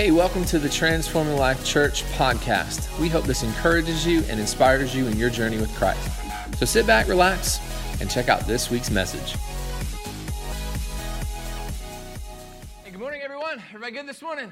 Hey, 0.00 0.12
welcome 0.12 0.46
to 0.46 0.58
the 0.58 0.70
Transforming 0.70 1.36
Life 1.36 1.62
Church 1.62 2.04
podcast. 2.04 2.98
We 2.98 3.10
hope 3.10 3.24
this 3.24 3.42
encourages 3.42 4.06
you 4.06 4.20
and 4.30 4.40
inspires 4.40 4.96
you 4.96 5.06
in 5.06 5.18
your 5.18 5.28
journey 5.28 5.58
with 5.58 5.70
Christ. 5.74 6.10
So 6.56 6.64
sit 6.64 6.86
back, 6.86 7.06
relax, 7.06 7.60
and 8.00 8.10
check 8.10 8.30
out 8.30 8.46
this 8.46 8.70
week's 8.70 8.90
message. 8.90 9.36
Hey, 12.82 12.92
good 12.92 12.98
morning, 12.98 13.20
everyone. 13.22 13.62
Everybody 13.68 13.92
good 13.92 14.08
this 14.08 14.22
morning? 14.22 14.50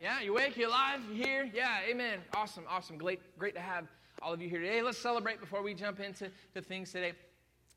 Yeah, 0.00 0.20
you 0.20 0.30
awake? 0.30 0.56
You 0.56 0.68
alive? 0.68 1.00
You 1.10 1.24
here? 1.24 1.50
Yeah, 1.52 1.80
amen. 1.90 2.20
Awesome, 2.36 2.62
awesome. 2.70 2.98
Great, 2.98 3.18
great 3.36 3.56
to 3.56 3.60
have 3.60 3.88
all 4.22 4.32
of 4.32 4.40
you 4.40 4.48
here 4.48 4.60
today. 4.60 4.80
Let's 4.80 4.98
celebrate 4.98 5.40
before 5.40 5.60
we 5.60 5.74
jump 5.74 5.98
into 5.98 6.30
the 6.54 6.62
things 6.62 6.92
today. 6.92 7.14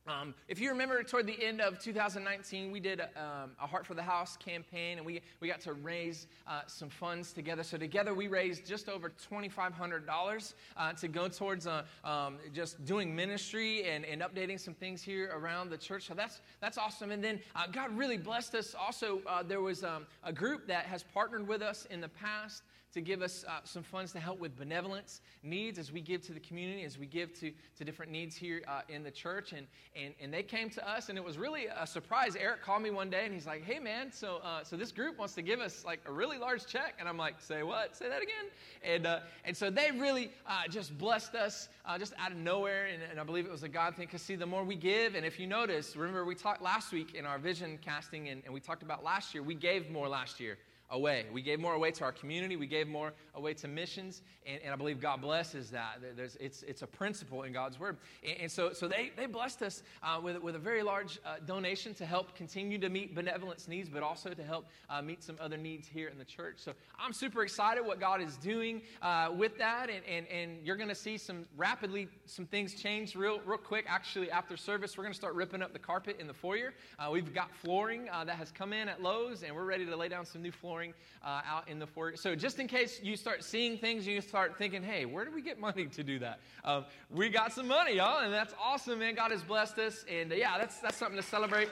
Um, 0.08 0.34
if 0.48 0.60
you 0.60 0.70
remember, 0.70 1.04
toward 1.04 1.28
the 1.28 1.44
end 1.44 1.62
of 1.62 1.78
2019, 1.78 2.72
we 2.72 2.80
did 2.80 3.00
a, 3.00 3.06
um, 3.16 3.52
a 3.62 3.68
Heart 3.68 3.86
for 3.86 3.94
the 3.94 4.02
House 4.02 4.36
campaign, 4.36 4.98
and 4.98 5.06
we, 5.06 5.22
we 5.40 5.48
got 5.48 5.62
to 5.62 5.74
raise 5.74 6.26
uh, 6.48 6.62
some 6.66 6.90
funds 6.90 7.34
together. 7.34 7.62
So 7.62 7.78
together, 7.78 8.16
we 8.16 8.28
raised 8.28 8.66
just 8.66 8.90
over 8.90 9.12
$2,500 9.32 10.54
uh, 10.76 10.94
to 10.94 11.08
go 11.08 11.28
towards 11.28 11.68
uh, 11.68 11.84
um, 12.04 12.38
just 12.52 12.84
doing 12.84 13.16
ministry 13.16 13.84
and, 13.84 14.04
and 14.06 14.24
updating 14.24 14.60
some 14.60 14.74
things 14.74 15.04
here 15.04 15.32
around 15.36 15.70
the 15.70 15.78
church. 15.78 16.08
So 16.08 16.16
that's 16.16 16.42
that's 16.62 16.80
awesome. 16.80 17.12
And 17.12 17.24
then 17.24 17.40
uh, 17.56 17.68
God 17.72 17.96
really 17.96 18.18
blessed 18.18 18.56
us. 18.56 18.74
Also, 18.74 19.22
uh, 19.28 19.44
there 19.44 19.62
was 19.62 19.84
um, 19.84 20.08
a 20.24 20.34
group 20.34 20.66
that 20.66 20.86
has 20.86 21.04
partnered 21.04 21.48
with 21.48 21.62
us 21.62 21.86
in 21.92 22.02
the 22.02 22.10
past 22.10 22.64
to 22.94 23.02
give 23.02 23.22
us 23.22 23.46
uh, 23.48 23.60
some 23.64 23.84
funds 23.84 24.12
to 24.12 24.20
help 24.20 24.40
with 24.40 24.58
benevolence 24.58 25.22
needs 25.44 25.80
as 25.80 25.92
we 25.92 26.02
give 26.02 26.22
to 26.22 26.34
the 26.34 26.40
community, 26.40 26.84
as 26.84 26.98
we 26.98 27.06
give 27.06 27.34
to, 27.40 27.52
to 27.78 27.84
different 27.86 28.12
needs 28.12 28.36
here 28.36 28.62
uh, 28.68 28.82
in 28.90 29.04
the 29.04 29.12
church. 29.12 29.54
And, 29.54 29.66
and, 29.96 30.14
and 30.22 30.34
they 30.34 30.44
came 30.44 30.70
to 30.72 30.90
us, 30.90 31.10
and 31.10 31.18
it 31.18 31.24
was 31.24 31.38
really 31.38 31.68
a 31.68 31.88
surprise. 31.88 32.36
Eric 32.36 32.62
called 32.62 32.84
me 32.84 32.90
one 32.90 33.10
day, 33.10 33.26
and 33.26 33.34
he's 33.34 33.46
like, 33.46 33.64
hey, 33.64 33.80
man, 33.80 34.12
so, 34.12 34.40
uh, 34.44 34.64
so 34.64 34.76
this 34.76 34.92
group 34.92 35.18
wants 35.18 35.34
to 35.36 35.42
give 35.42 35.60
us 35.60 35.86
like 35.86 36.02
a 36.06 36.12
really 36.12 36.38
large 36.38 36.66
check. 36.66 36.96
And 37.00 37.08
I'm 37.08 37.18
like, 37.18 37.36
say 37.40 37.64
what? 37.64 37.96
Say 37.96 38.10
that 38.10 38.22
again? 38.22 38.46
And, 38.84 39.06
uh, 39.06 39.20
and 39.46 39.56
so 39.56 39.70
they 39.70 39.92
really 39.92 40.32
uh, 40.46 40.68
just 40.70 40.98
blessed 40.98 41.36
us 41.36 41.70
uh, 41.86 41.98
just 41.98 42.14
out 42.20 42.32
of 42.32 42.38
nowhere. 42.38 42.88
And, 42.88 43.02
and 43.10 43.20
I 43.20 43.24
believe 43.24 43.46
it 43.46 43.52
was 43.52 43.64
a 43.64 43.70
God 43.70 43.96
thing 43.96 44.08
because, 44.08 44.22
see, 44.22 44.36
the 44.36 44.46
more 44.46 44.64
we 44.64 44.76
give, 44.76 45.16
and 45.16 45.26
if 45.26 45.40
you 45.40 45.48
notice, 45.48 45.96
remember 45.96 46.26
we 46.26 46.36
talked 46.36 46.62
last 46.62 46.92
week 46.92 47.16
in 47.16 47.26
our 47.26 47.40
vision 47.40 47.80
casting, 47.82 48.30
and, 48.30 48.42
and 48.46 48.54
we 48.54 48.60
talked 48.60 48.84
about 48.84 49.04
last 49.04 49.34
year, 49.34 49.44
we 49.44 49.56
gave 49.56 49.90
more 49.90 50.10
last 50.10 50.40
year 50.40 50.58
away. 50.92 51.26
We 51.34 51.42
gave 51.42 51.60
more 51.60 51.74
away 51.74 51.92
to 51.92 52.04
our 52.04 52.12
community. 52.12 52.56
We 52.56 52.68
gave 52.68 52.88
more 52.88 53.14
away 53.34 53.54
to 53.56 53.68
missions. 53.68 54.22
And, 54.46 54.62
and 54.64 54.74
I 54.74 54.76
believe 54.76 55.00
God 55.00 55.22
blesses 55.22 55.70
that. 55.72 56.00
There's, 56.16 56.36
it's, 56.36 56.64
it's 56.64 56.82
a 56.82 56.88
principle 56.88 57.44
in 57.44 57.54
God's 57.54 57.80
word. 57.80 57.98
And, 58.24 58.42
and 58.42 58.52
so, 58.52 58.74
so 58.74 58.88
they, 58.88 59.12
they 59.16 59.26
blessed 59.26 59.62
us 59.62 59.84
uh, 60.04 60.20
with, 60.22 60.42
with 60.42 60.56
a 60.56 60.60
very 60.60 60.84
large 60.84 61.20
uh, 61.26 61.36
donation 61.46 61.94
to 61.96 62.06
help 62.06 62.36
continue 62.36 62.78
to 62.80 62.90
meet 62.90 63.16
benevolence 63.16 63.68
needs, 63.68 63.90
but 63.90 64.04
also 64.04 64.32
to 64.32 64.44
help 64.44 64.68
uh, 64.90 65.02
meet 65.02 65.24
some 65.24 65.38
other 65.40 65.58
needs 65.58 65.88
here 65.88 66.10
in 66.10 66.18
the 66.18 66.26
church. 66.26 66.56
So 66.58 66.74
I'm 67.00 67.14
super 67.14 67.44
excited 67.44 67.86
what 67.86 68.00
God 68.00 68.22
is 68.22 68.36
doing 68.38 68.82
uh, 69.02 69.30
with 69.36 69.58
that. 69.58 69.90
And, 69.90 70.04
and, 70.06 70.28
and 70.28 70.66
you're 70.66 70.76
going 70.76 70.90
to 70.90 70.96
see 70.96 71.18
some 71.18 71.46
rapidly, 71.56 72.08
some 72.26 72.46
things 72.46 72.74
change 72.74 73.16
real, 73.16 73.40
real 73.46 73.58
quick. 73.58 73.86
Actually, 73.88 74.30
after 74.30 74.58
service, 74.58 74.98
we're 74.98 75.04
going 75.04 75.14
to 75.14 75.20
start 75.20 75.36
ripping 75.36 75.62
up 75.62 75.72
the 75.72 75.80
carpet 75.80 76.18
in 76.20 76.28
the 76.28 76.34
foyer. 76.34 76.74
Uh, 77.00 77.10
we've 77.12 77.34
got 77.34 77.50
flooring 77.56 78.10
uh, 78.10 78.26
that 78.26 78.36
has 78.36 78.52
come 78.52 78.74
in 78.74 78.90
at 78.90 79.02
Lowe's, 79.02 79.44
and 79.44 79.56
we're 79.56 79.66
ready 79.66 79.86
to 79.86 79.96
lay 79.96 80.10
down 80.10 80.26
some 80.26 80.42
new 80.42 80.52
flooring 80.52 80.81
uh, 81.24 81.42
out 81.48 81.68
in 81.68 81.80
the 81.80 81.88
foyer. 81.88 82.16
So, 82.16 82.36
just 82.36 82.60
in 82.60 82.68
case 82.68 83.00
you 83.02 83.16
start 83.16 83.44
seeing 83.44 83.78
things, 83.78 84.06
you 84.08 84.22
start 84.22 84.58
thinking, 84.58 84.84
hey, 84.84 85.06
where 85.06 85.26
do 85.26 85.32
we 85.32 85.42
get 85.42 85.60
money 85.60 85.86
to 85.86 86.04
do 86.04 86.20
that? 86.20 86.40
Um, 86.64 86.86
we 87.10 87.30
got 87.30 87.54
some 87.54 87.68
money, 87.68 87.96
y'all, 87.98 88.24
and 88.24 88.34
that's 88.34 88.54
awesome, 88.62 89.00
man. 89.00 89.16
God 89.16 89.32
has 89.32 89.44
blessed 89.44 89.78
us. 89.80 90.06
And 90.10 90.32
uh, 90.32 90.36
yeah, 90.36 90.58
that's, 90.58 90.80
that's 90.80 90.98
something 90.98 91.18
to 91.18 91.28
celebrate. 91.28 91.70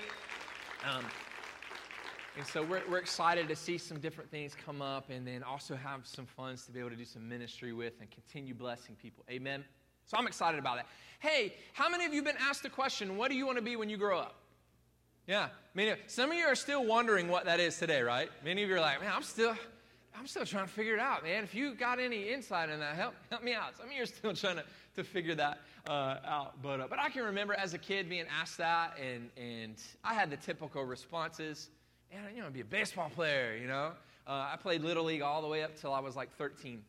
Um, 0.90 1.04
and 2.38 2.48
so 2.48 2.64
we're, 2.64 2.82
we're 2.90 3.00
excited 3.00 3.50
to 3.50 3.56
see 3.56 3.78
some 3.78 4.00
different 4.00 4.32
things 4.32 4.56
come 4.66 4.82
up 4.82 5.10
and 5.10 5.28
then 5.28 5.44
also 5.44 5.76
have 5.76 6.08
some 6.08 6.26
funds 6.26 6.66
to 6.66 6.72
be 6.72 6.80
able 6.80 6.90
to 6.90 6.96
do 6.96 7.04
some 7.04 7.28
ministry 7.28 7.74
with 7.74 7.94
and 8.00 8.10
continue 8.12 8.54
blessing 8.54 8.96
people. 9.02 9.26
Amen. 9.30 9.66
So 10.06 10.18
I'm 10.18 10.26
excited 10.26 10.58
about 10.60 10.78
that. 10.78 10.88
Hey, 11.20 11.54
how 11.74 11.90
many 11.90 12.06
of 12.06 12.14
you 12.14 12.24
been 12.24 12.38
asked 12.40 12.64
the 12.64 12.70
question, 12.70 13.18
what 13.18 13.30
do 13.30 13.36
you 13.36 13.46
want 13.46 13.58
to 13.58 13.64
be 13.64 13.76
when 13.76 13.90
you 13.90 13.98
grow 13.98 14.20
up? 14.20 14.36
Yeah. 15.30 15.50
Many, 15.76 15.94
some 16.08 16.32
of 16.32 16.38
you 16.38 16.46
are 16.46 16.56
still 16.56 16.84
wondering 16.84 17.28
what 17.28 17.46
that 17.46 17.60
is 17.60 17.78
today, 17.78 18.02
right? 18.02 18.32
Many 18.44 18.64
of 18.64 18.70
you 18.70 18.76
are 18.78 18.80
like, 18.80 19.00
man, 19.00 19.12
I'm 19.16 19.22
still, 19.22 19.54
I'm 20.18 20.26
still 20.26 20.44
trying 20.44 20.66
to 20.66 20.72
figure 20.72 20.96
it 20.96 21.00
out, 21.00 21.22
man. 21.22 21.44
If 21.44 21.54
you 21.54 21.76
got 21.76 22.00
any 22.00 22.30
insight 22.30 22.70
in 22.70 22.80
that, 22.80 22.96
help, 22.96 23.14
help 23.30 23.44
me 23.44 23.54
out. 23.54 23.78
Some 23.78 23.86
of 23.86 23.92
you 23.92 24.02
are 24.02 24.08
still 24.08 24.34
trying 24.34 24.56
to, 24.56 24.64
to 24.96 25.04
figure 25.04 25.36
that 25.36 25.60
uh, 25.88 26.16
out. 26.26 26.60
But, 26.64 26.80
uh, 26.80 26.88
but 26.90 26.98
I 26.98 27.10
can 27.10 27.24
remember 27.26 27.54
as 27.54 27.76
a 27.76 27.78
kid 27.78 28.10
being 28.10 28.26
asked 28.42 28.58
that, 28.58 28.98
and, 29.00 29.30
and 29.38 29.76
I 30.04 30.16
had 30.16 30.32
the 30.32 30.38
typical 30.38 30.84
responses. 30.84 31.70
Man, 32.12 32.24
you 32.36 32.42
know, 32.42 32.50
be 32.50 32.62
a 32.62 32.66
baseball 32.66 33.12
player, 33.12 33.56
you 33.56 33.68
know. 33.68 33.92
Uh, 34.26 34.50
I 34.52 34.58
played 34.60 34.82
Little 34.82 35.04
League 35.04 35.22
all 35.22 35.44
the 35.44 35.48
way 35.48 35.62
up 35.62 35.80
till 35.80 35.94
I 35.94 36.00
was 36.00 36.16
like 36.16 36.36
13. 36.38 36.82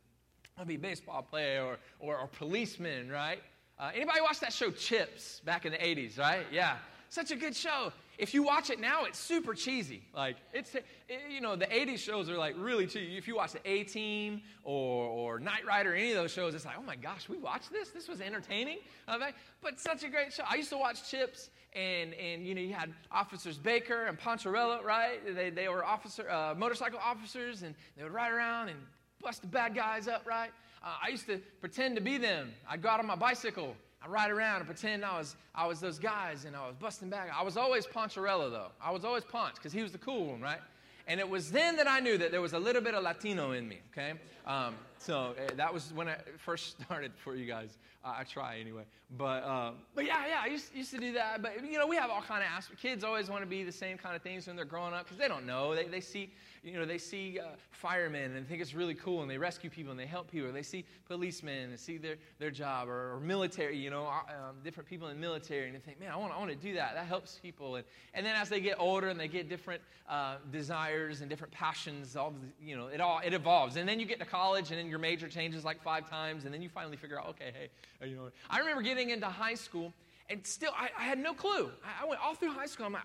I'd 0.56 0.66
be 0.66 0.76
a 0.76 0.78
baseball 0.78 1.20
player 1.20 1.62
or, 1.62 1.78
or, 1.98 2.16
or 2.16 2.26
policeman, 2.26 3.10
right? 3.10 3.42
Uh, 3.78 3.90
anybody 3.94 4.22
watch 4.22 4.40
that 4.40 4.54
show 4.54 4.70
Chips 4.70 5.40
back 5.40 5.66
in 5.66 5.72
the 5.72 5.78
80s, 5.78 6.18
right? 6.18 6.46
Yeah. 6.50 6.78
Such 7.10 7.32
a 7.32 7.36
good 7.36 7.56
show. 7.56 7.92
If 8.20 8.34
you 8.34 8.42
watch 8.42 8.68
it 8.68 8.78
now, 8.78 9.04
it's 9.04 9.18
super 9.18 9.54
cheesy. 9.54 10.02
Like, 10.14 10.36
it's, 10.52 10.74
it, 10.74 10.84
you 11.30 11.40
know, 11.40 11.56
the 11.56 11.64
80s 11.64 11.98
shows 11.98 12.28
are 12.28 12.36
like 12.36 12.54
really 12.58 12.86
cheesy. 12.86 13.16
If 13.16 13.26
you 13.26 13.34
watch 13.34 13.52
the 13.52 13.60
A 13.64 13.84
Team 13.84 14.42
or, 14.62 15.06
or 15.06 15.38
Knight 15.40 15.64
Rider, 15.66 15.94
any 15.94 16.10
of 16.10 16.16
those 16.16 16.30
shows, 16.30 16.54
it's 16.54 16.66
like, 16.66 16.76
oh 16.78 16.82
my 16.82 16.96
gosh, 16.96 17.30
we 17.30 17.38
watched 17.38 17.72
this? 17.72 17.88
This 17.88 18.08
was 18.08 18.20
entertaining. 18.20 18.80
Okay? 19.08 19.30
But 19.62 19.80
such 19.80 20.04
a 20.04 20.08
great 20.08 20.34
show. 20.34 20.42
I 20.46 20.56
used 20.56 20.68
to 20.68 20.76
watch 20.76 21.10
Chips, 21.10 21.48
and, 21.72 22.12
and 22.12 22.46
you 22.46 22.54
know, 22.54 22.60
you 22.60 22.74
had 22.74 22.92
Officers 23.10 23.56
Baker 23.56 24.04
and 24.04 24.20
Poncherello, 24.20 24.84
right? 24.84 25.20
They, 25.34 25.48
they 25.48 25.70
were 25.70 25.82
officer, 25.82 26.30
uh, 26.30 26.54
motorcycle 26.54 27.00
officers, 27.02 27.62
and 27.62 27.74
they 27.96 28.02
would 28.02 28.12
ride 28.12 28.32
around 28.32 28.68
and 28.68 28.78
bust 29.22 29.40
the 29.40 29.48
bad 29.48 29.74
guys 29.74 30.08
up, 30.08 30.26
right? 30.26 30.50
Uh, 30.84 30.88
I 31.02 31.08
used 31.08 31.24
to 31.26 31.38
pretend 31.62 31.96
to 31.96 32.02
be 32.02 32.18
them. 32.18 32.52
I'd 32.68 32.82
go 32.82 32.90
out 32.90 33.00
on 33.00 33.06
my 33.06 33.16
bicycle 33.16 33.76
I 34.02 34.08
ride 34.08 34.30
around 34.30 34.56
and 34.56 34.66
pretend 34.66 35.04
I 35.04 35.18
was, 35.18 35.36
I 35.54 35.66
was 35.66 35.80
those 35.80 35.98
guys 35.98 36.46
and 36.46 36.56
I 36.56 36.66
was 36.66 36.76
busting 36.76 37.10
back. 37.10 37.30
I 37.36 37.42
was 37.42 37.56
always 37.56 37.86
Poncherello, 37.86 38.50
though. 38.50 38.68
I 38.82 38.90
was 38.90 39.04
always 39.04 39.24
Ponch 39.24 39.56
because 39.56 39.72
he 39.72 39.82
was 39.82 39.92
the 39.92 39.98
cool 39.98 40.28
one, 40.28 40.40
right? 40.40 40.60
And 41.06 41.20
it 41.20 41.28
was 41.28 41.50
then 41.50 41.76
that 41.76 41.88
I 41.88 42.00
knew 42.00 42.16
that 42.18 42.30
there 42.30 42.40
was 42.40 42.52
a 42.52 42.58
little 42.58 42.80
bit 42.80 42.94
of 42.94 43.02
Latino 43.02 43.52
in 43.52 43.68
me, 43.68 43.80
okay? 43.92 44.14
Um, 44.46 44.74
so 45.00 45.34
uh, 45.38 45.54
that 45.56 45.72
was 45.72 45.92
when 45.94 46.08
I 46.08 46.16
first 46.36 46.80
started 46.86 47.12
for 47.16 47.34
you 47.34 47.46
guys. 47.46 47.78
Uh, 48.04 48.14
I 48.18 48.24
try 48.24 48.58
anyway. 48.58 48.84
But, 49.16 49.42
uh, 49.42 49.72
but 49.94 50.04
yeah, 50.04 50.26
yeah, 50.26 50.40
I 50.42 50.46
used, 50.46 50.74
used 50.74 50.90
to 50.92 50.98
do 50.98 51.12
that. 51.14 51.42
But, 51.42 51.64
you 51.64 51.78
know, 51.78 51.86
we 51.86 51.96
have 51.96 52.10
all 52.10 52.22
kind 52.22 52.42
of 52.42 52.48
aspects. 52.50 52.80
Kids 52.80 53.02
always 53.02 53.28
want 53.28 53.42
to 53.42 53.46
be 53.46 53.62
the 53.64 53.72
same 53.72 53.98
kind 53.98 54.14
of 54.14 54.22
things 54.22 54.46
when 54.46 54.56
they're 54.56 54.64
growing 54.64 54.94
up 54.94 55.04
because 55.04 55.18
they 55.18 55.28
don't 55.28 55.46
know. 55.46 55.74
They, 55.74 55.84
they 55.84 56.00
see 56.00 56.30
you 56.62 56.74
know, 56.74 56.84
they 56.84 56.98
see 56.98 57.38
uh, 57.40 57.48
firemen 57.70 58.36
and 58.36 58.46
think 58.46 58.60
it's 58.60 58.74
really 58.74 58.94
cool 58.94 59.22
and 59.22 59.30
they 59.30 59.38
rescue 59.38 59.70
people 59.70 59.90
and 59.90 59.98
they 59.98 60.06
help 60.06 60.30
people. 60.30 60.48
Or 60.48 60.52
they 60.52 60.62
see 60.62 60.84
policemen 61.08 61.70
and 61.70 61.80
see 61.80 61.96
their, 61.96 62.16
their 62.38 62.50
job 62.50 62.88
or, 62.88 63.14
or 63.14 63.20
military, 63.20 63.78
you 63.78 63.88
know, 63.88 64.04
uh, 64.04 64.48
um, 64.48 64.56
different 64.62 64.88
people 64.88 65.08
in 65.08 65.14
the 65.14 65.20
military 65.20 65.66
and 65.66 65.74
they 65.74 65.80
think, 65.80 65.98
man, 65.98 66.10
I 66.12 66.16
want, 66.16 66.34
I 66.34 66.38
want 66.38 66.50
to 66.50 66.56
do 66.56 66.74
that. 66.74 66.94
That 66.94 67.06
helps 67.06 67.38
people. 67.38 67.76
And, 67.76 67.84
and 68.12 68.26
then 68.26 68.36
as 68.36 68.50
they 68.50 68.60
get 68.60 68.78
older 68.78 69.08
and 69.08 69.18
they 69.18 69.28
get 69.28 69.48
different 69.48 69.80
uh, 70.08 70.36
desires 70.52 71.22
and 71.22 71.30
different 71.30 71.52
passions, 71.52 72.14
all 72.14 72.34
you 72.62 72.76
know, 72.76 72.88
it 72.88 73.00
all, 73.00 73.20
it 73.24 73.32
evolves. 73.32 73.76
And 73.76 73.88
then 73.88 73.98
you 73.98 74.04
get 74.04 74.18
to 74.18 74.26
college 74.26 74.70
and 74.70 74.78
then 74.78 74.89
your 74.90 74.98
major 74.98 75.28
changes 75.28 75.64
like 75.64 75.82
five 75.82 76.08
times 76.10 76.44
and 76.44 76.52
then 76.52 76.60
you 76.60 76.68
finally 76.68 76.96
figure 76.96 77.18
out, 77.18 77.28
okay, 77.30 77.52
hey, 77.56 78.08
you 78.08 78.16
know. 78.16 78.30
I 78.48 78.58
remember 78.58 78.82
getting 78.82 79.10
into 79.10 79.26
high 79.26 79.54
school 79.54 79.94
and 80.28 80.46
still, 80.46 80.72
I, 80.76 80.90
I 80.98 81.04
had 81.04 81.18
no 81.18 81.32
clue. 81.32 81.70
I, 81.84 82.04
I, 82.04 82.08
went 82.08 82.20
all 82.22 82.34
through 82.34 82.52
high 82.52 82.66
school. 82.66 82.86
I'm 82.86 82.92
like, 82.92 83.02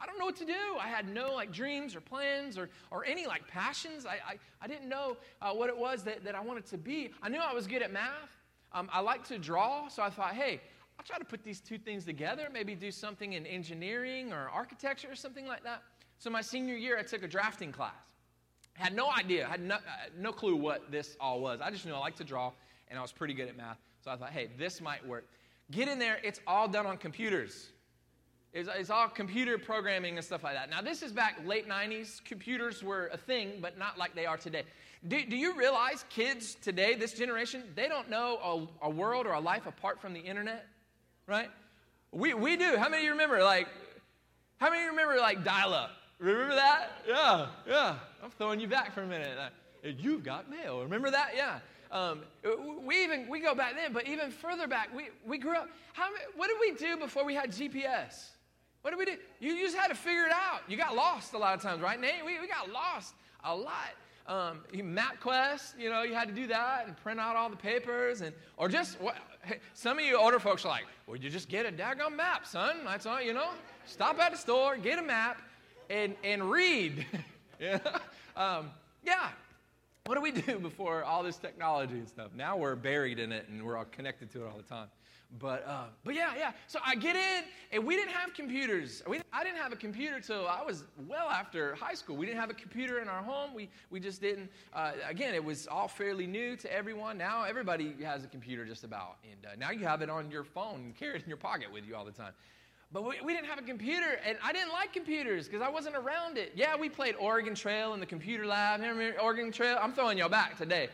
I 0.00 0.06
don't 0.06 0.18
know 0.18 0.24
what 0.24 0.36
to 0.36 0.44
do. 0.44 0.76
I 0.80 0.88
had 0.88 1.08
no 1.08 1.34
like 1.34 1.52
dreams 1.52 1.94
or 1.94 2.00
plans 2.00 2.56
or, 2.56 2.70
or 2.90 3.04
any 3.04 3.26
like 3.26 3.46
passions. 3.48 4.06
I, 4.06 4.14
I, 4.14 4.38
I 4.62 4.66
didn't 4.66 4.88
know 4.88 5.16
uh, 5.42 5.52
what 5.52 5.68
it 5.68 5.76
was 5.76 6.04
that, 6.04 6.24
that 6.24 6.34
I 6.34 6.40
wanted 6.40 6.66
to 6.66 6.78
be. 6.78 7.10
I 7.22 7.28
knew 7.28 7.38
I 7.38 7.52
was 7.52 7.66
good 7.66 7.82
at 7.82 7.92
math. 7.92 8.36
Um, 8.72 8.88
I 8.92 9.00
like 9.00 9.26
to 9.28 9.38
draw, 9.38 9.88
so 9.88 10.02
I 10.02 10.10
thought, 10.10 10.34
hey, 10.34 10.60
I'll 10.98 11.06
try 11.06 11.18
to 11.18 11.24
put 11.24 11.42
these 11.42 11.60
two 11.60 11.78
things 11.78 12.04
together, 12.04 12.48
maybe 12.52 12.74
do 12.74 12.90
something 12.90 13.32
in 13.32 13.46
engineering 13.46 14.32
or 14.32 14.50
architecture 14.50 15.10
or 15.10 15.14
something 15.14 15.46
like 15.46 15.64
that. 15.64 15.82
So 16.18 16.28
my 16.28 16.42
senior 16.42 16.74
year, 16.74 16.98
I 16.98 17.02
took 17.02 17.22
a 17.22 17.28
drafting 17.28 17.72
class. 17.72 18.17
Had 18.78 18.94
no 18.94 19.10
idea, 19.10 19.44
had 19.46 19.60
no, 19.60 19.74
uh, 19.74 19.78
no 20.16 20.30
clue 20.30 20.54
what 20.54 20.92
this 20.92 21.16
all 21.20 21.40
was. 21.40 21.60
I 21.60 21.70
just 21.70 21.84
knew 21.84 21.92
I 21.92 21.98
liked 21.98 22.18
to 22.18 22.24
draw 22.24 22.52
and 22.88 22.96
I 22.96 23.02
was 23.02 23.10
pretty 23.10 23.34
good 23.34 23.48
at 23.48 23.56
math. 23.56 23.78
So 24.04 24.12
I 24.12 24.16
thought, 24.16 24.30
hey, 24.30 24.50
this 24.56 24.80
might 24.80 25.04
work. 25.06 25.26
Get 25.72 25.88
in 25.88 25.98
there, 25.98 26.18
it's 26.22 26.40
all 26.46 26.68
done 26.68 26.86
on 26.86 26.96
computers. 26.96 27.70
It's, 28.52 28.68
it's, 28.72 28.88
all 28.88 29.08
computer 29.08 29.58
programming 29.58 30.16
and 30.16 30.24
stuff 30.24 30.44
like 30.44 30.54
that. 30.54 30.70
Now, 30.70 30.80
this 30.80 31.02
is 31.02 31.12
back 31.12 31.40
late 31.44 31.68
90s. 31.68 32.24
Computers 32.24 32.82
were 32.82 33.10
a 33.12 33.18
thing, 33.18 33.58
but 33.60 33.78
not 33.78 33.98
like 33.98 34.14
they 34.14 34.26
are 34.26 34.38
today. 34.38 34.62
Do, 35.06 35.26
do 35.26 35.36
you 35.36 35.56
realize 35.56 36.04
kids 36.08 36.54
today, 36.54 36.94
this 36.94 37.12
generation, 37.12 37.64
they 37.74 37.88
don't 37.88 38.08
know 38.08 38.68
a, 38.82 38.86
a, 38.86 38.90
world 38.90 39.26
or 39.26 39.32
a 39.32 39.40
life 39.40 39.66
apart 39.66 40.00
from 40.00 40.14
the 40.14 40.20
internet? 40.20 40.66
Right? 41.26 41.50
We, 42.12 42.32
we 42.32 42.56
do. 42.56 42.76
How 42.76 42.88
many 42.88 43.02
of 43.02 43.04
you 43.04 43.10
remember, 43.10 43.42
like, 43.42 43.68
how 44.58 44.70
many 44.70 44.82
of 44.82 44.84
you 44.84 44.90
remember, 44.92 45.20
like, 45.20 45.44
dial 45.44 45.74
up? 45.74 45.90
Remember 46.18 46.54
that? 46.54 46.90
Yeah, 47.06 47.46
yeah. 47.66 47.94
I'm 48.28 48.32
throwing 48.32 48.60
you 48.60 48.68
back 48.68 48.92
for 48.92 49.00
a 49.00 49.06
minute. 49.06 49.38
Uh, 49.38 49.88
you've 49.98 50.22
got 50.22 50.50
mail. 50.50 50.82
Remember 50.82 51.10
that? 51.10 51.30
Yeah. 51.34 51.60
Um, 51.90 52.20
we 52.84 53.02
even 53.02 53.26
we 53.26 53.40
go 53.40 53.54
back 53.54 53.74
then, 53.74 53.94
but 53.94 54.06
even 54.06 54.30
further 54.30 54.66
back, 54.66 54.94
we, 54.94 55.08
we 55.26 55.38
grew 55.38 55.56
up. 55.56 55.70
How, 55.94 56.10
what 56.36 56.48
did 56.48 56.58
we 56.60 56.72
do 56.72 56.98
before 56.98 57.24
we 57.24 57.34
had 57.34 57.50
GPS? 57.50 58.26
What 58.82 58.90
did 58.90 58.98
we 58.98 59.06
do? 59.06 59.16
You 59.40 59.58
just 59.58 59.74
had 59.74 59.88
to 59.88 59.94
figure 59.94 60.24
it 60.24 60.32
out. 60.32 60.60
You 60.68 60.76
got 60.76 60.94
lost 60.94 61.32
a 61.32 61.38
lot 61.38 61.54
of 61.54 61.62
times, 61.62 61.80
right, 61.80 61.98
Nate? 61.98 62.22
We, 62.22 62.38
we 62.38 62.48
got 62.48 62.70
lost 62.70 63.14
a 63.44 63.56
lot. 63.56 63.94
Um, 64.26 64.60
MapQuest, 64.74 65.80
you 65.80 65.88
know, 65.88 66.02
you 66.02 66.12
had 66.12 66.28
to 66.28 66.34
do 66.34 66.46
that 66.48 66.86
and 66.86 66.94
print 66.98 67.18
out 67.18 67.34
all 67.34 67.48
the 67.48 67.56
papers, 67.56 68.20
and 68.20 68.34
or 68.58 68.68
just 68.68 69.00
what, 69.00 69.16
some 69.72 69.98
of 69.98 70.04
you 70.04 70.18
older 70.18 70.38
folks 70.38 70.66
are 70.66 70.68
like, 70.68 70.84
well, 71.06 71.16
you 71.16 71.30
just 71.30 71.48
get 71.48 71.64
a 71.64 71.72
daggone 71.72 72.14
map, 72.14 72.46
son. 72.46 72.80
That's 72.84 73.06
all, 73.06 73.22
you 73.22 73.32
know. 73.32 73.48
Stop 73.86 74.18
at 74.18 74.32
the 74.32 74.38
store, 74.38 74.76
get 74.76 74.98
a 74.98 75.02
map, 75.02 75.40
and 75.88 76.14
and 76.22 76.50
read. 76.50 77.06
yeah. 77.58 77.78
Um, 78.38 78.70
yeah. 79.04 79.30
What 80.06 80.14
do 80.14 80.20
we 80.20 80.30
do 80.30 80.58
before 80.62 81.02
all 81.02 81.22
this 81.22 81.36
technology 81.36 81.94
and 81.94 82.08
stuff? 82.08 82.30
Now 82.34 82.56
we're 82.56 82.76
buried 82.76 83.18
in 83.18 83.32
it 83.32 83.48
and 83.48 83.62
we're 83.62 83.76
all 83.76 83.84
connected 83.86 84.30
to 84.32 84.44
it 84.44 84.46
all 84.46 84.56
the 84.56 84.62
time. 84.62 84.88
But, 85.38 85.66
uh, 85.66 85.84
but 86.04 86.14
yeah, 86.14 86.30
yeah. 86.38 86.52
So 86.68 86.78
I 86.82 86.94
get 86.94 87.14
in, 87.14 87.44
and 87.70 87.84
we 87.86 87.96
didn't 87.96 88.12
have 88.12 88.32
computers. 88.32 89.02
We, 89.06 89.20
I 89.30 89.44
didn't 89.44 89.58
have 89.58 89.72
a 89.72 89.76
computer 89.76 90.20
till 90.20 90.46
I 90.46 90.62
was 90.62 90.84
well 91.06 91.28
after 91.28 91.74
high 91.74 91.92
school. 91.92 92.16
We 92.16 92.24
didn't 92.24 92.40
have 92.40 92.48
a 92.48 92.54
computer 92.54 93.00
in 93.00 93.08
our 93.08 93.22
home. 93.22 93.52
We, 93.52 93.68
we 93.90 94.00
just 94.00 94.22
didn't. 94.22 94.48
Uh, 94.72 94.92
again, 95.06 95.34
it 95.34 95.44
was 95.44 95.66
all 95.66 95.86
fairly 95.86 96.26
new 96.26 96.56
to 96.56 96.72
everyone. 96.72 97.18
Now 97.18 97.44
everybody 97.44 97.94
has 98.04 98.24
a 98.24 98.28
computer 98.28 98.64
just 98.64 98.84
about. 98.84 99.18
And 99.30 99.44
uh, 99.44 99.56
now 99.58 99.70
you 99.70 99.84
have 99.84 100.00
it 100.00 100.08
on 100.08 100.30
your 100.30 100.44
phone 100.44 100.76
and 100.76 100.96
carry 100.96 101.16
it 101.16 101.24
in 101.24 101.28
your 101.28 101.36
pocket 101.36 101.70
with 101.70 101.86
you 101.86 101.94
all 101.94 102.06
the 102.06 102.12
time. 102.12 102.32
But 102.90 103.04
we, 103.04 103.16
we 103.22 103.34
didn't 103.34 103.46
have 103.46 103.58
a 103.58 103.62
computer, 103.62 104.18
and 104.24 104.38
I 104.42 104.52
didn't 104.52 104.72
like 104.72 104.94
computers 104.94 105.46
because 105.46 105.60
I 105.60 105.68
wasn't 105.68 105.94
around 105.94 106.38
it. 106.38 106.52
Yeah, 106.54 106.74
we 106.74 106.88
played 106.88 107.16
Oregon 107.20 107.54
Trail 107.54 107.92
in 107.92 108.00
the 108.00 108.06
computer 108.06 108.46
lab. 108.46 108.80
Remember 108.80 109.20
Oregon 109.20 109.52
Trail? 109.52 109.78
I'm 109.80 109.92
throwing 109.92 110.16
y'all 110.16 110.30
back 110.30 110.56
today. 110.56 110.88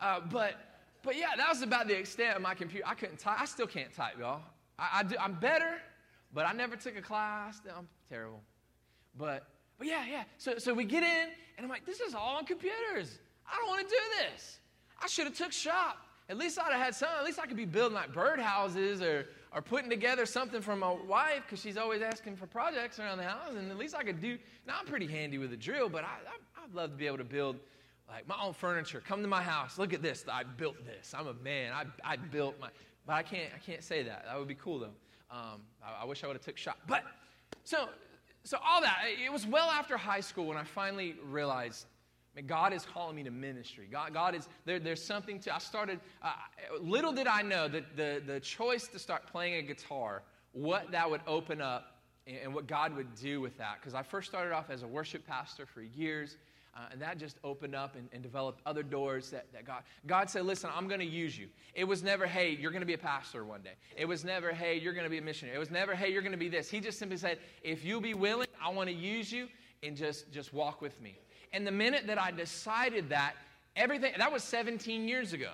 Uh, 0.00 0.20
but 0.30 0.54
but 1.02 1.16
yeah, 1.16 1.30
that 1.36 1.48
was 1.48 1.62
about 1.62 1.86
the 1.86 1.98
extent 1.98 2.36
of 2.36 2.42
my 2.42 2.54
computer. 2.54 2.86
I 2.86 2.94
couldn't 2.94 3.18
type. 3.18 3.40
I 3.40 3.44
still 3.44 3.66
can't 3.66 3.92
type, 3.94 4.14
y'all. 4.18 4.40
I, 4.78 5.00
I 5.00 5.02
do, 5.02 5.16
I'm 5.20 5.34
better, 5.34 5.80
but 6.32 6.46
I 6.46 6.52
never 6.52 6.76
took 6.76 6.96
a 6.96 7.02
class. 7.02 7.60
I'm 7.76 7.88
terrible. 8.08 8.40
But, 9.16 9.46
but 9.78 9.86
yeah, 9.86 10.04
yeah. 10.10 10.24
So, 10.38 10.58
so 10.58 10.72
we 10.72 10.84
get 10.84 11.02
in, 11.02 11.28
and 11.56 11.64
I'm 11.64 11.68
like, 11.68 11.84
this 11.84 12.00
is 12.00 12.14
all 12.14 12.36
on 12.36 12.46
computers. 12.46 13.18
I 13.46 13.56
don't 13.58 13.68
want 13.68 13.86
to 13.86 13.94
do 13.94 14.00
this. 14.20 14.58
I 15.00 15.06
should 15.06 15.26
have 15.26 15.36
took 15.36 15.52
shop. 15.52 15.98
At 16.30 16.38
least 16.38 16.58
I'd 16.58 16.72
have 16.72 16.80
had 16.80 16.94
some. 16.94 17.10
At 17.18 17.24
least 17.24 17.38
I 17.38 17.46
could 17.46 17.56
be 17.56 17.66
building 17.66 17.94
like 17.94 18.12
birdhouses 18.12 19.02
or, 19.02 19.26
or 19.54 19.62
putting 19.62 19.88
together 19.88 20.26
something 20.26 20.60
for 20.60 20.74
my 20.74 20.90
wife 20.90 21.42
because 21.46 21.60
she's 21.60 21.76
always 21.76 22.02
asking 22.02 22.36
for 22.36 22.46
projects 22.46 22.98
around 22.98 23.18
the 23.18 23.24
house. 23.24 23.54
And 23.56 23.70
at 23.70 23.78
least 23.78 23.94
I 23.94 24.02
could 24.02 24.20
do. 24.20 24.36
Now 24.66 24.74
I'm 24.80 24.86
pretty 24.86 25.06
handy 25.06 25.38
with 25.38 25.52
a 25.52 25.56
drill, 25.56 25.88
but 25.88 26.02
I, 26.02 26.08
I, 26.08 26.64
I'd 26.64 26.74
love 26.74 26.90
to 26.90 26.96
be 26.96 27.06
able 27.06 27.18
to 27.18 27.24
build 27.24 27.56
like 28.08 28.26
my 28.26 28.36
own 28.42 28.52
furniture. 28.52 29.00
Come 29.06 29.22
to 29.22 29.28
my 29.28 29.42
house. 29.42 29.78
Look 29.78 29.94
at 29.94 30.02
this. 30.02 30.24
I 30.30 30.42
built 30.42 30.84
this. 30.84 31.14
I'm 31.16 31.28
a 31.28 31.34
man. 31.34 31.72
I, 31.72 31.84
I 32.02 32.16
built 32.16 32.58
my. 32.60 32.68
But 33.06 33.12
I 33.14 33.22
can't. 33.22 33.50
I 33.54 33.58
can't 33.58 33.84
say 33.84 34.02
that. 34.02 34.24
That 34.26 34.38
would 34.38 34.48
be 34.48 34.56
cool 34.56 34.80
though. 34.80 34.94
Um, 35.30 35.62
I, 35.82 36.02
I, 36.02 36.04
wish 36.04 36.24
I 36.24 36.26
would 36.26 36.36
have 36.36 36.44
took 36.44 36.56
shot. 36.56 36.78
But 36.88 37.04
so 37.62 37.88
so 38.42 38.58
all 38.66 38.80
that. 38.80 39.04
It 39.24 39.32
was 39.32 39.46
well 39.46 39.70
after 39.70 39.96
high 39.96 40.20
school 40.20 40.46
when 40.46 40.56
I 40.56 40.64
finally 40.64 41.16
realized. 41.24 41.86
God 42.42 42.72
is 42.72 42.84
calling 42.84 43.16
me 43.16 43.22
to 43.22 43.30
ministry. 43.30 43.86
God, 43.90 44.12
God 44.12 44.34
is 44.34 44.48
there, 44.64 44.78
There's 44.78 45.02
something 45.02 45.38
to. 45.40 45.54
I 45.54 45.58
started. 45.58 46.00
Uh, 46.22 46.32
little 46.80 47.12
did 47.12 47.26
I 47.26 47.42
know 47.42 47.68
that 47.68 47.96
the 47.96 48.22
the 48.26 48.40
choice 48.40 48.88
to 48.88 48.98
start 48.98 49.26
playing 49.26 49.54
a 49.54 49.62
guitar, 49.62 50.22
what 50.52 50.90
that 50.90 51.08
would 51.08 51.20
open 51.26 51.60
up, 51.60 51.98
and, 52.26 52.36
and 52.38 52.54
what 52.54 52.66
God 52.66 52.96
would 52.96 53.14
do 53.14 53.40
with 53.40 53.56
that. 53.58 53.76
Because 53.80 53.94
I 53.94 54.02
first 54.02 54.28
started 54.28 54.52
off 54.52 54.70
as 54.70 54.82
a 54.82 54.86
worship 54.86 55.26
pastor 55.26 55.66
for 55.66 55.82
years. 55.82 56.36
Uh, 56.76 56.80
and 56.90 57.00
that 57.00 57.18
just 57.18 57.36
opened 57.44 57.72
up 57.72 57.94
and, 57.94 58.08
and, 58.12 58.20
developed 58.20 58.60
other 58.66 58.82
doors 58.82 59.30
that, 59.30 59.46
that 59.52 59.64
God, 59.64 59.84
God 60.08 60.28
said, 60.28 60.44
listen, 60.44 60.70
I'm 60.74 60.88
going 60.88 60.98
to 60.98 61.06
use 61.06 61.38
you. 61.38 61.46
It 61.72 61.84
was 61.84 62.02
never, 62.02 62.26
hey, 62.26 62.50
you're 62.50 62.72
going 62.72 62.82
to 62.82 62.86
be 62.86 62.94
a 62.94 62.98
pastor 62.98 63.44
one 63.44 63.62
day. 63.62 63.74
It 63.96 64.06
was 64.06 64.24
never, 64.24 64.52
hey, 64.52 64.80
you're 64.80 64.92
going 64.92 65.04
to 65.04 65.10
be 65.10 65.18
a 65.18 65.22
missionary. 65.22 65.54
It 65.54 65.60
was 65.60 65.70
never, 65.70 65.94
hey, 65.94 66.10
you're 66.10 66.22
going 66.22 66.32
to 66.32 66.38
be 66.38 66.48
this. 66.48 66.68
He 66.68 66.80
just 66.80 66.98
simply 66.98 67.16
said, 67.16 67.38
if 67.62 67.84
you'll 67.84 68.00
be 68.00 68.14
willing, 68.14 68.48
I 68.60 68.70
want 68.70 68.88
to 68.88 68.94
use 68.94 69.30
you 69.30 69.46
and 69.84 69.96
just, 69.96 70.32
just 70.32 70.52
walk 70.52 70.80
with 70.80 71.00
me. 71.00 71.16
And 71.54 71.64
the 71.64 71.72
minute 71.72 72.08
that 72.08 72.20
I 72.20 72.32
decided 72.32 73.10
that, 73.10 73.34
everything, 73.76 74.12
that 74.18 74.32
was 74.32 74.42
17 74.42 75.06
years 75.06 75.32
ago. 75.32 75.50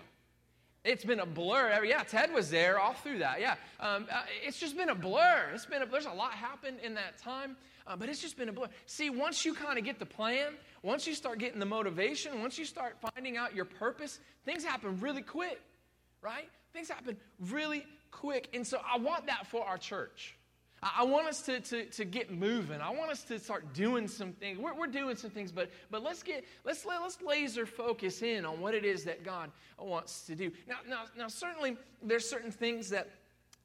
It's 0.82 1.04
been 1.04 1.20
a 1.20 1.26
blur. 1.26 1.84
Yeah, 1.84 2.02
Ted 2.04 2.32
was 2.32 2.50
there 2.50 2.80
all 2.80 2.94
through 2.94 3.18
that. 3.18 3.38
Yeah, 3.38 3.56
um, 3.80 4.06
uh, 4.10 4.22
it's 4.42 4.58
just 4.58 4.78
been 4.78 4.88
a 4.88 4.94
blur. 4.94 5.50
It's 5.52 5.66
been 5.66 5.82
a, 5.82 5.86
there's 5.86 6.06
a 6.06 6.10
lot 6.10 6.32
happened 6.32 6.78
in 6.82 6.94
that 6.94 7.18
time, 7.18 7.54
uh, 7.86 7.96
but 7.96 8.08
it's 8.08 8.22
just 8.22 8.38
been 8.38 8.48
a 8.48 8.52
blur. 8.52 8.68
See, 8.86 9.10
once 9.10 9.44
you 9.44 9.52
kind 9.52 9.78
of 9.78 9.84
get 9.84 9.98
the 9.98 10.06
plan, 10.06 10.54
once 10.82 11.06
you 11.06 11.14
start 11.14 11.38
getting 11.38 11.60
the 11.60 11.66
motivation, 11.66 12.40
once 12.40 12.58
you 12.58 12.64
start 12.64 12.96
finding 13.14 13.36
out 13.36 13.54
your 13.54 13.66
purpose, 13.66 14.20
things 14.46 14.64
happen 14.64 14.98
really 15.00 15.20
quick, 15.20 15.60
right? 16.22 16.48
Things 16.72 16.88
happen 16.88 17.18
really 17.50 17.84
quick, 18.10 18.48
and 18.54 18.66
so 18.66 18.80
I 18.90 18.96
want 18.96 19.26
that 19.26 19.48
for 19.48 19.62
our 19.66 19.76
church. 19.76 20.34
I 20.82 21.04
want 21.04 21.28
us 21.28 21.42
to, 21.42 21.60
to, 21.60 21.84
to 21.84 22.04
get 22.06 22.32
moving. 22.32 22.80
I 22.80 22.90
want 22.90 23.10
us 23.10 23.22
to 23.24 23.38
start 23.38 23.74
doing 23.74 24.08
some 24.08 24.32
things. 24.32 24.58
We're, 24.58 24.74
we're 24.74 24.86
doing 24.86 25.14
some 25.14 25.30
things, 25.30 25.52
but, 25.52 25.70
but 25.90 26.02
let's 26.02 26.22
get 26.22 26.44
let's 26.64 26.86
let's 26.86 27.20
laser 27.20 27.66
focus 27.66 28.22
in 28.22 28.46
on 28.46 28.60
what 28.60 28.74
it 28.74 28.84
is 28.84 29.04
that 29.04 29.22
God 29.22 29.50
wants 29.78 30.22
to 30.26 30.34
do. 30.34 30.50
Now, 30.66 30.76
now, 30.88 31.04
now 31.16 31.28
certainly 31.28 31.76
there's 32.02 32.28
certain 32.28 32.50
things 32.50 32.88
that 32.90 33.10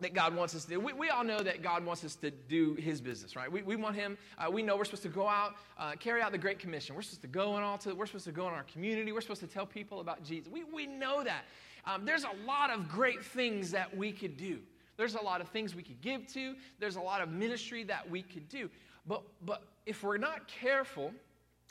that 0.02 0.14
God 0.14 0.36
wants 0.36 0.54
us 0.54 0.66
to 0.66 0.72
do. 0.72 0.80
We, 0.82 0.92
we 0.92 1.10
all 1.10 1.24
know 1.24 1.40
that 1.40 1.64
God 1.64 1.86
wants 1.86 2.04
us 2.04 2.16
to 2.16 2.30
do 2.30 2.74
His 2.74 3.00
business, 3.00 3.34
right? 3.38 3.50
We, 3.50 3.62
we 3.62 3.78
want 3.78 3.96
Him. 3.96 4.18
Uh, 4.38 4.52
we 4.52 4.62
know 4.62 4.76
we're 4.76 4.84
supposed 4.84 5.04
to 5.04 5.10
go 5.10 5.26
out, 5.28 5.56
uh, 5.80 5.94
carry 5.94 6.22
out 6.22 6.34
the 6.34 6.38
Great 6.38 6.60
Commission. 6.60 6.96
We're 6.96 7.02
supposed 7.02 7.22
to 7.22 7.28
go 7.30 7.56
in 7.56 7.64
all 7.64 7.78
to. 7.78 7.94
We're 7.94 8.06
supposed 8.06 8.26
to 8.26 8.34
go 8.34 8.46
in 8.50 8.54
our 8.54 8.64
community. 8.64 9.14
We're 9.14 9.22
supposed 9.22 9.40
to 9.42 9.48
tell 9.48 9.66
people 9.66 10.02
about 10.02 10.22
Jesus. 10.24 10.52
We 10.52 10.66
we 10.66 10.86
know 10.86 11.24
that. 11.24 11.46
Um, 11.86 12.04
there's 12.04 12.26
a 12.26 12.46
lot 12.46 12.72
of 12.72 12.90
great 12.90 13.24
things 13.24 13.72
that 13.72 13.96
we 13.96 14.12
could 14.12 14.38
do. 14.38 14.60
There's 14.98 15.16
a 15.16 15.22
lot 15.22 15.42
of 15.42 15.50
things 15.50 15.76
we 15.76 15.84
could 15.84 16.02
give 16.02 16.28
to, 16.34 16.56
there's 16.80 16.96
a 16.96 17.02
lot 17.02 17.22
of 17.22 17.30
ministry 17.30 17.84
that 17.84 18.10
we 18.10 18.22
could 18.22 18.48
do. 18.50 18.70
But, 19.08 19.22
but 19.46 19.64
if 19.86 20.04
we're 20.04 20.18
not 20.18 20.48
careful, 20.48 21.14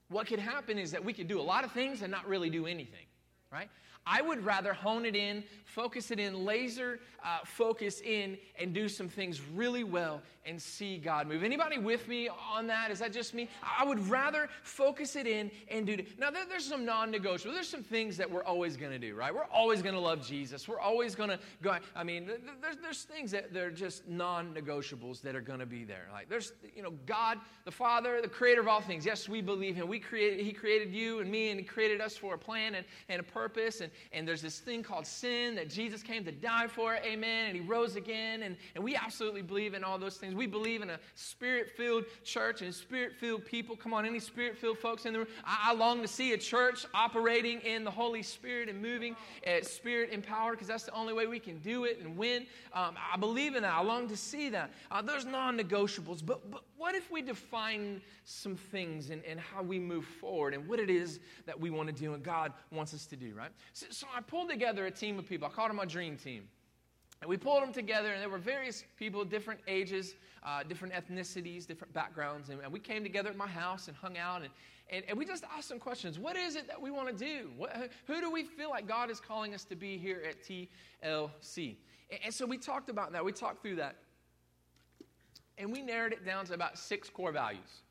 what 0.08 0.26
could 0.26 0.38
happen 0.38 0.78
is 0.78 0.90
that 0.92 1.04
we 1.04 1.12
could 1.12 1.28
do 1.28 1.40
a 1.40 1.42
lot 1.42 1.64
of 1.64 1.72
things 1.72 2.02
and 2.02 2.10
not 2.10 2.26
really 2.28 2.50
do 2.50 2.66
anything, 2.66 3.06
right? 3.54 3.68
I 4.06 4.20
would 4.20 4.44
rather 4.44 4.74
hone 4.74 5.06
it 5.06 5.16
in, 5.16 5.44
focus 5.64 6.10
it 6.10 6.18
in, 6.18 6.44
laser 6.44 7.00
uh, 7.24 7.38
focus 7.44 8.02
in, 8.02 8.36
and 8.58 8.74
do 8.74 8.88
some 8.88 9.08
things 9.08 9.40
really 9.54 9.82
well 9.82 10.20
and 10.46 10.60
see 10.60 10.98
God 10.98 11.26
move. 11.26 11.42
Anybody 11.42 11.78
with 11.78 12.06
me 12.06 12.28
on 12.28 12.66
that? 12.66 12.90
Is 12.90 12.98
that 12.98 13.14
just 13.14 13.32
me? 13.32 13.48
I 13.62 13.82
would 13.82 14.10
rather 14.10 14.50
focus 14.62 15.16
it 15.16 15.26
in 15.26 15.50
and 15.70 15.86
do 15.86 15.94
it. 15.94 16.18
Now, 16.18 16.30
there, 16.30 16.44
there's 16.46 16.66
some 16.66 16.84
non 16.84 17.10
negotiable. 17.10 17.54
There's 17.54 17.68
some 17.68 17.82
things 17.82 18.18
that 18.18 18.30
we're 18.30 18.44
always 18.44 18.76
going 18.76 18.92
to 18.92 18.98
do, 18.98 19.14
right? 19.14 19.34
We're 19.34 19.44
always 19.44 19.80
going 19.80 19.94
to 19.94 20.00
love 20.00 20.26
Jesus. 20.26 20.68
We're 20.68 20.80
always 20.80 21.14
going 21.14 21.30
to 21.30 21.38
go. 21.62 21.78
I 21.96 22.04
mean, 22.04 22.26
there's, 22.60 22.76
there's 22.76 23.02
things 23.04 23.30
that 23.30 23.54
they're 23.54 23.70
just 23.70 24.06
non 24.06 24.54
negotiables 24.54 25.22
that 25.22 25.34
are 25.34 25.40
going 25.40 25.60
to 25.60 25.66
be 25.66 25.84
there. 25.84 26.08
Like, 26.12 26.28
there's, 26.28 26.52
you 26.76 26.82
know, 26.82 26.92
God, 27.06 27.38
the 27.64 27.72
Father, 27.72 28.20
the 28.20 28.28
creator 28.28 28.60
of 28.60 28.68
all 28.68 28.82
things. 28.82 29.06
Yes, 29.06 29.30
we 29.30 29.40
believe 29.40 29.76
Him. 29.76 29.88
We 29.88 29.98
created, 29.98 30.44
He 30.44 30.52
created 30.52 30.92
you 30.92 31.20
and 31.20 31.30
me, 31.30 31.48
and 31.50 31.58
He 31.58 31.64
created 31.64 32.02
us 32.02 32.18
for 32.18 32.34
a 32.34 32.38
plan 32.38 32.74
and, 32.74 32.84
and 33.08 33.18
a 33.18 33.24
purpose. 33.24 33.43
And, 33.80 33.90
and 34.12 34.26
there's 34.26 34.42
this 34.42 34.58
thing 34.58 34.82
called 34.82 35.06
sin 35.06 35.54
that 35.56 35.70
Jesus 35.70 36.02
came 36.02 36.24
to 36.24 36.32
die 36.32 36.66
for. 36.66 36.96
Amen. 36.96 37.46
And 37.46 37.54
He 37.54 37.60
rose 37.60 37.96
again. 37.96 38.42
And, 38.42 38.56
and 38.74 38.82
we 38.82 38.96
absolutely 38.96 39.42
believe 39.42 39.74
in 39.74 39.84
all 39.84 39.98
those 39.98 40.16
things. 40.16 40.34
We 40.34 40.46
believe 40.46 40.82
in 40.82 40.90
a 40.90 40.98
spirit 41.14 41.70
filled 41.70 42.04
church 42.24 42.62
and 42.62 42.74
spirit 42.74 43.14
filled 43.14 43.44
people. 43.44 43.76
Come 43.76 43.94
on, 43.94 44.06
any 44.06 44.20
spirit 44.20 44.56
filled 44.56 44.78
folks 44.78 45.06
in 45.06 45.12
the 45.12 45.20
room? 45.20 45.28
I, 45.44 45.70
I, 45.70 45.74
long 45.74 46.02
to 46.02 46.08
see 46.08 46.32
a 46.32 46.38
church 46.38 46.86
operating 46.94 47.60
in 47.60 47.84
the 47.84 47.90
Holy 47.90 48.22
Spirit 48.22 48.68
and 48.68 48.80
moving 48.80 49.16
at 49.46 49.66
spirit 49.66 50.10
empowered 50.10 50.52
because 50.52 50.68
that's 50.68 50.84
the 50.84 50.94
only 50.94 51.12
way 51.12 51.26
we 51.26 51.38
can 51.38 51.58
do 51.58 51.84
it 51.84 52.00
and 52.00 52.16
win. 52.16 52.46
Um, 52.72 52.96
I 53.12 53.16
believe 53.16 53.54
in 53.54 53.62
that. 53.62 53.74
I 53.74 53.82
long 53.82 54.08
to 54.08 54.16
see 54.16 54.48
that. 54.50 54.70
Uh, 54.90 55.02
there's 55.02 55.26
non 55.26 55.58
negotiables. 55.58 56.24
But, 56.24 56.50
but 56.50 56.64
what 56.76 56.94
if 56.94 57.10
we 57.10 57.22
define 57.22 58.00
some 58.24 58.56
things 58.56 59.10
and 59.10 59.22
how 59.38 59.62
we 59.62 59.78
move 59.78 60.04
forward 60.04 60.54
and 60.54 60.66
what 60.66 60.78
it 60.78 60.90
is 60.90 61.20
that 61.46 61.58
we 61.58 61.70
want 61.70 61.88
to 61.88 61.94
do 61.94 62.14
and 62.14 62.22
God 62.22 62.52
wants 62.70 62.94
us 62.94 63.06
to 63.06 63.16
do, 63.16 63.33
right? 63.34 63.50
So, 63.72 63.86
so 63.90 64.06
I 64.14 64.20
pulled 64.20 64.48
together 64.48 64.86
a 64.86 64.90
team 64.90 65.18
of 65.18 65.28
people. 65.28 65.48
I 65.48 65.50
called 65.50 65.70
them 65.70 65.76
my 65.76 65.84
dream 65.84 66.16
team. 66.16 66.48
And 67.20 67.28
we 67.30 67.36
pulled 67.36 67.62
them 67.62 67.72
together, 67.72 68.12
and 68.12 68.20
there 68.20 68.28
were 68.28 68.38
various 68.38 68.84
people, 68.98 69.24
different 69.24 69.60
ages, 69.66 70.14
uh, 70.42 70.62
different 70.62 70.92
ethnicities, 70.92 71.66
different 71.66 71.92
backgrounds. 71.94 72.50
And, 72.50 72.60
and, 72.60 72.72
we 72.72 72.80
came 72.80 73.02
together 73.02 73.30
at 73.30 73.36
my 73.36 73.46
house 73.46 73.88
and 73.88 73.96
hung 73.96 74.18
out, 74.18 74.42
and, 74.42 74.50
and, 74.90 75.04
and 75.08 75.16
we 75.16 75.24
just 75.24 75.44
asked 75.56 75.68
some 75.68 75.78
questions. 75.78 76.18
What 76.18 76.36
is 76.36 76.56
it 76.56 76.66
that 76.68 76.80
we 76.80 76.90
want 76.90 77.08
to 77.08 77.14
do? 77.14 77.50
What, 77.56 77.90
who 78.06 78.20
do 78.20 78.30
we 78.30 78.44
feel 78.44 78.68
like 78.68 78.86
God 78.86 79.10
is 79.10 79.20
calling 79.20 79.54
us 79.54 79.64
to 79.64 79.76
be 79.76 79.96
here 79.96 80.22
at 80.28 80.42
TLC? 80.42 81.76
And, 82.10 82.20
and 82.26 82.34
so 82.34 82.44
we 82.44 82.58
talked 82.58 82.90
about 82.90 83.12
that. 83.12 83.24
We 83.24 83.32
talked 83.32 83.62
through 83.62 83.76
that. 83.76 83.96
And 85.56 85.72
we 85.72 85.82
narrowed 85.82 86.12
it 86.12 86.26
down 86.26 86.44
to 86.46 86.54
about 86.54 86.78
six 86.78 87.08
core 87.08 87.32
values. 87.32 87.83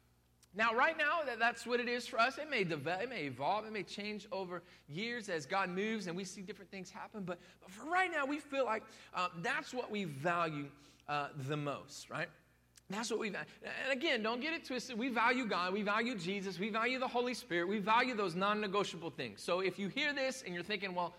Now, 0.55 0.73
right 0.73 0.95
now, 0.97 1.21
that's 1.39 1.65
what 1.65 1.79
it 1.79 1.89
is 1.89 2.05
for 2.05 2.19
us. 2.19 2.37
It 2.37 2.49
may 2.49 2.63
develop, 2.63 3.03
it 3.03 3.09
may 3.09 3.23
evolve, 3.23 3.65
it 3.65 3.73
may 3.73 3.81
change 3.81 4.27
over 4.31 4.61
years 4.87 5.27
as 5.27 5.47
God 5.47 5.69
moves 5.69 6.05
and 6.05 6.15
we 6.15 6.23
see 6.23 6.41
different 6.41 6.69
things 6.69 6.91
happen. 6.91 7.23
But, 7.23 7.39
but 7.59 7.71
for 7.71 7.89
right 7.89 8.11
now, 8.11 8.25
we 8.25 8.37
feel 8.39 8.65
like 8.65 8.83
uh, 9.15 9.29
that's 9.41 9.73
what 9.73 9.89
we 9.89 10.03
value 10.03 10.67
uh, 11.09 11.29
the 11.47 11.57
most, 11.57 12.09
right? 12.11 12.27
That's 12.89 13.09
what 13.09 13.19
we 13.19 13.29
value. 13.29 13.47
And 13.83 13.91
again, 13.91 14.21
don't 14.21 14.41
get 14.41 14.53
it 14.53 14.65
twisted. 14.65 14.97
We 14.97 15.09
value 15.09 15.47
God, 15.47 15.73
we 15.73 15.81
value 15.81 16.15
Jesus, 16.15 16.59
we 16.59 16.69
value 16.69 16.99
the 16.99 17.07
Holy 17.07 17.33
Spirit, 17.33 17.67
we 17.67 17.79
value 17.79 18.15
those 18.15 18.35
non 18.35 18.61
negotiable 18.61 19.09
things. 19.09 19.41
So 19.41 19.61
if 19.61 19.79
you 19.79 19.87
hear 19.87 20.13
this 20.13 20.43
and 20.45 20.53
you're 20.53 20.63
thinking, 20.63 20.93
well, 20.93 21.15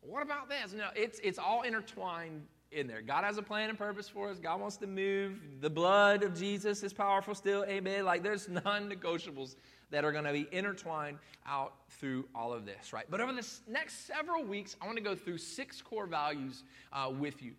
what 0.00 0.22
about 0.22 0.48
this? 0.48 0.72
No, 0.72 0.88
it's, 0.96 1.18
it's 1.22 1.38
all 1.38 1.62
intertwined 1.62 2.46
in 2.70 2.86
there. 2.86 3.00
God 3.00 3.24
has 3.24 3.38
a 3.38 3.42
plan 3.42 3.68
and 3.68 3.78
purpose 3.78 4.08
for 4.08 4.30
us. 4.30 4.38
God 4.38 4.60
wants 4.60 4.76
to 4.78 4.86
move. 4.86 5.38
The 5.60 5.70
blood 5.70 6.22
of 6.22 6.38
Jesus 6.38 6.82
is 6.82 6.92
powerful 6.92 7.34
still. 7.34 7.64
Amen. 7.64 8.04
Like 8.04 8.22
there's 8.22 8.48
non 8.48 8.90
negotiables 8.90 9.56
that 9.90 10.04
are 10.04 10.12
going 10.12 10.24
to 10.24 10.32
be 10.32 10.46
intertwined 10.52 11.18
out 11.46 11.74
through 11.88 12.26
all 12.34 12.52
of 12.52 12.66
this, 12.66 12.92
right? 12.92 13.06
But 13.08 13.20
over 13.20 13.32
the 13.32 13.46
next 13.66 14.06
several 14.06 14.44
weeks, 14.44 14.76
I 14.82 14.86
want 14.86 14.98
to 14.98 15.02
go 15.02 15.14
through 15.14 15.38
six 15.38 15.80
core 15.80 16.06
values 16.06 16.62
uh, 16.92 17.10
with 17.18 17.42
you 17.42 17.52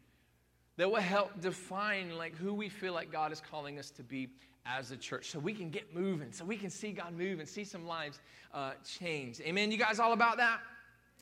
that 0.77 0.89
will 0.89 1.01
help 1.01 1.41
define 1.41 2.15
like 2.17 2.35
who 2.35 2.53
we 2.53 2.69
feel 2.69 2.93
like 2.93 3.11
God 3.11 3.31
is 3.31 3.41
calling 3.41 3.79
us 3.79 3.89
to 3.91 4.03
be 4.03 4.29
as 4.65 4.91
a 4.91 4.97
church 4.97 5.31
so 5.31 5.39
we 5.39 5.53
can 5.53 5.69
get 5.69 5.95
moving 5.95 6.31
so 6.31 6.45
we 6.45 6.57
can 6.57 6.69
see 6.69 6.91
god 6.91 7.13
move 7.17 7.39
and 7.39 7.47
see 7.47 7.63
some 7.63 7.87
lives 7.87 8.19
uh, 8.53 8.71
change 8.99 9.39
amen 9.41 9.71
you 9.71 9.77
guys 9.77 9.99
all 9.99 10.13
about 10.13 10.37
that 10.37 10.59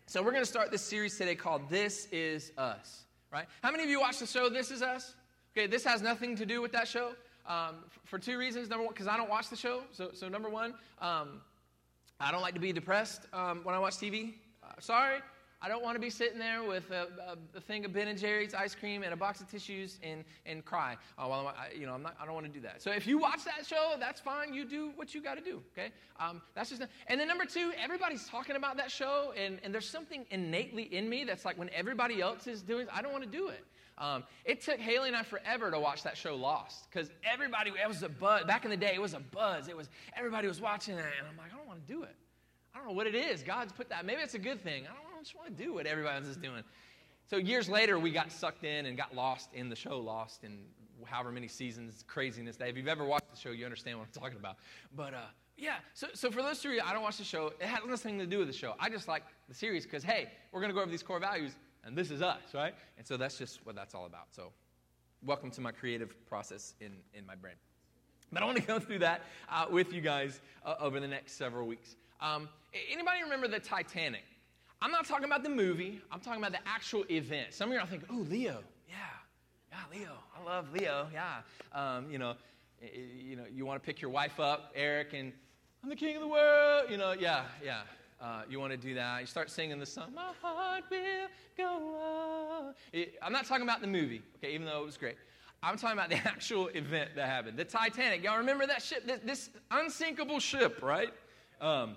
so 0.06 0.22
we're 0.22 0.32
going 0.32 0.44
to 0.44 0.50
start 0.50 0.72
this 0.72 0.82
series 0.82 1.18
today 1.18 1.36
called 1.36 1.62
this 1.70 2.08
is 2.12 2.52
us 2.58 3.07
right? 3.32 3.46
How 3.62 3.72
many 3.72 3.84
of 3.84 3.90
you 3.90 4.00
watch 4.00 4.20
the 4.20 4.28
show 4.28 4.50
this 4.50 4.72
is 4.72 4.82
us? 4.82 5.16
Okay 5.56 5.68
this 5.68 5.84
has 5.84 6.02
nothing 6.02 6.36
to 6.36 6.46
do 6.46 6.62
with 6.62 6.72
that 6.74 6.88
show 6.88 7.14
um, 7.48 7.76
for 8.06 8.20
two 8.20 8.38
reasons. 8.38 8.70
Number 8.70 8.86
one 8.86 8.94
because 8.94 9.08
i 9.08 9.18
don't 9.18 9.30
watch 9.30 9.50
the 9.50 9.56
show. 9.56 9.82
So, 9.92 10.12
so 10.14 10.30
number 10.30 10.50
one 10.50 10.74
um, 11.02 11.42
i 12.20 12.32
don't 12.32 12.42
like 12.42 12.54
to 12.54 12.60
be 12.60 12.74
depressed 12.74 13.22
um, 13.34 13.62
when 13.64 13.76
i 13.76 13.80
watch 13.80 13.96
tv 13.96 14.34
uh, 14.64 14.68
sorry 14.80 15.20
I 15.60 15.68
don't 15.68 15.84
want 15.84 15.96
to 15.96 16.00
be 16.00 16.12
sitting 16.12 16.38
there 16.38 16.64
with 16.64 16.92
a, 16.92 17.08
a, 17.54 17.58
a, 17.58 17.62
thing 17.62 17.84
of 17.84 17.92
Ben 17.92 18.08
and 18.08 18.18
Jerry's 18.18 18.54
ice 18.54 18.76
cream 18.76 19.02
and 19.02 19.12
a 19.12 19.16
box 19.16 19.42
of 19.42 19.50
tissues 19.50 19.98
and, 20.04 20.24
and 20.46 20.64
cry. 20.64 20.98
Oh, 21.18 21.30
well, 21.30 21.48
I, 21.48 21.74
you 21.76 21.88
know, 21.88 21.94
I'm 21.94 22.04
not, 22.04 22.16
I 22.22 22.26
don't 22.26 22.36
want 22.36 22.46
to 22.46 22.52
do 22.52 22.60
that. 22.62 22.80
So 22.82 22.92
if 22.92 23.08
you 23.08 23.18
watch 23.18 23.44
that 23.46 23.66
show, 23.66 23.96
that's 24.00 24.22
fine. 24.22 24.54
You 24.54 24.66
do 24.66 24.92
what 24.96 25.16
you 25.16 25.22
got 25.22 25.36
to 25.36 25.44
do, 25.44 25.64
okay? 25.74 25.92
Um, 26.20 26.44
that's 26.54 26.70
just, 26.70 26.82
not, 26.82 26.90
and 27.08 27.20
then 27.20 27.28
number 27.28 27.46
two, 27.46 27.72
everybody's 27.82 28.28
talking 28.28 28.56
about 28.56 28.78
that 28.78 28.92
show, 28.92 29.34
and, 29.36 29.58
and 29.64 29.74
there's 29.74 29.90
something 29.90 30.28
innately 30.30 30.84
in 30.84 31.10
me 31.10 31.24
that's 31.24 31.44
like 31.44 31.58
when 31.58 31.72
everybody 31.72 32.22
else 32.22 32.46
is 32.46 32.62
doing, 32.62 32.86
I 32.94 33.02
don't 33.02 33.12
want 33.12 33.24
to 33.24 33.30
do 33.30 33.48
it. 33.48 33.66
Um, 33.98 34.26
it 34.46 34.62
took 34.62 34.78
Haley 34.80 35.08
and 35.08 35.18
I 35.18 35.24
forever 35.24 35.72
to 35.72 35.80
watch 35.80 36.04
that 36.04 36.16
show 36.16 36.36
Lost 36.36 36.88
because 36.92 37.10
everybody, 37.24 37.72
it 37.72 37.88
was 37.88 38.04
a 38.04 38.10
buzz. 38.10 38.44
Back 38.46 38.64
in 38.64 38.70
the 38.70 38.78
day, 38.78 38.92
it 38.94 39.02
was 39.02 39.16
a 39.16 39.20
buzz. 39.20 39.70
It 39.70 39.76
was, 39.76 39.90
everybody 40.16 40.48
was 40.48 40.62
watching 40.62 40.96
it, 40.96 41.00
and 41.00 41.28
I'm 41.28 41.36
like, 41.36 41.52
I 41.52 41.58
don't 41.58 41.68
want 41.68 41.86
to 41.86 41.92
do 41.92 42.04
it. 42.04 42.16
I 42.76 42.78
don't 42.78 42.90
know 42.90 42.94
what 42.94 43.08
it 43.08 43.16
is. 43.16 43.42
God's 43.42 43.74
put 43.74 43.90
that. 43.90 44.06
Maybe 44.06 44.22
it's 44.22 44.36
a 44.36 44.40
good 44.40 44.62
thing. 44.62 44.84
I 44.84 44.94
don't 44.94 45.07
just 45.28 45.38
want 45.38 45.58
to 45.58 45.62
do 45.62 45.74
what 45.74 45.86
everybody 45.86 46.16
else 46.16 46.26
is 46.26 46.38
doing. 46.38 46.64
So 47.30 47.36
years 47.36 47.68
later, 47.68 48.00
we 48.00 48.12
got 48.12 48.32
sucked 48.32 48.64
in 48.64 48.86
and 48.86 48.96
got 48.96 49.14
lost 49.14 49.50
in 49.54 49.68
the 49.68 49.76
show, 49.76 50.00
lost 50.00 50.46
in 50.46 50.60
however 51.04 51.34
many 51.34 51.50
seasons, 51.50 52.06
craziness. 52.08 52.56
That 52.56 52.70
if 52.70 52.78
you've 52.78 52.88
ever 52.88 53.04
watched 53.04 53.30
the 53.30 53.38
show, 53.38 53.52
you 53.52 53.66
understand 53.66 54.00
what 54.00 54.06
I'm 54.06 54.22
talking 54.22 54.38
about. 54.38 54.56
But 54.96 55.14
uh, 55.14 55.26
yeah, 55.58 55.76
so, 55.94 56.08
so 56.14 56.32
for 56.32 56.42
those 56.42 56.60
three, 56.60 56.80
I 56.80 56.94
don't 56.94 57.02
watch 57.02 57.18
the 57.18 57.26
show. 57.26 57.52
It 57.60 57.68
has 57.68 57.82
nothing 57.86 58.18
to 58.20 58.26
do 58.26 58.38
with 58.38 58.48
the 58.48 58.54
show. 58.54 58.76
I 58.80 58.90
just 58.90 59.10
like 59.10 59.24
the 59.50 59.54
series 59.54 59.84
because, 59.84 60.02
hey, 60.02 60.30
we're 60.54 60.62
going 60.62 60.70
to 60.70 60.74
go 60.74 60.80
over 60.80 60.90
these 60.90 61.04
core 61.04 61.20
values, 61.20 61.58
and 61.84 61.94
this 61.94 62.10
is 62.10 62.22
us, 62.22 62.40
right? 62.54 62.74
And 62.98 63.06
so 63.06 63.18
that's 63.18 63.38
just 63.38 63.66
what 63.66 63.76
that's 63.76 63.94
all 63.94 64.06
about. 64.06 64.28
So 64.32 64.54
welcome 65.26 65.52
to 65.52 65.60
my 65.60 65.74
creative 65.74 66.26
process 66.26 66.76
in, 66.80 66.94
in 67.14 67.26
my 67.26 67.36
brain. 67.36 67.56
But 68.32 68.44
I 68.44 68.46
want 68.46 68.60
to 68.60 68.64
go 68.64 68.80
through 68.80 69.00
that 69.00 69.24
uh, 69.52 69.66
with 69.70 69.92
you 69.92 70.00
guys 70.00 70.40
uh, 70.66 70.76
over 70.80 71.02
the 71.02 71.08
next 71.08 71.34
several 71.34 71.68
weeks. 71.68 71.98
Um, 72.22 72.48
anybody 72.90 73.24
remember 73.24 73.50
the 73.50 73.60
Titanic? 73.60 74.24
I'm 74.82 74.92
not 74.92 75.06
talking 75.06 75.26
about 75.26 75.44
the 75.44 75.50
movie, 75.50 76.02
I'm 76.12 76.20
talking 76.20 76.40
about 76.40 76.52
the 76.52 76.68
actual 76.68 77.04
event. 77.10 77.54
Some 77.54 77.70
of 77.70 77.74
you 77.74 77.80
are 77.80 77.88
thinking, 77.88 78.08
oh, 78.12 78.26
Leo, 78.30 78.60
yeah, 78.88 78.96
yeah, 79.72 79.78
Leo, 80.00 80.12
I 80.36 80.44
love 80.44 80.72
Leo, 80.72 81.08
yeah. 81.12 81.38
Um, 81.74 82.12
you 82.12 82.20
know, 82.20 82.36
you 82.82 83.36
know, 83.36 83.46
you 83.52 83.66
want 83.66 83.82
to 83.82 83.86
pick 83.86 84.02
your 84.02 84.12
wife 84.12 84.40
up, 84.40 84.72
Eric, 84.76 85.14
and 85.14 85.34
I'm 85.84 85.90
the 85.90 85.96
king 85.96 86.16
of 86.16 86.22
the 86.22 86.28
world, 86.28 86.92
you 86.92 86.98
know, 86.98 87.14
yeah, 87.14 87.46
yeah. 87.64 87.82
Uh, 88.22 88.42
you 88.50 88.60
want 88.60 88.72
to 88.72 88.78
do 88.78 88.96
that. 88.96 89.22
You 89.22 89.28
start 89.28 89.50
singing 89.50 89.80
the 89.80 89.86
song, 89.86 90.12
My 90.16 90.32
Heart 90.42 90.86
Will 90.90 91.28
Go 91.56 91.66
On. 91.66 92.74
I'm 93.22 93.32
not 93.32 93.46
talking 93.46 93.64
about 93.64 93.82
the 93.82 93.88
movie, 93.88 94.22
okay, 94.38 94.54
even 94.54 94.66
though 94.66 94.82
it 94.82 94.86
was 94.86 94.98
great. 94.98 95.18
I'm 95.64 95.78
talking 95.78 95.98
about 95.98 96.10
the 96.10 96.16
actual 96.28 96.68
event 96.68 97.12
that 97.16 97.28
happened. 97.28 97.58
The 97.58 97.66
Titanic. 97.66 98.24
Y'all 98.24 98.38
remember 98.38 98.68
that 98.68 98.82
ship? 98.82 99.06
This, 99.08 99.20
this 99.24 99.50
unsinkable 99.72 100.40
ship, 100.40 100.82
right? 100.84 101.14
Um, 101.62 101.96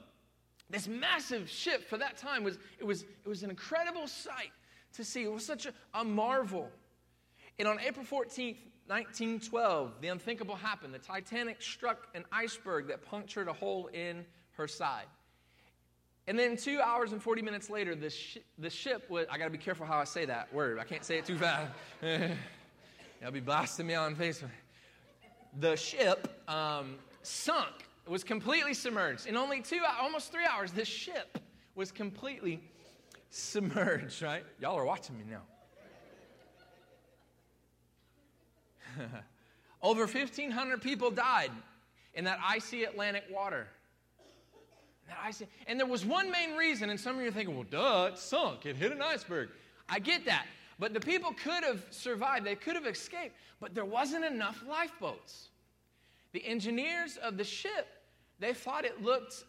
this 0.71 0.89
massive 0.89 1.51
ship 1.51 1.89
for 1.89 1.99
that 1.99 2.17
time 2.17 2.45
was 2.45 2.59
it 2.79 2.85
was 2.85 3.03
it 3.03 3.29
was 3.29 3.43
an 3.43 3.51
incredible 3.51 4.07
sight 4.07 4.53
to 4.95 5.05
see. 5.05 5.23
It 5.25 5.33
was 5.33 5.45
such 5.45 5.67
a, 5.67 5.73
a 5.95 6.05
marvel. 6.05 6.71
And 7.59 7.69
on 7.69 7.79
April 7.81 8.05
14th, 8.05 8.57
1912, 8.87 9.93
the 10.01 10.09
unthinkable 10.09 10.57
happened. 10.57 10.95
The 10.95 10.99
Titanic 10.99 11.63
struck 11.63 12.09
an 12.15 12.25
iceberg 12.33 12.89
that 12.89 13.05
punctured 13.05 13.49
a 13.49 13.53
hole 13.53 13.89
in 13.93 14.25
her 14.53 14.67
side. 14.67 15.05
And 16.27 16.39
then 16.39 16.57
two 16.57 16.81
hours 16.81 17.13
and 17.13 17.23
40 17.23 17.43
minutes 17.43 17.71
later, 17.71 17.95
the, 17.95 18.15
the 18.59 18.71
ship 18.71 19.09
was, 19.11 19.27
I 19.31 19.39
gotta 19.39 19.51
be 19.51 19.59
careful 19.59 19.87
how 19.87 19.99
I 19.99 20.05
say 20.05 20.25
that 20.27 20.53
word. 20.53 20.79
I 20.79 20.85
can't 20.85 21.05
say 21.05 21.19
it 21.19 21.25
too 21.25 21.37
fast. 21.37 21.73
They'll 22.01 23.31
be 23.33 23.41
blasting 23.41 23.87
me 23.87 23.95
on 23.95 24.17
Facebook. 24.17 24.51
The 25.59 25.77
ship 25.77 26.43
um, 26.49 26.97
sunk 27.23 27.87
was 28.11 28.25
completely 28.25 28.75
submerged. 28.75 29.27
In 29.27 29.37
only 29.37 29.63
two, 29.63 29.81
almost 30.01 30.33
three 30.33 30.45
hours, 30.45 30.73
this 30.73 30.89
ship 30.89 31.39
was 31.77 31.93
completely 31.93 32.61
submerged, 33.31 34.21
right? 34.21 34.45
Y'all 34.61 34.77
are 34.77 34.85
watching 34.85 35.17
me 35.17 35.25
now. 35.31 35.43
Over 39.83 40.07
1,500 40.07 40.83
people 40.83 41.13
died 41.13 41.53
in 42.15 42.25
that 42.25 42.41
icy 42.45 42.83
Atlantic 42.83 43.25
water. 43.31 43.69
That 45.07 45.19
icy, 45.25 45.47
and 45.69 45.79
there 45.79 45.87
was 45.87 46.05
one 46.05 46.33
main 46.33 46.57
reason, 46.57 46.91
and 46.91 46.99
some 46.99 47.15
of 47.15 47.23
you 47.23 47.29
are 47.29 47.33
thinking, 47.33 47.55
well, 47.55 47.67
duh, 47.71 48.11
it 48.13 48.19
sunk, 48.19 48.67
it 48.67 48.75
hit 48.75 48.91
an 48.91 49.01
iceberg. 49.01 49.51
I 49.89 50.01
get 50.01 50.25
that. 50.25 50.47
But 50.81 50.95
the 50.95 51.01
people 51.01 51.33
could 51.33 51.63
have 51.63 51.87
survived, 51.91 52.45
they 52.45 52.57
could 52.57 52.75
have 52.75 52.87
escaped, 52.87 53.37
but 53.61 53.73
there 53.73 53.85
wasn't 53.85 54.25
enough 54.25 54.65
lifeboats. 54.69 55.51
The 56.33 56.45
engineers 56.45 57.17
of 57.17 57.37
the 57.37 57.45
ship 57.45 57.87
they 58.41 58.55
thought 58.55 58.85
it 58.85 59.03
looked 59.03 59.45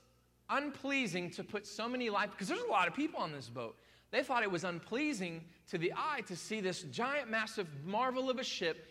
unpleasing 0.49 1.31
to 1.31 1.43
put 1.43 1.65
so 1.65 1.87
many 1.87 2.09
life, 2.09 2.29
because 2.31 2.47
there's 2.47 2.61
a 2.61 2.71
lot 2.71 2.87
of 2.87 2.93
people 2.93 3.19
on 3.19 3.31
this 3.31 3.49
boat. 3.49 3.77
They 4.11 4.21
thought 4.23 4.43
it 4.43 4.51
was 4.51 4.65
unpleasing 4.65 5.45
to 5.69 5.77
the 5.77 5.93
eye 5.95 6.21
to 6.27 6.35
see 6.35 6.59
this 6.59 6.83
giant, 6.83 7.29
massive 7.29 7.67
marvel 7.85 8.29
of 8.29 8.37
a 8.37 8.43
ship 8.43 8.89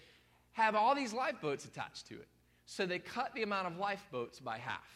have 0.52 0.75
all 0.75 0.95
these 0.95 1.12
lifeboats 1.12 1.66
attached 1.66 2.09
to 2.09 2.14
it. 2.14 2.28
So 2.64 2.87
they 2.87 2.99
cut 2.99 3.35
the 3.35 3.42
amount 3.42 3.66
of 3.66 3.76
lifeboats 3.76 4.40
by 4.40 4.57
half. 4.57 4.88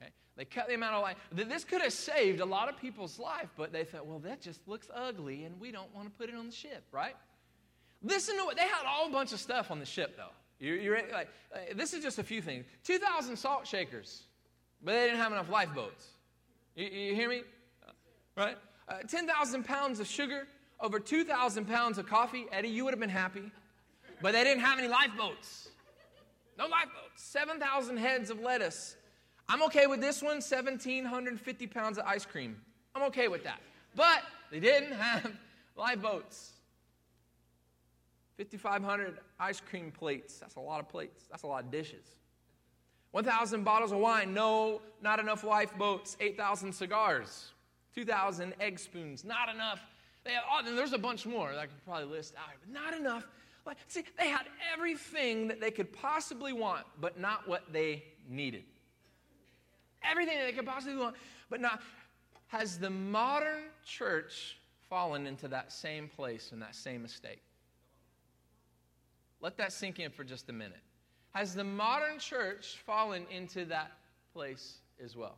Okay? 0.00 0.12
They 0.36 0.44
cut 0.44 0.68
the 0.68 0.74
amount 0.74 0.94
of 0.94 1.02
life. 1.02 1.16
This 1.32 1.64
could 1.64 1.82
have 1.82 1.92
saved 1.92 2.40
a 2.40 2.44
lot 2.44 2.68
of 2.68 2.78
people's 2.80 3.18
life, 3.18 3.48
but 3.56 3.72
they 3.72 3.82
thought, 3.82 4.06
well, 4.06 4.20
that 4.20 4.40
just 4.40 4.60
looks 4.68 4.88
ugly, 4.94 5.44
and 5.44 5.58
we 5.58 5.72
don't 5.72 5.92
want 5.92 6.06
to 6.06 6.12
put 6.16 6.28
it 6.28 6.36
on 6.36 6.46
the 6.46 6.52
ship, 6.54 6.84
right? 6.92 7.16
Listen 8.02 8.36
to 8.36 8.44
what 8.44 8.56
they 8.56 8.62
had 8.62 8.86
all 8.86 9.08
a 9.08 9.10
bunch 9.10 9.32
of 9.32 9.40
stuff 9.40 9.72
on 9.72 9.80
the 9.80 9.86
ship, 9.86 10.16
though. 10.16 10.30
You're, 10.60 10.76
you're 10.76 11.00
like, 11.12 11.28
this 11.74 11.92
is 11.92 12.02
just 12.02 12.18
a 12.20 12.24
few 12.24 12.40
things. 12.40 12.64
2,000 12.84 13.36
salt 13.36 13.66
shakers 13.66 14.27
but 14.82 14.92
they 14.92 15.06
didn't 15.06 15.18
have 15.18 15.32
enough 15.32 15.50
lifeboats. 15.50 16.06
You, 16.74 16.86
you 16.86 17.14
hear 17.14 17.28
me? 17.28 17.42
Right? 18.36 18.56
Uh, 18.88 18.98
10,000 19.06 19.64
pounds 19.64 20.00
of 20.00 20.06
sugar, 20.06 20.46
over 20.80 20.98
2,000 21.00 21.66
pounds 21.66 21.98
of 21.98 22.06
coffee. 22.06 22.46
Eddie, 22.52 22.68
you 22.68 22.84
would 22.84 22.92
have 22.92 23.00
been 23.00 23.08
happy. 23.08 23.50
But 24.22 24.32
they 24.32 24.44
didn't 24.44 24.62
have 24.62 24.78
any 24.78 24.88
lifeboats. 24.88 25.68
No 26.56 26.66
lifeboats. 26.66 27.22
7,000 27.22 27.96
heads 27.96 28.30
of 28.30 28.40
lettuce. 28.40 28.96
I'm 29.48 29.62
okay 29.64 29.86
with 29.86 30.00
this 30.00 30.22
one 30.22 30.36
1,750 30.36 31.66
pounds 31.66 31.98
of 31.98 32.04
ice 32.04 32.26
cream. 32.26 32.60
I'm 32.94 33.02
okay 33.04 33.28
with 33.28 33.44
that. 33.44 33.60
But 33.94 34.22
they 34.50 34.60
didn't 34.60 34.92
have 34.92 35.32
lifeboats. 35.76 36.52
5,500 38.36 39.18
ice 39.40 39.60
cream 39.60 39.90
plates. 39.90 40.38
That's 40.38 40.56
a 40.56 40.60
lot 40.60 40.80
of 40.80 40.88
plates. 40.88 41.24
That's 41.30 41.42
a 41.42 41.46
lot 41.46 41.64
of 41.64 41.70
dishes. 41.70 42.06
1,000 43.18 43.64
bottles 43.64 43.90
of 43.90 43.98
wine, 43.98 44.32
no, 44.32 44.80
not 45.02 45.18
enough 45.18 45.42
lifeboats, 45.42 46.16
8,000 46.20 46.72
cigars, 46.72 47.50
2,000 47.92 48.54
egg 48.60 48.78
spoons, 48.78 49.24
not 49.24 49.48
enough. 49.48 49.80
They 50.24 50.36
oh, 50.48 50.62
there's 50.64 50.92
a 50.92 50.98
bunch 50.98 51.26
more 51.26 51.50
that 51.50 51.58
I 51.58 51.66
could 51.66 51.84
probably 51.84 52.04
list 52.04 52.34
out, 52.36 52.54
but 52.60 52.72
not 52.72 52.94
enough. 52.94 53.26
Like, 53.66 53.78
see, 53.88 54.04
they 54.16 54.28
had 54.28 54.46
everything 54.72 55.48
that 55.48 55.60
they 55.60 55.72
could 55.72 55.92
possibly 55.92 56.52
want, 56.52 56.86
but 57.00 57.18
not 57.18 57.48
what 57.48 57.72
they 57.72 58.04
needed. 58.30 58.62
Everything 60.08 60.38
that 60.38 60.44
they 60.46 60.52
could 60.52 60.66
possibly 60.66 60.96
want, 60.96 61.16
but 61.50 61.60
not. 61.60 61.82
Has 62.46 62.78
the 62.78 62.88
modern 62.88 63.64
church 63.84 64.60
fallen 64.88 65.26
into 65.26 65.48
that 65.48 65.72
same 65.72 66.06
place 66.06 66.52
and 66.52 66.62
that 66.62 66.76
same 66.76 67.02
mistake? 67.02 67.42
Let 69.40 69.56
that 69.56 69.72
sink 69.72 69.98
in 69.98 70.12
for 70.12 70.22
just 70.22 70.48
a 70.50 70.52
minute. 70.52 70.82
Has 71.34 71.54
the 71.54 71.64
modern 71.64 72.18
church 72.18 72.78
fallen 72.84 73.24
into 73.30 73.64
that 73.66 73.92
place 74.32 74.78
as 75.02 75.16
well? 75.16 75.36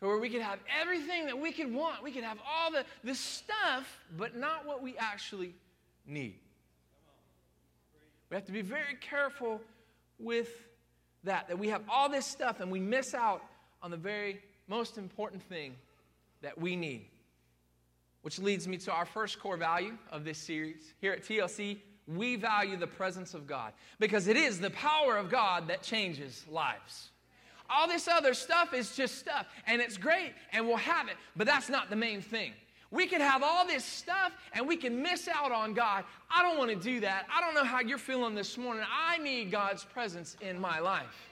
To 0.00 0.06
where 0.06 0.18
we 0.18 0.28
could 0.28 0.42
have 0.42 0.58
everything 0.80 1.26
that 1.26 1.38
we 1.38 1.52
could 1.52 1.72
want. 1.72 2.02
We 2.02 2.10
could 2.10 2.24
have 2.24 2.38
all 2.46 2.70
the, 2.70 2.84
the 3.02 3.14
stuff, 3.14 3.98
but 4.18 4.36
not 4.36 4.66
what 4.66 4.82
we 4.82 4.96
actually 4.98 5.54
need. 6.06 6.38
We 8.28 8.34
have 8.34 8.44
to 8.46 8.52
be 8.52 8.62
very 8.62 8.96
careful 9.00 9.60
with 10.18 10.48
that, 11.24 11.48
that 11.48 11.58
we 11.58 11.68
have 11.68 11.82
all 11.88 12.08
this 12.08 12.26
stuff 12.26 12.60
and 12.60 12.70
we 12.70 12.80
miss 12.80 13.14
out 13.14 13.42
on 13.82 13.90
the 13.90 13.96
very 13.96 14.40
most 14.68 14.98
important 14.98 15.42
thing 15.42 15.76
that 16.42 16.58
we 16.58 16.76
need, 16.76 17.06
which 18.22 18.38
leads 18.38 18.66
me 18.66 18.76
to 18.78 18.92
our 18.92 19.04
first 19.04 19.40
core 19.40 19.56
value 19.56 19.96
of 20.10 20.24
this 20.24 20.38
series. 20.38 20.94
Here 21.00 21.12
at 21.12 21.22
TLC, 21.22 21.78
we 22.06 22.36
value 22.36 22.76
the 22.76 22.86
presence 22.86 23.34
of 23.34 23.46
God 23.46 23.72
because 23.98 24.28
it 24.28 24.36
is 24.36 24.60
the 24.60 24.70
power 24.70 25.16
of 25.16 25.30
God 25.30 25.68
that 25.68 25.82
changes 25.82 26.44
lives. 26.48 27.10
All 27.68 27.88
this 27.88 28.06
other 28.06 28.32
stuff 28.32 28.72
is 28.72 28.94
just 28.94 29.18
stuff, 29.18 29.46
and 29.66 29.80
it's 29.80 29.96
great, 29.96 30.32
and 30.52 30.66
we'll 30.66 30.76
have 30.76 31.08
it, 31.08 31.16
but 31.34 31.46
that's 31.48 31.68
not 31.68 31.90
the 31.90 31.96
main 31.96 32.20
thing. 32.20 32.52
We 32.90 33.06
can 33.06 33.20
have 33.20 33.42
all 33.42 33.66
this 33.66 33.84
stuff 33.84 34.32
and 34.52 34.66
we 34.66 34.76
can 34.76 35.02
miss 35.02 35.28
out 35.28 35.50
on 35.50 35.74
God. 35.74 36.04
I 36.30 36.42
don't 36.42 36.56
want 36.56 36.70
to 36.70 36.76
do 36.76 37.00
that. 37.00 37.26
I 37.34 37.40
don't 37.40 37.54
know 37.54 37.64
how 37.64 37.80
you're 37.80 37.98
feeling 37.98 38.34
this 38.34 38.56
morning. 38.56 38.84
I 38.88 39.18
need 39.18 39.50
God's 39.50 39.84
presence 39.84 40.36
in 40.40 40.58
my 40.58 40.78
life. 40.78 41.28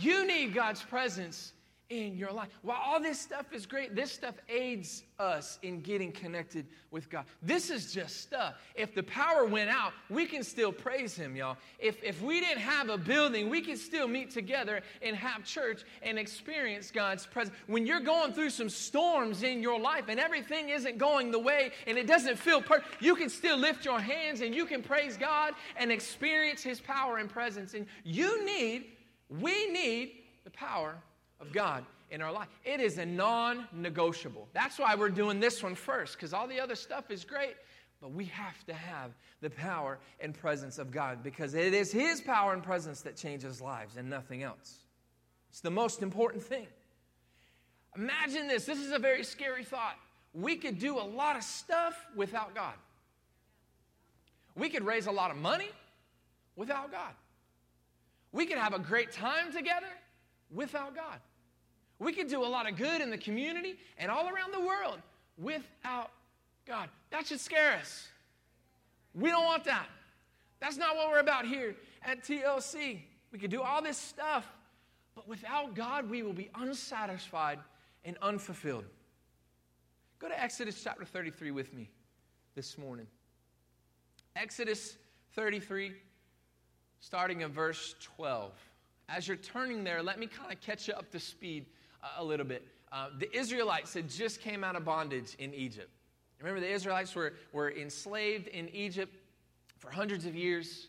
You 0.00 0.26
need 0.26 0.54
God's 0.54 0.82
presence 0.82 1.52
in 1.92 2.16
your 2.16 2.32
life. 2.32 2.48
While 2.62 2.80
all 2.82 3.00
this 3.00 3.20
stuff 3.20 3.52
is 3.52 3.66
great, 3.66 3.94
this 3.94 4.10
stuff 4.10 4.34
aids 4.48 5.02
us 5.18 5.58
in 5.62 5.82
getting 5.82 6.10
connected 6.10 6.66
with 6.90 7.10
God. 7.10 7.26
This 7.42 7.68
is 7.68 7.92
just 7.92 8.22
stuff. 8.22 8.54
If 8.74 8.94
the 8.94 9.02
power 9.02 9.44
went 9.44 9.68
out, 9.68 9.92
we 10.08 10.24
can 10.24 10.42
still 10.42 10.72
praise 10.72 11.14
Him, 11.14 11.36
y'all. 11.36 11.58
If, 11.78 12.02
if 12.02 12.22
we 12.22 12.40
didn't 12.40 12.62
have 12.62 12.88
a 12.88 12.96
building, 12.96 13.50
we 13.50 13.60
can 13.60 13.76
still 13.76 14.08
meet 14.08 14.30
together 14.30 14.80
and 15.02 15.14
have 15.14 15.44
church 15.44 15.82
and 16.02 16.18
experience 16.18 16.90
God's 16.90 17.26
presence. 17.26 17.54
When 17.66 17.86
you're 17.86 18.00
going 18.00 18.32
through 18.32 18.50
some 18.50 18.70
storms 18.70 19.42
in 19.42 19.62
your 19.62 19.78
life 19.78 20.04
and 20.08 20.18
everything 20.18 20.70
isn't 20.70 20.96
going 20.96 21.30
the 21.30 21.38
way 21.38 21.72
and 21.86 21.98
it 21.98 22.06
doesn't 22.06 22.38
feel 22.38 22.62
perfect, 22.62 23.02
you 23.02 23.14
can 23.14 23.28
still 23.28 23.58
lift 23.58 23.84
your 23.84 24.00
hands 24.00 24.40
and 24.40 24.54
you 24.54 24.64
can 24.64 24.82
praise 24.82 25.18
God 25.18 25.52
and 25.76 25.92
experience 25.92 26.62
His 26.62 26.80
power 26.80 27.18
and 27.18 27.28
presence. 27.28 27.74
And 27.74 27.84
you 28.02 28.46
need, 28.46 28.86
we 29.28 29.70
need 29.70 30.22
the 30.44 30.50
power 30.50 30.96
of 31.42 31.52
God 31.52 31.84
in 32.10 32.22
our 32.22 32.32
life. 32.32 32.48
It 32.64 32.80
is 32.80 32.98
a 32.98 33.04
non 33.04 33.66
negotiable. 33.72 34.48
That's 34.52 34.78
why 34.78 34.94
we're 34.94 35.10
doing 35.10 35.40
this 35.40 35.62
one 35.62 35.74
first, 35.74 36.14
because 36.14 36.32
all 36.32 36.46
the 36.46 36.60
other 36.60 36.76
stuff 36.76 37.10
is 37.10 37.24
great, 37.24 37.56
but 38.00 38.12
we 38.12 38.26
have 38.26 38.64
to 38.66 38.74
have 38.74 39.10
the 39.40 39.50
power 39.50 39.98
and 40.20 40.32
presence 40.32 40.78
of 40.78 40.90
God 40.90 41.22
because 41.22 41.54
it 41.54 41.74
is 41.74 41.90
His 41.90 42.20
power 42.20 42.52
and 42.52 42.62
presence 42.62 43.02
that 43.02 43.16
changes 43.16 43.60
lives 43.60 43.96
and 43.96 44.08
nothing 44.08 44.42
else. 44.42 44.78
It's 45.50 45.60
the 45.60 45.70
most 45.70 46.02
important 46.02 46.42
thing. 46.42 46.66
Imagine 47.96 48.46
this 48.46 48.64
this 48.64 48.78
is 48.78 48.92
a 48.92 48.98
very 48.98 49.24
scary 49.24 49.64
thought. 49.64 49.96
We 50.32 50.56
could 50.56 50.78
do 50.78 50.98
a 50.98 51.04
lot 51.04 51.36
of 51.36 51.42
stuff 51.42 51.94
without 52.16 52.54
God. 52.54 52.74
We 54.54 54.68
could 54.68 54.84
raise 54.84 55.06
a 55.06 55.12
lot 55.12 55.30
of 55.30 55.36
money 55.36 55.70
without 56.56 56.90
God. 56.90 57.12
We 58.32 58.46
could 58.46 58.58
have 58.58 58.72
a 58.72 58.78
great 58.78 59.12
time 59.12 59.52
together 59.52 59.88
without 60.50 60.94
God. 60.94 61.20
We 61.98 62.12
could 62.12 62.28
do 62.28 62.44
a 62.44 62.46
lot 62.46 62.68
of 62.68 62.76
good 62.76 63.00
in 63.00 63.10
the 63.10 63.18
community 63.18 63.76
and 63.98 64.10
all 64.10 64.28
around 64.28 64.52
the 64.52 64.60
world 64.60 64.98
without 65.38 66.10
God. 66.66 66.88
That 67.10 67.26
should 67.26 67.40
scare 67.40 67.72
us. 67.72 68.08
We 69.14 69.28
don't 69.28 69.44
want 69.44 69.64
that. 69.64 69.86
That's 70.60 70.76
not 70.76 70.96
what 70.96 71.10
we're 71.10 71.20
about 71.20 71.46
here 71.46 71.76
at 72.04 72.24
TLC. 72.24 73.00
We 73.32 73.38
could 73.38 73.50
do 73.50 73.62
all 73.62 73.82
this 73.82 73.98
stuff, 73.98 74.46
but 75.14 75.28
without 75.28 75.74
God, 75.74 76.08
we 76.08 76.22
will 76.22 76.32
be 76.32 76.50
unsatisfied 76.54 77.58
and 78.04 78.16
unfulfilled. 78.22 78.84
Go 80.18 80.28
to 80.28 80.40
Exodus 80.40 80.80
chapter 80.82 81.04
33 81.04 81.50
with 81.50 81.74
me 81.74 81.90
this 82.54 82.78
morning. 82.78 83.06
Exodus 84.36 84.96
33, 85.34 85.92
starting 87.00 87.40
in 87.40 87.50
verse 87.50 87.94
12. 88.00 88.52
As 89.08 89.26
you're 89.26 89.36
turning 89.36 89.84
there, 89.84 90.02
let 90.02 90.18
me 90.18 90.26
kind 90.26 90.52
of 90.52 90.60
catch 90.60 90.88
you 90.88 90.94
up 90.94 91.10
to 91.10 91.18
speed 91.18 91.66
a 92.18 92.24
little 92.24 92.46
bit. 92.46 92.66
Uh, 92.90 93.08
the 93.18 93.34
Israelites 93.36 93.94
had 93.94 94.08
just 94.08 94.40
came 94.40 94.62
out 94.62 94.76
of 94.76 94.84
bondage 94.84 95.34
in 95.38 95.54
Egypt. 95.54 95.90
Remember, 96.40 96.60
the 96.60 96.70
Israelites 96.70 97.14
were, 97.14 97.34
were 97.52 97.70
enslaved 97.70 98.48
in 98.48 98.68
Egypt 98.70 99.14
for 99.78 99.90
hundreds 99.90 100.26
of 100.26 100.34
years. 100.34 100.88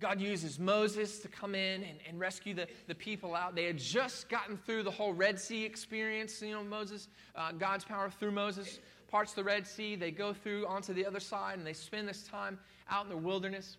God 0.00 0.20
uses 0.20 0.58
Moses 0.58 1.20
to 1.20 1.28
come 1.28 1.54
in 1.54 1.82
and, 1.82 1.98
and 2.06 2.18
rescue 2.20 2.54
the, 2.54 2.66
the 2.86 2.94
people 2.94 3.34
out. 3.34 3.54
They 3.54 3.64
had 3.64 3.78
just 3.78 4.28
gotten 4.28 4.56
through 4.56 4.82
the 4.82 4.90
whole 4.90 5.14
Red 5.14 5.38
Sea 5.40 5.64
experience. 5.64 6.42
You 6.42 6.52
know, 6.52 6.64
Moses, 6.64 7.08
uh, 7.34 7.52
God's 7.52 7.84
power 7.84 8.10
through 8.10 8.32
Moses 8.32 8.80
parts 9.08 9.32
the 9.32 9.44
Red 9.44 9.66
Sea. 9.66 9.96
They 9.96 10.10
go 10.10 10.32
through 10.32 10.66
onto 10.66 10.92
the 10.92 11.06
other 11.06 11.20
side 11.20 11.56
and 11.56 11.66
they 11.66 11.72
spend 11.72 12.08
this 12.08 12.24
time 12.24 12.58
out 12.90 13.04
in 13.04 13.10
the 13.10 13.16
wilderness. 13.16 13.76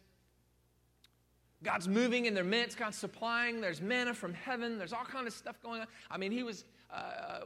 God's 1.63 1.88
moving 1.88 2.26
in 2.26 2.34
their 2.34 2.43
midst. 2.43 2.78
God's 2.78 2.98
supplying. 2.98 3.62
There's 3.62 3.82
manna 3.82 4.13
from 4.13 4.34
heaven. 4.34 4.78
There's 4.78 4.93
all 4.93 5.06
kind 5.06 5.28
of 5.28 5.34
stuff 5.34 5.62
going 5.62 5.82
on. 5.82 5.88
I 6.12 6.17
mean, 6.17 6.32
he 6.32 6.43
was, 6.43 6.65
uh, 6.93 7.39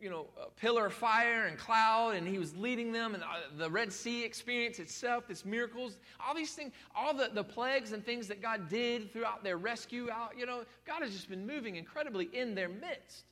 you 0.00 0.08
know, 0.08 0.26
a 0.42 0.50
pillar 0.50 0.86
of 0.86 0.94
fire 0.94 1.46
and 1.46 1.58
cloud, 1.58 2.14
and 2.14 2.26
he 2.26 2.38
was 2.38 2.56
leading 2.56 2.92
them. 2.92 3.14
And 3.14 3.22
uh, 3.22 3.26
the 3.58 3.70
Red 3.70 3.92
Sea 3.92 4.24
experience 4.24 4.78
itself, 4.78 5.28
its 5.28 5.44
miracles, 5.44 5.98
all 6.18 6.34
these 6.34 6.54
things, 6.54 6.72
all 6.94 7.12
the, 7.12 7.30
the 7.32 7.44
plagues 7.44 7.92
and 7.92 8.04
things 8.04 8.26
that 8.28 8.40
God 8.40 8.68
did 8.68 9.12
throughout 9.12 9.44
their 9.44 9.58
rescue 9.58 10.10
out, 10.10 10.32
you 10.38 10.46
know, 10.46 10.64
God 10.86 11.02
has 11.02 11.12
just 11.12 11.28
been 11.28 11.46
moving 11.46 11.76
incredibly 11.76 12.30
in 12.32 12.54
their 12.54 12.68
midst. 12.68 13.24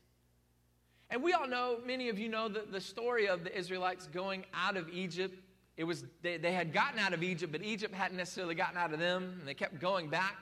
And 1.09 1.23
we 1.23 1.33
all 1.33 1.49
know, 1.49 1.79
many 1.85 2.09
of 2.09 2.19
you 2.19 2.29
know 2.29 2.49
the, 2.49 2.65
the 2.71 2.81
story 2.81 3.27
of 3.27 3.43
the 3.43 3.57
Israelites 3.57 4.07
going 4.07 4.45
out 4.55 4.77
of 4.77 4.89
Egypt 4.91 5.43
it 5.77 5.85
was, 5.85 6.05
they, 6.23 6.37
they 6.37 6.53
had 6.53 6.73
gotten 6.73 6.99
out 6.99 7.13
of 7.13 7.23
Egypt, 7.23 7.53
but 7.53 7.63
Egypt 7.63 7.95
hadn't 7.95 8.17
necessarily 8.17 8.55
gotten 8.55 8.77
out 8.77 8.93
of 8.93 8.99
them, 8.99 9.37
and 9.39 9.49
they 9.49 9.55
kept 9.55 9.81
going 9.81 10.09
back 10.09 10.37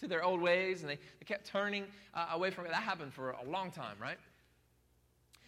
to 0.00 0.08
their 0.08 0.24
old 0.24 0.40
ways, 0.40 0.80
and 0.80 0.90
they, 0.90 0.96
they 0.96 1.24
kept 1.26 1.46
turning 1.46 1.84
uh, 2.14 2.26
away 2.32 2.50
from 2.50 2.66
it. 2.66 2.70
That 2.70 2.82
happened 2.82 3.12
for 3.12 3.30
a 3.30 3.44
long 3.48 3.70
time, 3.70 3.96
right? 4.00 4.18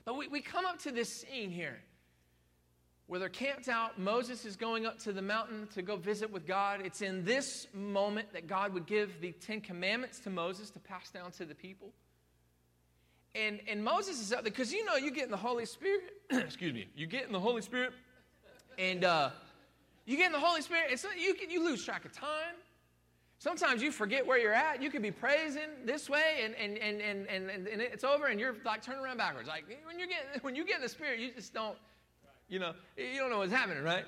But 0.04 0.16
we, 0.16 0.28
we 0.28 0.40
come 0.40 0.66
up 0.66 0.78
to 0.82 0.92
this 0.92 1.12
scene 1.12 1.50
here 1.50 1.78
where 3.06 3.20
they're 3.20 3.28
camped 3.28 3.68
out. 3.68 3.98
Moses 3.98 4.44
is 4.44 4.56
going 4.56 4.86
up 4.86 4.98
to 5.00 5.12
the 5.12 5.22
mountain 5.22 5.68
to 5.74 5.82
go 5.82 5.96
visit 5.96 6.30
with 6.30 6.46
God. 6.46 6.80
It's 6.84 7.02
in 7.02 7.24
this 7.24 7.68
moment 7.72 8.32
that 8.32 8.46
God 8.46 8.74
would 8.74 8.86
give 8.86 9.20
the 9.20 9.32
Ten 9.32 9.60
Commandments 9.60 10.18
to 10.20 10.30
Moses 10.30 10.70
to 10.70 10.78
pass 10.78 11.10
down 11.10 11.30
to 11.32 11.44
the 11.44 11.54
people. 11.54 11.92
And, 13.34 13.60
and 13.68 13.84
Moses 13.84 14.20
is 14.20 14.32
up 14.32 14.42
there 14.42 14.50
because 14.50 14.72
you 14.72 14.84
know 14.84 14.96
you 14.96 15.10
get 15.10 15.24
in 15.24 15.30
the 15.30 15.36
Holy 15.36 15.66
Spirit. 15.66 16.02
excuse 16.30 16.72
me. 16.72 16.88
You 16.96 17.06
get 17.06 17.26
in 17.26 17.32
the 17.32 17.40
Holy 17.40 17.62
Spirit 17.62 17.92
and 18.78 19.04
uh, 19.04 19.30
you 20.04 20.16
get 20.16 20.26
in 20.26 20.32
the 20.32 20.40
Holy 20.40 20.62
Spirit, 20.62 20.90
and 20.90 21.00
so 21.00 21.08
you, 21.18 21.34
can, 21.34 21.50
you 21.50 21.64
lose 21.64 21.84
track 21.84 22.04
of 22.04 22.12
time. 22.12 22.54
Sometimes 23.38 23.82
you 23.82 23.92
forget 23.92 24.26
where 24.26 24.38
you're 24.38 24.54
at. 24.54 24.82
You 24.82 24.90
could 24.90 25.02
be 25.02 25.10
praising 25.10 25.68
this 25.84 26.08
way, 26.08 26.40
and, 26.42 26.54
and, 26.54 26.78
and, 26.78 27.00
and, 27.02 27.28
and, 27.28 27.66
and 27.68 27.82
it's 27.82 28.04
over, 28.04 28.26
and 28.26 28.40
you're 28.40 28.56
like 28.64 28.82
turning 28.82 29.04
around 29.04 29.18
backwards. 29.18 29.46
Like 29.46 29.64
when 29.84 29.98
you 29.98 30.06
get 30.06 30.42
when 30.42 30.56
you 30.56 30.64
get 30.64 30.76
in 30.76 30.82
the 30.82 30.88
Spirit, 30.88 31.20
you 31.20 31.32
just 31.32 31.52
don't, 31.52 31.76
you 32.48 32.58
know, 32.58 32.72
you 32.96 33.18
don't 33.18 33.30
know 33.30 33.38
what's 33.38 33.52
happening, 33.52 33.82
right? 33.82 34.04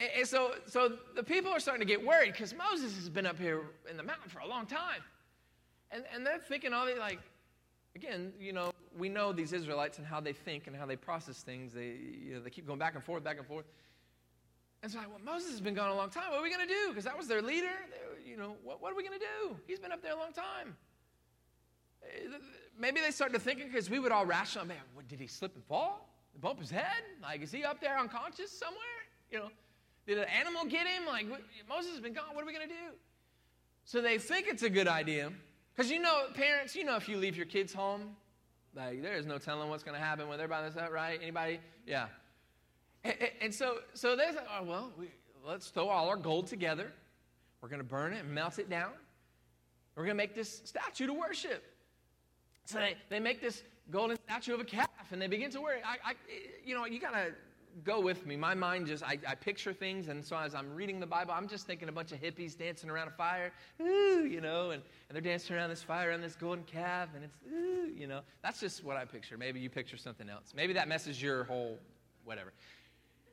And, 0.00 0.10
and 0.18 0.26
so, 0.26 0.52
so 0.66 0.96
the 1.14 1.22
people 1.22 1.50
are 1.52 1.60
starting 1.60 1.86
to 1.86 1.92
get 1.92 2.04
worried 2.04 2.32
because 2.32 2.54
Moses 2.54 2.96
has 2.96 3.10
been 3.10 3.26
up 3.26 3.38
here 3.38 3.62
in 3.90 3.98
the 3.98 4.02
mountain 4.02 4.30
for 4.30 4.38
a 4.38 4.46
long 4.46 4.64
time, 4.64 5.02
and 5.90 6.04
and 6.14 6.24
they're 6.24 6.38
thinking 6.38 6.72
all 6.72 6.86
these 6.86 6.98
like, 6.98 7.18
again, 7.94 8.32
you 8.40 8.52
know, 8.52 8.72
we 8.98 9.08
know 9.08 9.32
these 9.32 9.52
Israelites 9.52 9.98
and 9.98 10.06
how 10.06 10.20
they 10.20 10.32
think 10.32 10.66
and 10.66 10.76
how 10.76 10.86
they 10.86 10.96
process 10.96 11.42
things. 11.42 11.72
They, 11.72 11.96
you 12.22 12.34
know, 12.34 12.40
they 12.40 12.50
keep 12.50 12.66
going 12.66 12.78
back 12.78 12.94
and 12.94 13.04
forth, 13.04 13.22
back 13.22 13.38
and 13.38 13.46
forth. 13.46 13.66
And 14.82 14.90
so, 14.90 14.98
like, 14.98 15.08
well, 15.08 15.20
Moses 15.24 15.50
has 15.50 15.60
been 15.60 15.74
gone 15.74 15.90
a 15.90 15.94
long 15.94 16.08
time. 16.08 16.30
What 16.30 16.40
are 16.40 16.42
we 16.42 16.50
going 16.50 16.66
to 16.66 16.72
do? 16.72 16.88
Because 16.88 17.04
that 17.04 17.16
was 17.16 17.28
their 17.28 17.42
leader. 17.42 17.68
They, 17.90 18.30
you 18.30 18.36
know, 18.36 18.56
what, 18.64 18.80
what 18.80 18.92
are 18.92 18.96
we 18.96 19.02
going 19.02 19.18
to 19.18 19.24
do? 19.24 19.56
He's 19.66 19.78
been 19.78 19.92
up 19.92 20.02
there 20.02 20.12
a 20.12 20.18
long 20.18 20.32
time. 20.32 20.76
Maybe 22.78 23.00
they 23.00 23.10
started 23.10 23.34
to 23.34 23.40
thinking 23.40 23.66
because 23.66 23.90
we 23.90 23.98
would 23.98 24.10
all 24.10 24.24
rationalize, 24.24 24.68
man, 24.68 24.78
what, 24.94 25.06
did 25.06 25.20
he 25.20 25.26
slip 25.26 25.54
and 25.54 25.64
fall? 25.64 26.08
Bump 26.40 26.60
his 26.60 26.70
head? 26.70 27.02
Like, 27.22 27.42
is 27.42 27.52
he 27.52 27.62
up 27.62 27.80
there 27.80 27.98
unconscious 27.98 28.50
somewhere? 28.50 28.80
You 29.30 29.40
know, 29.40 29.50
did 30.06 30.16
an 30.18 30.24
animal 30.24 30.64
get 30.64 30.86
him? 30.86 31.04
Like, 31.06 31.26
Moses 31.68 31.90
has 31.90 32.00
been 32.00 32.14
gone. 32.14 32.32
What 32.32 32.42
are 32.42 32.46
we 32.46 32.54
going 32.54 32.66
to 32.66 32.74
do? 32.74 32.96
So 33.84 34.00
they 34.00 34.16
think 34.16 34.46
it's 34.48 34.62
a 34.62 34.70
good 34.70 34.88
idea. 34.88 35.30
Because 35.80 35.90
you 35.90 35.98
know, 35.98 36.24
parents, 36.34 36.76
you 36.76 36.84
know, 36.84 36.96
if 36.96 37.08
you 37.08 37.16
leave 37.16 37.38
your 37.38 37.46
kids 37.46 37.72
home, 37.72 38.14
like, 38.76 39.00
there 39.00 39.14
is 39.14 39.24
no 39.24 39.38
telling 39.38 39.70
what's 39.70 39.82
going 39.82 39.98
to 39.98 40.04
happen 40.04 40.28
when 40.28 40.36
they're 40.36 40.46
by 40.46 40.60
themselves, 40.60 40.92
right? 40.92 41.18
Anybody? 41.22 41.58
Yeah. 41.86 42.08
And, 43.02 43.14
and 43.40 43.54
so, 43.54 43.78
so 43.94 44.14
said, 44.14 44.36
oh, 44.60 44.62
well, 44.62 44.92
we, 44.98 45.06
let's 45.42 45.68
throw 45.68 45.88
all 45.88 46.10
our 46.10 46.18
gold 46.18 46.48
together. 46.48 46.92
We're 47.62 47.70
going 47.70 47.80
to 47.80 47.88
burn 47.88 48.12
it 48.12 48.18
and 48.18 48.30
melt 48.30 48.58
it 48.58 48.68
down. 48.68 48.90
We're 49.96 50.04
going 50.04 50.18
to 50.18 50.22
make 50.22 50.34
this 50.34 50.60
statue 50.66 51.06
to 51.06 51.14
worship. 51.14 51.64
So 52.66 52.76
they, 52.76 52.96
they 53.08 53.18
make 53.18 53.40
this 53.40 53.62
golden 53.90 54.18
statue 54.28 54.52
of 54.52 54.60
a 54.60 54.64
calf 54.64 54.90
and 55.12 55.22
they 55.22 55.28
begin 55.28 55.50
to 55.52 55.66
it. 55.68 55.82
I, 55.82 56.10
I 56.10 56.14
you 56.62 56.74
know, 56.74 56.84
you 56.84 57.00
got 57.00 57.12
to 57.12 57.32
go 57.84 58.00
with 58.00 58.26
me. 58.26 58.36
My 58.36 58.54
mind 58.54 58.86
just, 58.86 59.02
I, 59.02 59.18
I, 59.26 59.34
picture 59.34 59.72
things, 59.72 60.08
and 60.08 60.24
so 60.24 60.36
as 60.36 60.54
I'm 60.54 60.74
reading 60.74 61.00
the 61.00 61.06
Bible, 61.06 61.32
I'm 61.32 61.48
just 61.48 61.66
thinking 61.66 61.88
a 61.88 61.92
bunch 61.92 62.12
of 62.12 62.20
hippies 62.20 62.56
dancing 62.56 62.90
around 62.90 63.08
a 63.08 63.12
fire, 63.12 63.52
ooh, 63.80 64.26
you 64.26 64.40
know, 64.40 64.70
and, 64.70 64.82
and 65.08 65.14
they're 65.14 65.20
dancing 65.20 65.56
around 65.56 65.70
this 65.70 65.82
fire 65.82 66.10
and 66.10 66.22
this 66.22 66.36
golden 66.36 66.64
calf, 66.64 67.08
and 67.14 67.24
it's, 67.24 67.36
ooh, 67.52 67.90
you 67.94 68.06
know. 68.06 68.20
That's 68.42 68.60
just 68.60 68.84
what 68.84 68.96
I 68.96 69.04
picture. 69.04 69.38
Maybe 69.38 69.60
you 69.60 69.70
picture 69.70 69.96
something 69.96 70.28
else. 70.28 70.52
Maybe 70.54 70.72
that 70.74 70.88
messes 70.88 71.20
your 71.20 71.44
whole 71.44 71.78
whatever. 72.24 72.52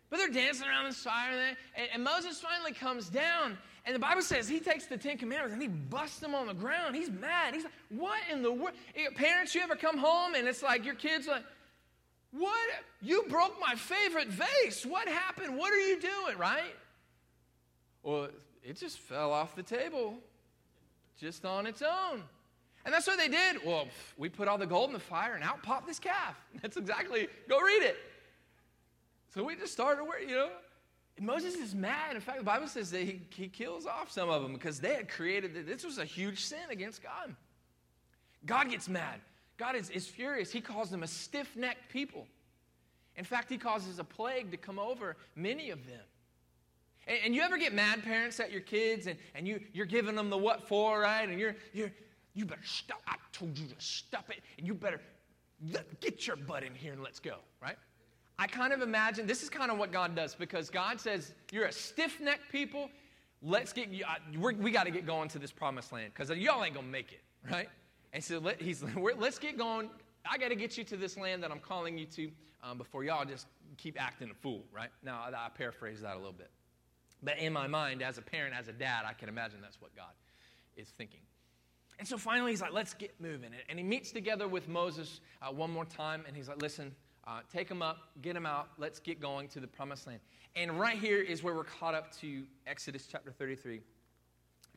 But 0.10 0.18
they're 0.18 0.30
dancing 0.30 0.68
around 0.68 0.86
this 0.86 1.04
fire, 1.04 1.32
and, 1.32 1.58
and, 1.76 1.88
and 1.94 2.04
Moses 2.04 2.40
finally 2.40 2.72
comes 2.72 3.10
down, 3.10 3.58
and 3.88 3.96
the 3.96 4.00
Bible 4.00 4.22
says 4.22 4.50
he 4.50 4.60
takes 4.60 4.86
the 4.86 4.98
Ten 4.98 5.18
Commandments 5.18 5.54
and 5.54 5.62
he 5.62 5.70
busts 5.70 6.20
them 6.20 6.36
on 6.36 6.48
the 6.48 6.54
ground. 6.54 6.94
He's 6.94 7.10
mad. 7.10 7.54
He's 7.54 7.64
like, 7.64 7.74
what 7.88 8.20
in 8.30 8.42
the 8.42 8.52
world? 8.52 8.76
Parents, 9.16 9.56
you 9.56 9.62
ever 9.62 9.78
come 9.78 9.98
home 9.98 10.36
and 10.36 10.46
it's 10.46 10.62
like 10.62 10.84
your 10.84 10.94
kids 10.94 11.26
like, 11.26 11.44
What? 12.32 12.70
You 13.02 13.26
broke 13.30 13.60
my 13.60 13.76
favorite 13.76 14.28
vase. 14.28 14.86
What 14.86 15.08
happened? 15.08 15.58
What 15.58 15.74
are 15.74 15.88
you 15.88 16.00
doing, 16.00 16.38
right? 16.38 16.76
Well, 18.04 18.30
it 18.64 18.78
just 18.78 19.00
fell 19.00 19.32
off 19.32 19.56
the 19.56 19.64
table 19.64 20.16
just 21.20 21.46
on 21.46 21.66
its 21.66 21.82
own. 21.82 22.24
And 22.86 22.94
that's 22.94 23.08
what 23.08 23.18
they 23.18 23.28
did. 23.28 23.58
Well, 23.66 23.88
we 24.18 24.30
put 24.30 24.48
all 24.48 24.58
the 24.58 24.66
gold 24.66 24.90
in 24.90 24.94
the 24.94 25.00
fire 25.00 25.36
and 25.36 25.44
out 25.44 25.62
popped 25.62 25.88
this 25.88 26.00
calf. 26.00 26.36
That's 26.62 26.78
exactly, 26.78 27.28
go 27.50 27.60
read 27.60 27.84
it. 27.84 27.98
So 29.34 29.44
we 29.44 29.58
just 29.58 29.74
started, 29.74 30.06
where, 30.06 30.22
you 30.22 30.36
know. 30.36 30.50
And 31.18 31.26
Moses 31.26 31.56
is 31.56 31.76
mad. 31.76 32.16
In 32.16 32.22
fact, 32.22 32.38
the 32.38 32.46
Bible 32.46 32.68
says 32.68 32.90
that 32.92 33.02
he, 33.02 33.22
he 33.30 33.50
kills 33.50 33.86
off 33.86 34.10
some 34.10 34.30
of 34.30 34.42
them 34.42 34.54
because 34.54 34.80
they 34.80 34.94
had 34.94 35.10
created, 35.10 35.68
this 35.68 35.84
was 35.84 35.98
a 35.98 36.06
huge 36.06 36.46
sin 36.46 36.60
against 36.70 37.04
God. 37.04 37.36
God 38.46 38.70
gets 38.70 38.88
mad. 38.88 39.20
God 39.58 39.76
is, 39.76 39.90
is 39.90 40.08
furious. 40.08 40.52
He 40.52 40.62
calls 40.62 40.90
them 40.90 41.04
a 41.04 41.08
stiff 41.08 41.56
necked 41.56 41.92
people. 41.92 42.28
In 43.16 43.26
fact, 43.26 43.50
he 43.50 43.58
causes 43.58 44.00
a 44.00 44.04
plague 44.04 44.52
to 44.52 44.58
come 44.58 44.78
over 44.78 45.18
many 45.36 45.72
of 45.72 45.86
them. 45.88 46.02
And, 47.08 47.18
and, 47.26 47.36
you 47.36 47.42
ever 47.42 47.58
get 47.58 47.74
mad, 47.74 48.04
parents, 48.04 48.40
at 48.40 48.52
your 48.52 48.62
kids 48.62 49.08
and, 49.08 49.18
and 49.34 49.48
you, 49.48 49.60
you're 49.74 49.86
giving 49.86 50.16
them 50.16 50.30
the 50.30 50.38
what 50.38 50.68
for, 50.68 51.00
right? 51.00 51.28
And 51.28 51.40
you're, 51.40 51.56
you're, 51.74 51.92
you 52.34 52.46
better 52.46 52.62
stop. 52.64 53.02
I 53.08 53.16
told 53.32 53.58
you 53.58 53.66
to 53.68 53.76
stop 53.80 54.30
it. 54.30 54.42
And 54.58 54.68
you 54.68 54.76
better 54.76 55.02
get 56.00 56.28
your 56.28 56.36
butt 56.36 56.64
in 56.64 56.76
here 56.76 56.94
and 56.94 57.02
let's 57.02 57.20
go, 57.20 57.38
right? 57.62 57.78
I 58.38 58.46
kind 58.46 58.72
of 58.72 58.82
imagine 58.82 59.26
this 59.26 59.42
is 59.42 59.50
kind 59.50 59.72
of 59.72 59.80
what 59.80 59.92
God 59.92 60.16
does 60.16 60.36
because 60.36 60.70
God 60.70 61.02
says, 61.02 61.34
You're 61.52 61.66
a 61.66 61.72
stiff 61.72 62.20
necked 62.22 62.52
people. 62.52 62.90
Let's 63.42 63.74
get, 63.74 63.90
we 63.90 64.72
got 64.72 64.86
to 64.86 64.92
get 64.92 65.06
going 65.06 65.30
to 65.30 65.40
this 65.40 65.52
promised 65.52 65.92
land 65.92 66.12
because 66.14 66.30
y'all 66.38 66.64
ain't 66.64 66.74
going 66.74 66.88
to 66.88 66.92
make 66.92 67.12
it, 67.12 67.22
right? 67.52 67.70
And 68.14 68.24
so 68.24 68.40
let, 68.40 68.62
he's, 68.62 68.84
let's 69.18 69.40
get 69.40 69.58
going. 69.58 69.90
I 70.30 70.38
got 70.38 70.50
to 70.50 70.56
get 70.56 70.78
you 70.78 70.84
to 70.86 70.98
this 70.98 71.18
land 71.18 71.44
that 71.44 71.52
I'm 71.52 71.60
calling 71.60 71.98
you 71.98 72.06
to 72.08 72.32
um, 72.64 72.78
before 72.78 73.04
y'all 73.04 73.26
just 73.26 73.48
keep 73.78 74.02
acting 74.02 74.30
a 74.30 74.34
fool, 74.34 74.64
right? 74.74 74.90
Now, 75.04 75.24
I, 75.26 75.30
I 75.30 75.50
paraphrase 75.50 76.02
that 76.02 76.16
a 76.16 76.18
little 76.18 76.34
bit. 76.34 76.50
But 77.24 77.40
in 77.40 77.54
my 77.54 77.68
mind, 77.68 78.02
as 78.02 78.18
a 78.18 78.22
parent, 78.22 78.54
as 78.58 78.68
a 78.68 78.74
dad, 78.74 79.04
I 79.08 79.14
can 79.14 79.30
imagine 79.30 79.60
that's 79.62 79.82
what 79.82 79.96
God 79.96 80.12
is 80.76 80.90
thinking. 80.90 81.22
And 82.00 82.08
so 82.08 82.18
finally, 82.18 82.52
he's 82.52 82.62
like, 82.62 82.74
let's 82.74 82.94
get 82.94 83.20
moving. 83.20 83.52
And 83.70 83.80
he 83.80 83.84
meets 83.84 84.12
together 84.12 84.48
with 84.48 84.68
Moses 84.68 85.20
uh, 85.42 85.52
one 85.52 85.72
more 85.72 85.86
time, 85.86 86.24
and 86.28 86.36
he's 86.36 86.48
like, 86.48 86.62
listen, 86.62 86.94
uh, 87.26 87.40
take 87.52 87.70
him 87.70 87.82
up, 87.82 87.98
get 88.22 88.36
him 88.36 88.46
out, 88.46 88.70
let's 88.78 89.00
get 89.00 89.20
going 89.20 89.48
to 89.50 89.60
the 89.60 89.68
promised 89.68 90.06
land. 90.06 90.20
And 90.56 90.80
right 90.80 90.98
here 90.98 91.22
is 91.22 91.44
where 91.44 91.56
we're 91.56 91.64
caught 91.64 91.96
up 91.96 92.16
to 92.20 92.44
Exodus 92.68 93.08
chapter 93.12 93.32
33 93.32 93.82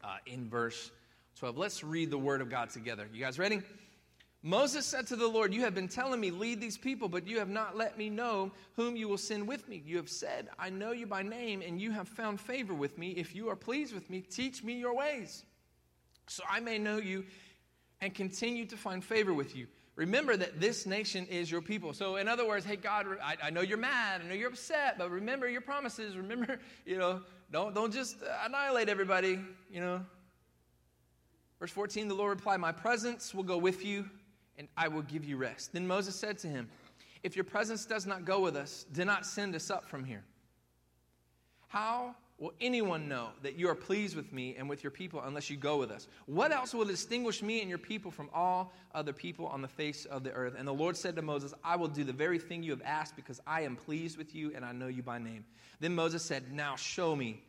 uh, 0.02 0.16
in 0.26 0.48
verse 0.48 0.90
12. 1.36 1.56
Let's 1.56 1.84
read 1.84 2.10
the 2.10 2.18
word 2.18 2.40
of 2.40 2.50
God 2.50 2.70
together. 2.70 3.06
You 3.12 3.20
guys 3.20 3.38
ready? 3.38 3.62
Moses 4.42 4.86
said 4.86 5.06
to 5.08 5.16
the 5.16 5.26
Lord, 5.26 5.52
You 5.52 5.62
have 5.62 5.74
been 5.74 5.88
telling 5.88 6.20
me, 6.20 6.30
lead 6.30 6.60
these 6.60 6.78
people, 6.78 7.08
but 7.08 7.26
you 7.26 7.38
have 7.38 7.48
not 7.48 7.76
let 7.76 7.98
me 7.98 8.08
know 8.08 8.50
whom 8.74 8.96
you 8.96 9.08
will 9.08 9.18
send 9.18 9.46
with 9.46 9.68
me. 9.68 9.82
You 9.84 9.98
have 9.98 10.08
said, 10.08 10.48
I 10.58 10.70
know 10.70 10.92
you 10.92 11.06
by 11.06 11.22
name, 11.22 11.62
and 11.62 11.80
you 11.80 11.90
have 11.90 12.08
found 12.08 12.40
favor 12.40 12.72
with 12.72 12.96
me. 12.96 13.10
If 13.10 13.34
you 13.34 13.50
are 13.50 13.56
pleased 13.56 13.94
with 13.94 14.08
me, 14.08 14.22
teach 14.22 14.64
me 14.64 14.78
your 14.78 14.94
ways, 14.94 15.44
so 16.26 16.42
I 16.48 16.60
may 16.60 16.78
know 16.78 16.96
you 16.96 17.24
and 18.00 18.14
continue 18.14 18.64
to 18.66 18.76
find 18.76 19.04
favor 19.04 19.34
with 19.34 19.54
you. 19.54 19.66
Remember 19.96 20.34
that 20.34 20.60
this 20.60 20.86
nation 20.86 21.26
is 21.26 21.50
your 21.50 21.60
people. 21.60 21.92
So, 21.92 22.16
in 22.16 22.26
other 22.26 22.48
words, 22.48 22.64
hey, 22.64 22.76
God, 22.76 23.06
I, 23.22 23.36
I 23.44 23.50
know 23.50 23.60
you're 23.60 23.76
mad, 23.76 24.22
I 24.24 24.28
know 24.28 24.34
you're 24.34 24.48
upset, 24.48 24.96
but 24.96 25.10
remember 25.10 25.46
your 25.46 25.60
promises. 25.60 26.16
Remember, 26.16 26.58
you 26.86 26.96
know, 26.96 27.20
don't, 27.52 27.74
don't 27.74 27.92
just 27.92 28.16
annihilate 28.42 28.88
everybody, 28.88 29.38
you 29.70 29.80
know. 29.80 30.00
Verse 31.60 31.70
14, 31.70 32.08
the 32.08 32.14
Lord 32.14 32.30
replied, 32.30 32.58
My 32.58 32.72
presence 32.72 33.34
will 33.34 33.42
go 33.42 33.58
with 33.58 33.84
you, 33.84 34.08
and 34.56 34.66
I 34.76 34.88
will 34.88 35.02
give 35.02 35.24
you 35.24 35.36
rest. 35.36 35.74
Then 35.74 35.86
Moses 35.86 36.16
said 36.16 36.38
to 36.38 36.48
him, 36.48 36.68
If 37.22 37.36
your 37.36 37.44
presence 37.44 37.84
does 37.84 38.06
not 38.06 38.24
go 38.24 38.40
with 38.40 38.56
us, 38.56 38.86
do 38.92 39.04
not 39.04 39.26
send 39.26 39.54
us 39.54 39.70
up 39.70 39.86
from 39.86 40.02
here. 40.02 40.24
How 41.68 42.16
will 42.38 42.54
anyone 42.62 43.06
know 43.06 43.28
that 43.42 43.56
you 43.56 43.68
are 43.68 43.74
pleased 43.74 44.16
with 44.16 44.32
me 44.32 44.56
and 44.56 44.70
with 44.70 44.82
your 44.82 44.90
people 44.90 45.20
unless 45.22 45.50
you 45.50 45.58
go 45.58 45.76
with 45.76 45.90
us? 45.90 46.08
What 46.24 46.50
else 46.50 46.72
will 46.72 46.86
distinguish 46.86 47.42
me 47.42 47.60
and 47.60 47.68
your 47.68 47.78
people 47.78 48.10
from 48.10 48.30
all 48.32 48.72
other 48.94 49.12
people 49.12 49.46
on 49.46 49.60
the 49.60 49.68
face 49.68 50.06
of 50.06 50.24
the 50.24 50.32
earth? 50.32 50.54
And 50.58 50.66
the 50.66 50.72
Lord 50.72 50.96
said 50.96 51.14
to 51.16 51.22
Moses, 51.22 51.52
I 51.62 51.76
will 51.76 51.88
do 51.88 52.04
the 52.04 52.12
very 52.14 52.38
thing 52.38 52.62
you 52.62 52.70
have 52.70 52.82
asked 52.82 53.16
because 53.16 53.38
I 53.46 53.60
am 53.62 53.76
pleased 53.76 54.16
with 54.16 54.34
you 54.34 54.52
and 54.56 54.64
I 54.64 54.72
know 54.72 54.88
you 54.88 55.02
by 55.02 55.18
name. 55.18 55.44
Then 55.78 55.94
Moses 55.94 56.24
said, 56.24 56.50
Now 56.50 56.74
show 56.76 57.14
me 57.14 57.44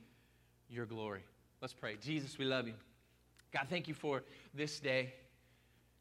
your 0.69 0.85
glory. 0.85 1.23
Let's 1.61 1.73
pray. 1.73 1.95
Jesus, 2.01 2.37
we 2.37 2.43
love 2.43 2.67
you. 2.67 2.73
God, 3.53 3.67
thank 3.69 3.87
you 3.87 3.93
for 3.93 4.23
this 4.53 4.79
day. 4.79 5.13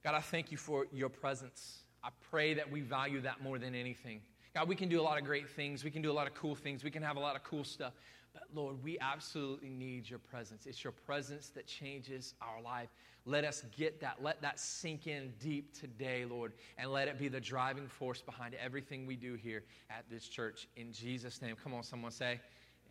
God, 0.05 0.15
I 0.15 0.21
thank 0.21 0.51
you 0.51 0.57
for 0.57 0.87
your 0.93 1.09
presence. 1.09 1.83
I 2.03 2.09
pray 2.31 2.55
that 2.55 2.71
we 2.71 2.81
value 2.81 3.21
that 3.23 3.43
more 3.43 3.59
than 3.59 3.75
anything. 3.75 4.23
God, 4.55 4.69
we 4.69 4.75
can 4.75 4.89
do 4.89 5.01
a 5.01 5.03
lot 5.03 5.19
of 5.19 5.25
great 5.25 5.49
things. 5.49 5.85
We 5.85 5.91
can 5.91 6.03
do 6.03 6.11
a 6.11 6.15
lot 6.15 6.27
of 6.27 6.35
cool 6.35 6.55
things. 6.55 6.83
We 6.83 6.91
can 6.91 7.03
have 7.03 7.17
a 7.17 7.21
lot 7.21 7.37
of 7.37 7.45
cool 7.45 7.65
stuff. 7.65 7.93
But 8.33 8.45
Lord, 8.55 8.83
we 8.83 8.99
absolutely 9.01 9.71
need 9.71 10.09
your 10.09 10.19
presence. 10.19 10.67
It's 10.67 10.83
your 10.83 10.93
presence 10.93 11.51
that 11.51 11.67
changes 11.67 12.35
our 12.41 12.63
life. 12.63 12.89
Let 13.27 13.45
us 13.45 13.65
get 13.77 14.01
that. 14.01 14.23
Let 14.23 14.41
that 14.43 14.59
sink 14.59 15.07
in 15.07 15.33
deep 15.41 15.79
today, 15.79 16.25
Lord, 16.25 16.53
and 16.79 16.91
let 16.91 17.09
it 17.09 17.19
be 17.19 17.29
the 17.29 17.41
driving 17.41 17.87
force 17.87 18.23
behind 18.23 18.55
everything 18.55 19.07
we 19.07 19.17
do 19.17 19.35
here 19.35 19.65
at 19.91 20.05
this 20.11 20.27
church. 20.27 20.69
In 20.77 20.93
Jesus' 20.93 21.43
name. 21.43 21.57
Come 21.63 21.75
on, 21.75 21.83
someone 21.83 22.13
say 22.13 22.41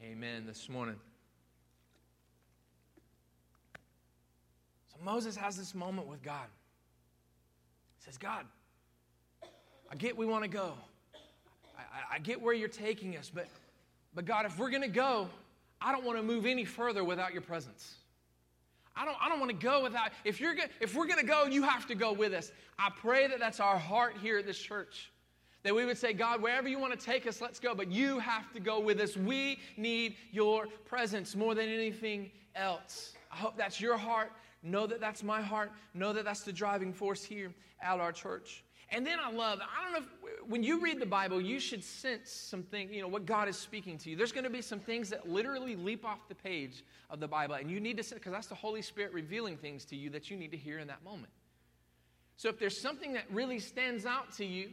amen 0.03 0.45
this 0.45 0.69
morning. 0.69 0.97
Moses 5.03 5.35
has 5.35 5.57
this 5.57 5.73
moment 5.73 6.07
with 6.07 6.21
God. 6.21 6.47
He 7.97 8.05
says, 8.05 8.17
God, 8.17 8.45
I 9.91 9.95
get 9.95 10.17
we 10.17 10.25
want 10.25 10.43
to 10.43 10.49
go. 10.49 10.73
I, 11.77 12.15
I, 12.15 12.19
get 12.19 12.41
where 12.41 12.53
you're 12.53 12.67
taking 12.67 13.15
us, 13.15 13.31
but, 13.33 13.47
but 14.13 14.25
God, 14.25 14.45
if 14.45 14.59
we're 14.59 14.69
going 14.69 14.83
to 14.83 14.87
go, 14.87 15.29
I 15.81 15.91
don't 15.91 16.03
want 16.03 16.17
to 16.17 16.23
move 16.23 16.45
any 16.45 16.65
further 16.65 17.03
without 17.03 17.31
your 17.31 17.41
presence. 17.41 17.95
I 18.95 19.05
don't, 19.05 19.17
I 19.21 19.29
don't 19.29 19.39
want 19.39 19.51
to 19.51 19.57
go 19.57 19.83
without, 19.83 20.11
if, 20.25 20.41
you're, 20.41 20.55
if 20.81 20.93
we're 20.93 21.07
going 21.07 21.19
to 21.19 21.25
go, 21.25 21.45
you 21.45 21.63
have 21.63 21.87
to 21.87 21.95
go 21.95 22.11
with 22.11 22.33
us. 22.33 22.51
I 22.77 22.89
pray 22.89 23.27
that 23.27 23.39
that's 23.39 23.61
our 23.61 23.77
heart 23.77 24.15
here 24.21 24.37
at 24.37 24.45
this 24.45 24.59
church. 24.59 25.11
That 25.63 25.73
we 25.75 25.85
would 25.85 25.97
say, 25.97 26.13
God, 26.13 26.41
wherever 26.41 26.67
you 26.67 26.79
want 26.79 26.97
to 26.97 27.05
take 27.05 27.27
us, 27.27 27.41
let's 27.41 27.59
go, 27.59 27.73
but 27.73 27.91
you 27.91 28.19
have 28.19 28.51
to 28.53 28.59
go 28.59 28.79
with 28.79 28.99
us. 28.99 29.15
We 29.15 29.59
need 29.77 30.15
your 30.31 30.67
presence 30.85 31.35
more 31.35 31.55
than 31.55 31.69
anything 31.69 32.31
else. 32.55 33.13
I 33.31 33.37
hope 33.37 33.57
that's 33.57 33.79
your 33.79 33.97
heart. 33.97 34.31
Know 34.61 34.87
that 34.87 34.99
that's 34.99 35.23
my 35.23 35.41
heart. 35.41 35.71
Know 35.93 36.13
that 36.13 36.25
that's 36.25 36.41
the 36.41 36.53
driving 36.53 36.93
force 36.93 37.23
here 37.23 37.53
at 37.81 37.99
our 37.99 38.11
church. 38.11 38.63
And 38.91 39.05
then 39.05 39.19
I 39.23 39.31
love, 39.31 39.59
I 39.61 39.83
don't 39.83 39.93
know, 39.93 40.07
if, 40.23 40.49
when 40.49 40.63
you 40.63 40.81
read 40.81 40.99
the 40.99 41.05
Bible, 41.05 41.39
you 41.39 41.59
should 41.59 41.83
sense 41.83 42.31
something, 42.31 42.91
you 42.91 43.01
know, 43.01 43.07
what 43.07 43.25
God 43.25 43.47
is 43.47 43.55
speaking 43.55 43.99
to 43.99 44.09
you. 44.09 44.15
There's 44.15 44.31
going 44.31 44.45
to 44.45 44.49
be 44.49 44.63
some 44.63 44.79
things 44.79 45.09
that 45.09 45.29
literally 45.29 45.75
leap 45.75 46.03
off 46.03 46.27
the 46.27 46.33
page 46.33 46.83
of 47.11 47.19
the 47.19 47.27
Bible, 47.27 47.55
and 47.55 47.69
you 47.69 47.79
need 47.79 47.97
to, 48.01 48.15
because 48.15 48.31
that's 48.31 48.47
the 48.47 48.55
Holy 48.55 48.81
Spirit 48.81 49.13
revealing 49.13 49.57
things 49.57 49.85
to 49.85 49.95
you 49.95 50.09
that 50.09 50.31
you 50.31 50.37
need 50.37 50.49
to 50.51 50.57
hear 50.57 50.79
in 50.79 50.87
that 50.87 51.03
moment. 51.03 51.31
So 52.35 52.49
if 52.49 52.57
there's 52.57 52.81
something 52.81 53.13
that 53.13 53.25
really 53.31 53.59
stands 53.59 54.07
out 54.07 54.33
to 54.37 54.45
you, 54.45 54.69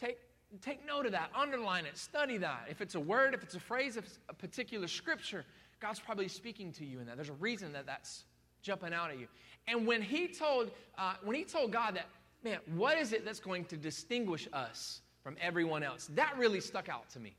take, 0.00 0.18
take 0.60 0.84
note 0.84 1.06
of 1.06 1.12
that, 1.12 1.30
underline 1.32 1.86
it, 1.86 1.96
study 1.96 2.38
that. 2.38 2.66
If 2.68 2.80
it's 2.80 2.96
a 2.96 3.00
word, 3.00 3.34
if 3.34 3.42
it's 3.44 3.54
a 3.54 3.60
phrase, 3.60 3.96
if 3.96 4.06
it's 4.06 4.18
a 4.28 4.34
particular 4.34 4.88
scripture, 4.88 5.44
God's 5.78 6.00
probably 6.00 6.26
speaking 6.26 6.72
to 6.72 6.84
you 6.84 6.98
in 6.98 7.06
that. 7.06 7.16
There's 7.16 7.28
a 7.28 7.34
reason 7.34 7.72
that 7.74 7.86
that's 7.86 8.24
jumping 8.66 8.92
out 8.92 9.10
at 9.10 9.18
you. 9.18 9.28
And 9.68 9.86
when 9.86 10.02
he 10.02 10.26
told, 10.26 10.72
uh, 10.98 11.14
when 11.22 11.36
he 11.36 11.44
told 11.44 11.72
God 11.72 11.94
that, 11.94 12.06
man, 12.42 12.58
what 12.74 12.98
is 12.98 13.12
it 13.12 13.24
that's 13.24 13.38
going 13.38 13.64
to 13.66 13.76
distinguish 13.76 14.48
us 14.52 15.00
from 15.22 15.36
everyone 15.40 15.84
else? 15.84 16.10
That 16.14 16.34
really 16.36 16.60
stuck 16.60 16.88
out 16.88 17.08
to 17.10 17.20
me. 17.20 17.36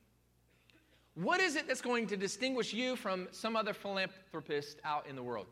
What 1.16 1.42
is 1.42 1.56
it 1.56 1.68
that's 1.68 1.82
going 1.82 2.08
to 2.08 2.18
distinguish 2.18 2.74
you 2.74 2.96
from 2.96 3.28
some 3.32 3.56
other 3.56 3.74
philanthropist 3.74 4.80
out 4.86 5.06
in 5.08 5.16
the 5.16 5.24
world? 5.24 5.48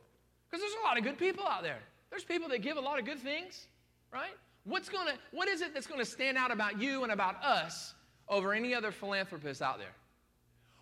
Because 0.49 0.61
there's 0.61 0.81
a 0.81 0.87
lot 0.87 0.97
of 0.97 1.03
good 1.03 1.17
people 1.17 1.45
out 1.45 1.63
there. 1.63 1.79
There's 2.09 2.23
people 2.23 2.47
that 2.49 2.61
give 2.61 2.77
a 2.77 2.81
lot 2.81 2.97
of 2.97 3.05
good 3.05 3.19
things, 3.19 3.67
right? 4.13 4.31
What's 4.63 4.89
gonna, 4.89 5.15
what 5.31 5.49
is 5.49 5.61
it 5.61 5.73
that's 5.73 5.87
going 5.87 5.99
to 5.99 6.05
stand 6.05 6.37
out 6.37 6.51
about 6.51 6.79
you 6.79 7.03
and 7.03 7.11
about 7.11 7.43
us 7.43 7.93
over 8.29 8.53
any 8.53 8.73
other 8.73 8.91
philanthropist 8.91 9.61
out 9.61 9.77
there? 9.79 9.93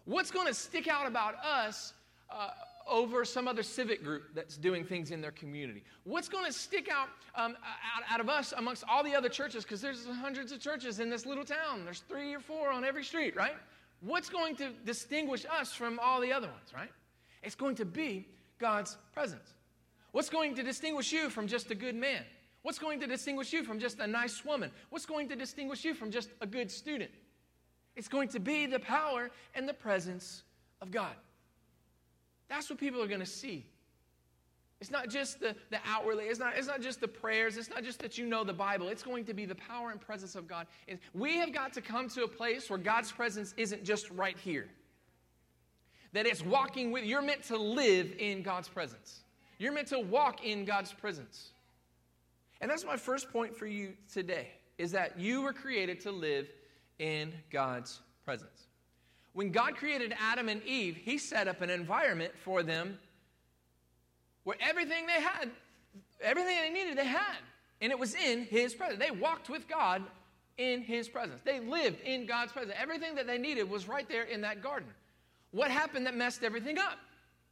What's 0.06 0.32
going 0.32 0.48
to 0.48 0.54
stick 0.54 0.88
out 0.88 1.08
about 1.08 1.36
us 1.44 1.94
uh, 2.30 2.50
over 2.88 3.24
some 3.24 3.48
other 3.48 3.64
civic 3.64 4.04
group 4.04 4.24
that's 4.36 4.58
doing 4.58 4.84
things 4.84 5.12
in 5.12 5.22
their 5.22 5.32
community? 5.32 5.84
What's 6.04 6.30
going 6.30 6.46
to 6.46 6.54
stick 6.54 6.90
out, 6.92 7.10
um, 7.36 7.56
out, 7.96 8.04
out 8.10 8.20
of 8.20 8.30
us 8.30 8.54
amongst 8.58 8.84
all 8.90 9.04
the 9.04 9.16
other 9.16 9.30
churches? 9.30 9.64
Because 9.64 9.82
there's 9.82 10.06
hundreds 10.06 10.52
of 10.52 10.60
churches 10.60 11.00
in 11.00 11.10
this 11.10 11.26
little 11.26 11.46
town. 11.46 11.86
There's 11.86 12.04
three 12.08 12.34
or 12.34 12.40
four 12.40 12.72
on 12.72 12.84
every 12.84 13.04
street, 13.04 13.36
right? 13.36 13.56
What's 14.02 14.30
going 14.30 14.56
to 14.58 14.72
distinguish 14.86 15.46
us 15.46 15.74
from 15.74 16.00
all 16.00 16.20
the 16.20 16.34
other 16.34 16.48
ones, 16.48 16.74
right? 16.76 16.92
It's 17.42 17.56
going 17.56 17.76
to 17.76 17.86
be 17.86 18.28
God's 18.60 18.98
presence. 19.14 19.54
What's 20.12 20.30
going 20.30 20.56
to 20.56 20.64
distinguish 20.64 21.12
you 21.12 21.30
from 21.30 21.48
just 21.48 21.72
a 21.72 21.76
good 21.76 21.96
man? 21.96 22.24
What's 22.62 22.80
going 22.80 23.00
to 23.02 23.08
distinguish 23.08 23.52
you 23.52 23.64
from 23.64 23.80
just 23.80 24.00
a 24.00 24.08
nice 24.08 24.46
woman? 24.46 24.72
What's 24.90 25.06
going 25.06 25.28
to 25.30 25.36
distinguish 25.36 25.84
you 25.84 25.94
from 25.94 26.12
just 26.12 26.30
a 26.40 26.48
good 26.48 26.72
student? 26.72 27.12
It's 27.96 28.08
going 28.08 28.30
to 28.30 28.40
be 28.40 28.66
the 28.66 28.80
power 28.80 29.30
and 29.54 29.68
the 29.68 29.74
presence 29.74 30.44
of 30.82 30.92
God. 30.92 31.14
That's 32.50 32.70
what 32.70 32.80
people 32.80 33.02
are 33.02 33.08
going 33.08 33.20
to 33.20 33.26
see. 33.26 33.66
It's 34.82 34.92
not 34.92 35.10
just 35.10 35.40
the, 35.40 35.56
the 35.70 35.80
outwardly, 35.86 36.26
it's 36.26 36.40
not, 36.40 36.58
it's 36.58 36.68
not 36.68 36.82
just 36.82 37.00
the 37.00 37.08
prayers, 37.08 37.56
it's 37.56 37.70
not 37.70 37.86
just 37.86 38.00
that 38.00 38.18
you 38.18 38.26
know 38.26 38.44
the 38.44 38.52
Bible. 38.52 38.90
It's 38.90 39.02
going 39.02 39.24
to 39.26 39.34
be 39.34 39.46
the 39.46 39.56
power 39.56 39.92
and 39.92 40.02
presence 40.02 40.36
of 40.36 40.46
God. 40.46 40.68
We 41.14 41.38
have 41.38 41.54
got 41.54 41.72
to 41.74 41.82
come 41.82 42.10
to 42.10 42.24
a 42.24 42.28
place 42.28 42.70
where 42.70 42.80
God's 42.80 43.10
presence 43.10 43.54
isn't 43.56 43.86
just 43.86 44.10
right 44.12 44.38
here. 44.38 44.68
That 46.12 46.26
it's 46.26 46.44
walking 46.44 46.92
with, 46.92 47.06
you're 47.06 47.22
meant 47.22 47.44
to 47.44 47.58
live 47.58 48.14
in 48.20 48.44
God's 48.44 48.68
presence. 48.68 49.22
You're 49.58 49.72
meant 49.72 49.88
to 49.88 50.00
walk 50.00 50.44
in 50.44 50.66
God's 50.66 50.92
presence. 50.92 51.52
And 52.60 52.70
that's 52.70 52.84
my 52.84 52.98
first 52.98 53.32
point 53.32 53.56
for 53.56 53.68
you 53.68 53.94
today 54.12 54.50
is 54.78 54.92
that 54.92 55.18
you 55.18 55.44
were 55.44 55.54
created 55.54 56.02
to 56.02 56.12
live 56.12 56.50
in 57.00 57.34
God's 57.52 58.02
presence. 58.26 58.68
When 59.34 59.52
God 59.52 59.76
created 59.76 60.14
Adam 60.20 60.48
and 60.48 60.64
Eve, 60.64 60.96
he 60.96 61.18
set 61.18 61.48
up 61.48 61.62
an 61.62 61.70
environment 61.70 62.34
for 62.44 62.64
them 62.64 63.00
where 64.44 64.58
everything 64.60 65.06
they 65.08 65.22
had, 65.22 65.50
everything 66.22 66.56
they 66.62 66.70
needed, 66.70 66.98
they 66.98 67.06
had. 67.06 67.38
And 67.82 67.92
it 67.92 68.00
was 68.00 68.14
in 68.16 68.44
His 68.46 68.74
presence. 68.74 69.00
They 69.00 69.12
walked 69.12 69.50
with 69.50 69.68
God 69.68 70.04
in 70.58 70.82
His 70.82 71.10
presence. 71.10 71.42
They 71.44 71.60
lived 71.60 72.00
in 72.02 72.26
God's 72.26 72.52
presence. 72.52 72.76
Everything 72.80 73.16
that 73.16 73.28
they 73.28 73.38
needed 73.38 73.70
was 73.70 73.88
right 73.88 74.08
there 74.08 74.24
in 74.24 74.42
that 74.42 74.62
garden. 74.62 74.90
What 75.52 75.72
happened 75.72 76.06
that 76.06 76.16
messed 76.16 76.44
everything 76.44 76.78
up? 76.78 76.98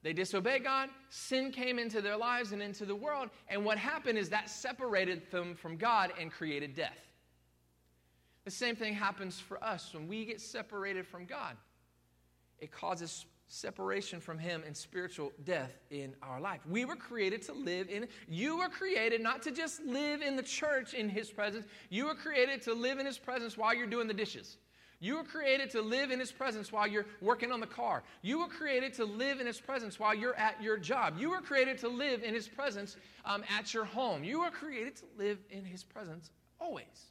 They 0.04 0.14
disobeyed 0.14 0.64
God, 0.64 0.90
sin 1.10 1.52
came 1.52 1.78
into 1.78 2.02
their 2.02 2.18
lives 2.18 2.54
and 2.54 2.62
into 2.62 2.86
the 2.86 2.96
world, 2.96 3.30
and 3.48 3.64
what 3.64 3.78
happened 3.78 4.18
is 4.18 4.30
that 4.30 4.50
separated 4.50 5.30
them 5.30 5.56
from 5.56 5.78
God 5.78 6.12
and 6.20 6.32
created 6.32 6.76
death. 6.76 6.98
The 8.44 8.52
same 8.52 8.76
thing 8.76 8.96
happens 8.96 9.40
for 9.40 9.64
us 9.64 9.94
when 9.94 10.08
we 10.08 10.26
get 10.26 10.42
separated 10.42 11.06
from 11.06 11.26
God. 11.26 11.56
It 12.62 12.72
causes 12.72 13.26
separation 13.48 14.22
from 14.22 14.40
Him 14.40 14.64
and 14.66 14.76
spiritual 14.76 15.34
death 15.44 15.78
in 15.90 16.14
our 16.22 16.40
life. 16.40 16.62
We 16.70 16.86
were 16.86 16.96
created 16.96 17.42
to 17.44 17.54
live 17.54 17.90
in, 17.90 18.08
you 18.28 18.58
were 18.58 18.70
created 18.70 19.22
not 19.22 19.42
to 19.44 19.52
just 19.52 19.84
live 19.84 20.22
in 20.22 20.36
the 20.36 20.44
church 20.44 20.94
in 20.94 21.10
His 21.10 21.30
presence, 21.30 21.66
you 21.90 22.06
were 22.06 22.16
created 22.16 22.62
to 22.64 22.74
live 22.74 23.00
in 23.00 23.06
His 23.06 23.18
presence 23.18 23.58
while 23.58 23.76
you're 23.76 23.88
doing 23.88 24.08
the 24.08 24.14
dishes. 24.14 24.58
You 25.02 25.18
were 25.18 25.24
created 25.24 25.72
to 25.72 25.82
live 25.82 26.12
in 26.12 26.20
His 26.20 26.32
presence 26.32 26.72
while 26.72 26.88
you're 26.88 27.08
working 27.22 27.52
on 27.52 27.60
the 27.60 27.68
car. 27.68 28.04
You 28.22 28.40
were 28.40 28.48
created 28.48 28.94
to 28.94 29.06
live 29.06 29.40
in 29.40 29.48
His 29.48 29.60
presence 29.60 30.00
while 30.00 30.14
you're 30.14 30.36
at 30.36 30.62
your 30.62 30.78
job. 30.78 31.16
You 31.18 31.32
were 31.32 31.42
created 31.42 31.80
to 31.80 31.90
live 31.90 32.24
in 32.24 32.36
His 32.36 32.48
presence 32.48 32.98
um, 33.26 33.44
at 33.58 33.74
your 33.74 33.86
home. 33.86 34.24
You 34.24 34.42
were 34.42 34.52
created 34.52 34.96
to 34.98 35.06
live 35.18 35.40
in 35.50 35.66
His 35.66 35.84
presence 35.84 36.30
always, 36.60 37.10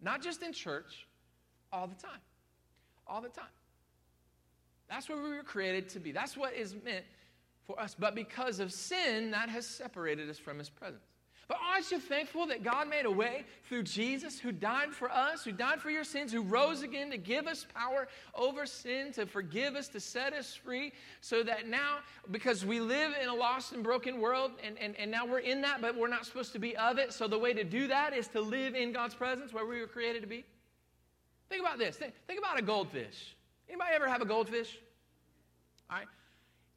not 0.00 0.20
just 0.20 0.42
in 0.42 0.52
church, 0.52 1.06
all 1.72 1.86
the 1.86 1.94
time. 1.94 2.20
All 3.06 3.20
the 3.20 3.28
time. 3.28 3.44
That's 4.92 5.08
what 5.08 5.22
we 5.22 5.30
were 5.30 5.42
created 5.42 5.88
to 5.90 6.00
be. 6.00 6.12
That's 6.12 6.36
what 6.36 6.52
is 6.52 6.74
meant 6.84 7.06
for 7.66 7.80
us. 7.80 7.96
But 7.98 8.14
because 8.14 8.60
of 8.60 8.70
sin, 8.70 9.30
that 9.30 9.48
has 9.48 9.66
separated 9.66 10.28
us 10.28 10.38
from 10.38 10.58
His 10.58 10.68
presence. 10.68 11.02
But 11.48 11.56
aren't 11.66 11.90
you 11.90 11.98
thankful 11.98 12.46
that 12.48 12.62
God 12.62 12.88
made 12.88 13.06
a 13.06 13.10
way 13.10 13.44
through 13.68 13.84
Jesus, 13.84 14.38
who 14.38 14.52
died 14.52 14.90
for 14.90 15.10
us, 15.10 15.44
who 15.44 15.52
died 15.52 15.80
for 15.80 15.90
your 15.90 16.04
sins, 16.04 16.30
who 16.30 16.42
rose 16.42 16.82
again 16.82 17.10
to 17.10 17.16
give 17.16 17.46
us 17.46 17.66
power 17.74 18.06
over 18.34 18.66
sin, 18.66 19.12
to 19.12 19.24
forgive 19.24 19.76
us, 19.76 19.88
to 19.88 20.00
set 20.00 20.34
us 20.34 20.54
free, 20.54 20.92
so 21.22 21.42
that 21.42 21.68
now, 21.68 22.00
because 22.30 22.64
we 22.64 22.78
live 22.78 23.12
in 23.20 23.28
a 23.28 23.34
lost 23.34 23.72
and 23.72 23.82
broken 23.82 24.20
world, 24.20 24.52
and, 24.62 24.78
and, 24.78 24.94
and 24.96 25.10
now 25.10 25.24
we're 25.24 25.38
in 25.38 25.62
that, 25.62 25.80
but 25.80 25.96
we're 25.96 26.06
not 26.06 26.26
supposed 26.26 26.52
to 26.52 26.58
be 26.58 26.76
of 26.76 26.98
it. 26.98 27.14
So 27.14 27.26
the 27.26 27.38
way 27.38 27.54
to 27.54 27.64
do 27.64 27.88
that 27.88 28.14
is 28.14 28.28
to 28.28 28.42
live 28.42 28.74
in 28.74 28.92
God's 28.92 29.14
presence 29.14 29.54
where 29.54 29.64
we 29.64 29.80
were 29.80 29.86
created 29.86 30.20
to 30.20 30.28
be. 30.28 30.44
Think 31.48 31.62
about 31.62 31.78
this. 31.78 31.96
Think, 31.96 32.12
think 32.26 32.38
about 32.38 32.58
a 32.58 32.62
goldfish. 32.62 33.34
Anybody 33.72 33.92
ever 33.94 34.06
have 34.06 34.20
a 34.20 34.26
goldfish? 34.26 34.78
All 35.90 35.96
right. 35.96 36.06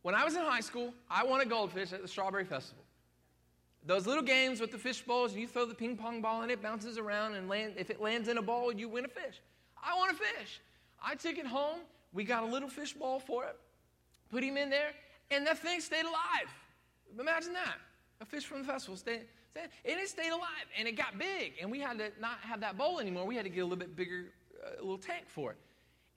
When 0.01 0.15
I 0.15 0.23
was 0.23 0.35
in 0.35 0.43
high 0.43 0.61
school, 0.61 0.93
I 1.09 1.25
won 1.25 1.41
a 1.41 1.45
goldfish 1.45 1.91
at 1.91 2.01
the 2.01 2.07
Strawberry 2.07 2.45
Festival. 2.45 2.85
Those 3.85 4.07
little 4.07 4.23
games 4.23 4.61
with 4.61 4.71
the 4.71 4.77
fish 4.77 5.01
bowls, 5.01 5.33
and 5.33 5.41
you 5.41 5.47
throw 5.47 5.65
the 5.65 5.75
ping 5.75 5.97
pong 5.97 6.21
ball 6.21 6.41
and 6.43 6.49
it 6.49 6.61
bounces 6.61 6.97
around, 6.97 7.35
and 7.35 7.49
land, 7.49 7.73
if 7.75 7.89
it 7.89 8.01
lands 8.01 8.29
in 8.29 8.37
a 8.37 8.41
bowl, 8.41 8.71
you 8.71 8.87
win 8.87 9.03
a 9.03 9.09
fish. 9.09 9.41
I 9.83 9.93
won 9.97 10.09
a 10.09 10.13
fish. 10.13 10.61
I 11.03 11.15
took 11.15 11.37
it 11.37 11.45
home. 11.45 11.79
We 12.13 12.23
got 12.23 12.43
a 12.43 12.45
little 12.45 12.69
fish 12.69 12.93
ball 12.93 13.19
for 13.19 13.43
it, 13.43 13.59
put 14.31 14.41
him 14.41 14.55
in 14.55 14.69
there, 14.69 14.91
and 15.31 15.45
that 15.45 15.57
thing 15.57 15.81
stayed 15.81 16.05
alive. 16.05 16.49
Imagine 17.19 17.51
that. 17.51 17.75
A 18.21 18.25
fish 18.25 18.45
from 18.45 18.59
the 18.59 18.67
festival 18.67 18.95
stayed, 18.95 19.25
and 19.53 19.99
it 19.99 20.07
stayed 20.07 20.31
alive, 20.31 20.65
and 20.79 20.87
it 20.87 20.93
got 20.93 21.19
big, 21.19 21.55
and 21.61 21.69
we 21.69 21.81
had 21.81 21.97
to 21.97 22.09
not 22.21 22.39
have 22.39 22.61
that 22.61 22.77
bowl 22.77 23.01
anymore. 23.01 23.25
We 23.25 23.35
had 23.35 23.43
to 23.43 23.49
get 23.49 23.59
a 23.59 23.65
little 23.65 23.77
bit 23.77 23.97
bigger, 23.97 24.27
uh, 24.65 24.81
little 24.81 24.97
tank 24.97 25.25
for 25.27 25.51
it. 25.51 25.57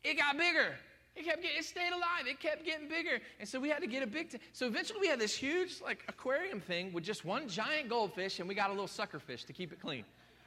It 0.05 0.17
got 0.17 0.37
bigger. 0.37 0.75
It 1.17 1.25
kept 1.25 1.43
getting, 1.43 1.59
it 1.59 1.65
stayed 1.65 1.93
alive. 1.93 2.27
It 2.27 2.39
kept 2.39 2.65
getting 2.65 2.89
bigger. 2.89 3.19
And 3.41 3.49
so 3.49 3.59
we 3.59 3.69
had 3.69 3.81
to 3.81 3.89
get 3.89 4.03
a 4.03 4.07
big, 4.07 4.31
t- 4.31 4.39
so 4.53 4.67
eventually 4.67 5.01
we 5.01 5.09
had 5.09 5.19
this 5.19 5.35
huge 5.35 5.81
like 5.83 6.05
aquarium 6.09 6.61
thing 6.61 6.93
with 6.93 7.03
just 7.03 7.25
one 7.25 7.49
giant 7.49 7.89
goldfish 7.89 8.39
and 8.39 8.49
we 8.49 8.55
got 8.55 8.69
a 8.69 8.73
little 8.73 8.87
sucker 8.87 9.19
fish 9.19 9.45
to 9.45 9.53
keep 9.53 9.73
it 9.73 9.81
clean. 9.81 10.05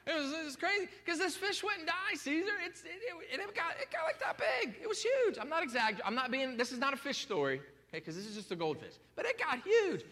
It 0.07 0.15
was, 0.15 0.31
it 0.31 0.45
was 0.45 0.55
crazy 0.55 0.87
because 1.03 1.19
this 1.19 1.35
fish 1.35 1.61
wouldn't 1.61 1.87
die, 1.87 2.15
Caesar. 2.15 2.53
It's, 2.65 2.83
it, 2.83 2.87
it, 3.31 3.39
it, 3.39 3.55
got, 3.55 3.73
it 3.81 3.91
got 3.91 4.05
like 4.05 4.19
that 4.19 4.37
big. 4.37 4.75
It 4.81 4.87
was 4.87 5.03
huge. 5.03 5.37
I'm 5.39 5.49
not 5.49 5.61
exaggerating. 5.61 6.01
I'm 6.05 6.15
not 6.15 6.31
being, 6.31 6.57
this 6.57 6.71
is 6.71 6.79
not 6.79 6.93
a 6.93 6.97
fish 6.97 7.19
story, 7.19 7.57
okay, 7.89 7.99
because 7.99 8.15
this 8.15 8.25
is 8.25 8.35
just 8.35 8.51
a 8.51 8.55
goldfish. 8.55 8.93
But 9.15 9.25
it 9.25 9.37
got 9.37 9.61
huge. 9.61 10.03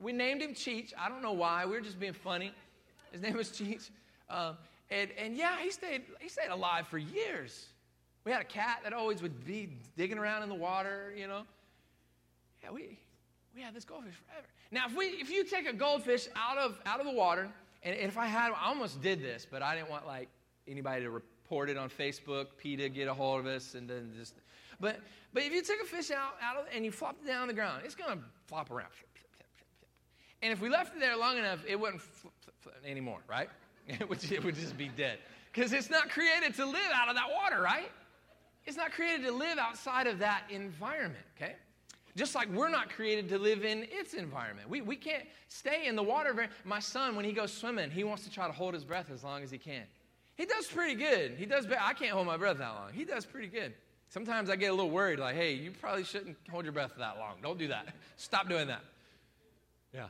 We 0.00 0.12
named 0.12 0.42
him 0.42 0.54
Cheech. 0.54 0.92
I 0.98 1.08
don't 1.08 1.22
know 1.22 1.32
why. 1.32 1.64
We 1.66 1.72
were 1.72 1.80
just 1.80 2.00
being 2.00 2.14
funny. 2.14 2.52
His 3.12 3.20
name 3.20 3.36
was 3.36 3.50
Cheech. 3.50 3.90
Um, 4.28 4.56
and, 4.90 5.10
and 5.16 5.36
yeah, 5.36 5.58
he 5.60 5.70
stayed, 5.70 6.02
he 6.18 6.28
stayed 6.28 6.48
alive 6.48 6.88
for 6.88 6.98
years. 6.98 7.66
We 8.24 8.32
had 8.32 8.40
a 8.40 8.44
cat 8.44 8.80
that 8.84 8.92
always 8.92 9.20
would 9.22 9.44
be 9.44 9.70
digging 9.96 10.18
around 10.18 10.42
in 10.42 10.48
the 10.48 10.54
water, 10.54 11.12
you 11.16 11.26
know. 11.26 11.42
Yeah, 12.62 12.70
we, 12.70 12.98
we 13.54 13.62
had 13.62 13.74
this 13.74 13.84
goldfish 13.84 14.14
forever. 14.14 14.46
Now, 14.70 14.86
if, 14.86 14.96
we, 14.96 15.06
if 15.06 15.30
you 15.30 15.44
take 15.44 15.68
a 15.68 15.72
goldfish 15.72 16.28
out 16.36 16.56
of, 16.56 16.78
out 16.86 17.00
of 17.00 17.06
the 17.06 17.12
water, 17.12 17.48
and 17.82 17.96
if 17.96 18.16
I 18.16 18.26
had, 18.26 18.52
I 18.52 18.68
almost 18.68 19.02
did 19.02 19.20
this, 19.20 19.46
but 19.50 19.62
I 19.62 19.74
didn't 19.74 19.90
want 19.90 20.06
like 20.06 20.28
anybody 20.68 21.02
to 21.02 21.10
report 21.10 21.68
it 21.68 21.76
on 21.76 21.90
Facebook, 21.90 22.46
PETA 22.58 22.88
get 22.90 23.08
a 23.08 23.14
hold 23.14 23.40
of 23.40 23.46
us, 23.46 23.74
and 23.74 23.88
then 23.90 24.12
just, 24.16 24.34
but, 24.78 25.00
but 25.32 25.42
if 25.42 25.52
you 25.52 25.62
take 25.62 25.82
a 25.82 25.86
fish 25.86 26.10
out, 26.12 26.34
out 26.40 26.56
of, 26.56 26.66
and 26.74 26.84
you 26.84 26.92
flop 26.92 27.16
it 27.22 27.26
down 27.26 27.42
on 27.42 27.48
the 27.48 27.54
ground, 27.54 27.82
it's 27.84 27.96
going 27.96 28.16
to 28.16 28.24
flop 28.46 28.70
around. 28.70 28.90
And 30.42 30.52
if 30.52 30.60
we 30.60 30.68
left 30.68 30.96
it 30.96 31.00
there 31.00 31.16
long 31.16 31.38
enough, 31.38 31.64
it 31.68 31.78
wouldn't 31.78 32.02
flip 32.02 32.34
anymore, 32.84 33.20
right? 33.28 33.48
It 33.88 34.08
would, 34.08 34.30
it 34.30 34.44
would 34.44 34.54
just 34.54 34.78
be 34.78 34.88
dead. 34.96 35.18
Because 35.52 35.72
it's 35.72 35.90
not 35.90 36.08
created 36.08 36.54
to 36.54 36.64
live 36.64 36.90
out 36.94 37.08
of 37.08 37.16
that 37.16 37.26
water, 37.28 37.60
right? 37.60 37.90
It's 38.66 38.76
not 38.76 38.92
created 38.92 39.24
to 39.26 39.32
live 39.32 39.58
outside 39.58 40.06
of 40.06 40.18
that 40.20 40.44
environment, 40.50 41.24
okay? 41.36 41.54
Just 42.16 42.34
like 42.34 42.48
we're 42.48 42.68
not 42.68 42.90
created 42.90 43.28
to 43.30 43.38
live 43.38 43.64
in 43.64 43.86
its 43.90 44.14
environment. 44.14 44.68
We, 44.68 44.82
we 44.82 44.96
can't 44.96 45.24
stay 45.48 45.86
in 45.86 45.96
the 45.96 46.02
water. 46.02 46.48
My 46.64 46.78
son, 46.78 47.16
when 47.16 47.24
he 47.24 47.32
goes 47.32 47.52
swimming, 47.52 47.90
he 47.90 48.04
wants 48.04 48.24
to 48.24 48.30
try 48.30 48.46
to 48.46 48.52
hold 48.52 48.74
his 48.74 48.84
breath 48.84 49.10
as 49.10 49.24
long 49.24 49.42
as 49.42 49.50
he 49.50 49.58
can. 49.58 49.84
He 50.34 50.44
does 50.44 50.66
pretty 50.66 50.94
good. 50.94 51.32
He 51.38 51.46
does 51.46 51.66
better. 51.66 51.80
I 51.82 51.94
can't 51.94 52.12
hold 52.12 52.26
my 52.26 52.36
breath 52.36 52.58
that 52.58 52.74
long. 52.74 52.92
He 52.92 53.04
does 53.04 53.24
pretty 53.24 53.48
good. 53.48 53.74
Sometimes 54.08 54.50
I 54.50 54.56
get 54.56 54.70
a 54.70 54.74
little 54.74 54.90
worried, 54.90 55.18
like, 55.18 55.34
hey, 55.34 55.54
you 55.54 55.70
probably 55.70 56.04
shouldn't 56.04 56.36
hold 56.50 56.64
your 56.64 56.72
breath 56.72 56.92
that 56.98 57.18
long. 57.18 57.36
Don't 57.42 57.58
do 57.58 57.68
that. 57.68 57.94
Stop 58.16 58.48
doing 58.48 58.66
that. 58.66 58.82
Yeah. 59.94 60.08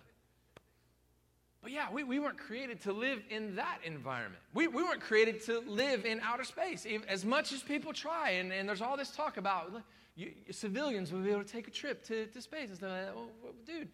But 1.63 1.71
yeah, 1.71 1.93
we, 1.93 2.03
we 2.03 2.19
weren't 2.19 2.39
created 2.39 2.81
to 2.83 2.93
live 2.93 3.23
in 3.31 3.55
that 3.55 3.79
environment. 3.85 4.43
We, 4.53 4.67
we 4.67 4.83
weren't 4.83 5.01
created 5.01 5.45
to 5.45 5.61
live 5.61 6.05
in 6.05 6.21
outer 6.21 6.43
space. 6.43 6.85
As 7.09 7.25
much 7.25 7.53
as 7.53 7.63
people 7.63 7.93
try, 7.93 8.31
and, 8.31 8.53
and 8.53 8.69
there's 8.69 8.83
all 8.83 8.97
this 8.97 9.13
talk 9.13 9.37
about 9.37 9.73
you, 10.17 10.33
civilians 10.51 11.13
will 11.13 11.21
be 11.21 11.31
able 11.31 11.45
to 11.45 11.49
take 11.49 11.69
a 11.69 11.71
trip 11.71 12.05
to, 12.07 12.27
to 12.27 12.43
space 12.43 12.69
and 12.69 12.79
stuff 12.79 12.91
like 12.91 13.07
that. 13.07 13.15
Well, 13.15 13.29
dude, 13.65 13.89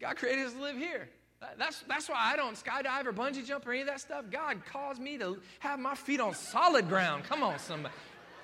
God 0.00 0.16
created 0.16 0.46
us 0.46 0.52
to 0.52 0.60
live 0.62 0.76
here. 0.76 1.08
That's, 1.58 1.82
that's 1.88 2.08
why 2.08 2.16
I 2.18 2.36
don't 2.36 2.56
skydive 2.56 3.06
or 3.06 3.12
bungee 3.12 3.44
jump 3.44 3.66
or 3.66 3.72
any 3.72 3.80
of 3.80 3.88
that 3.88 4.00
stuff. 4.00 4.26
God 4.30 4.64
caused 4.64 5.00
me 5.00 5.18
to 5.18 5.38
have 5.58 5.80
my 5.80 5.96
feet 5.96 6.20
on 6.20 6.34
solid 6.34 6.88
ground. 6.88 7.24
Come 7.24 7.42
on, 7.42 7.58
somebody. 7.58 7.92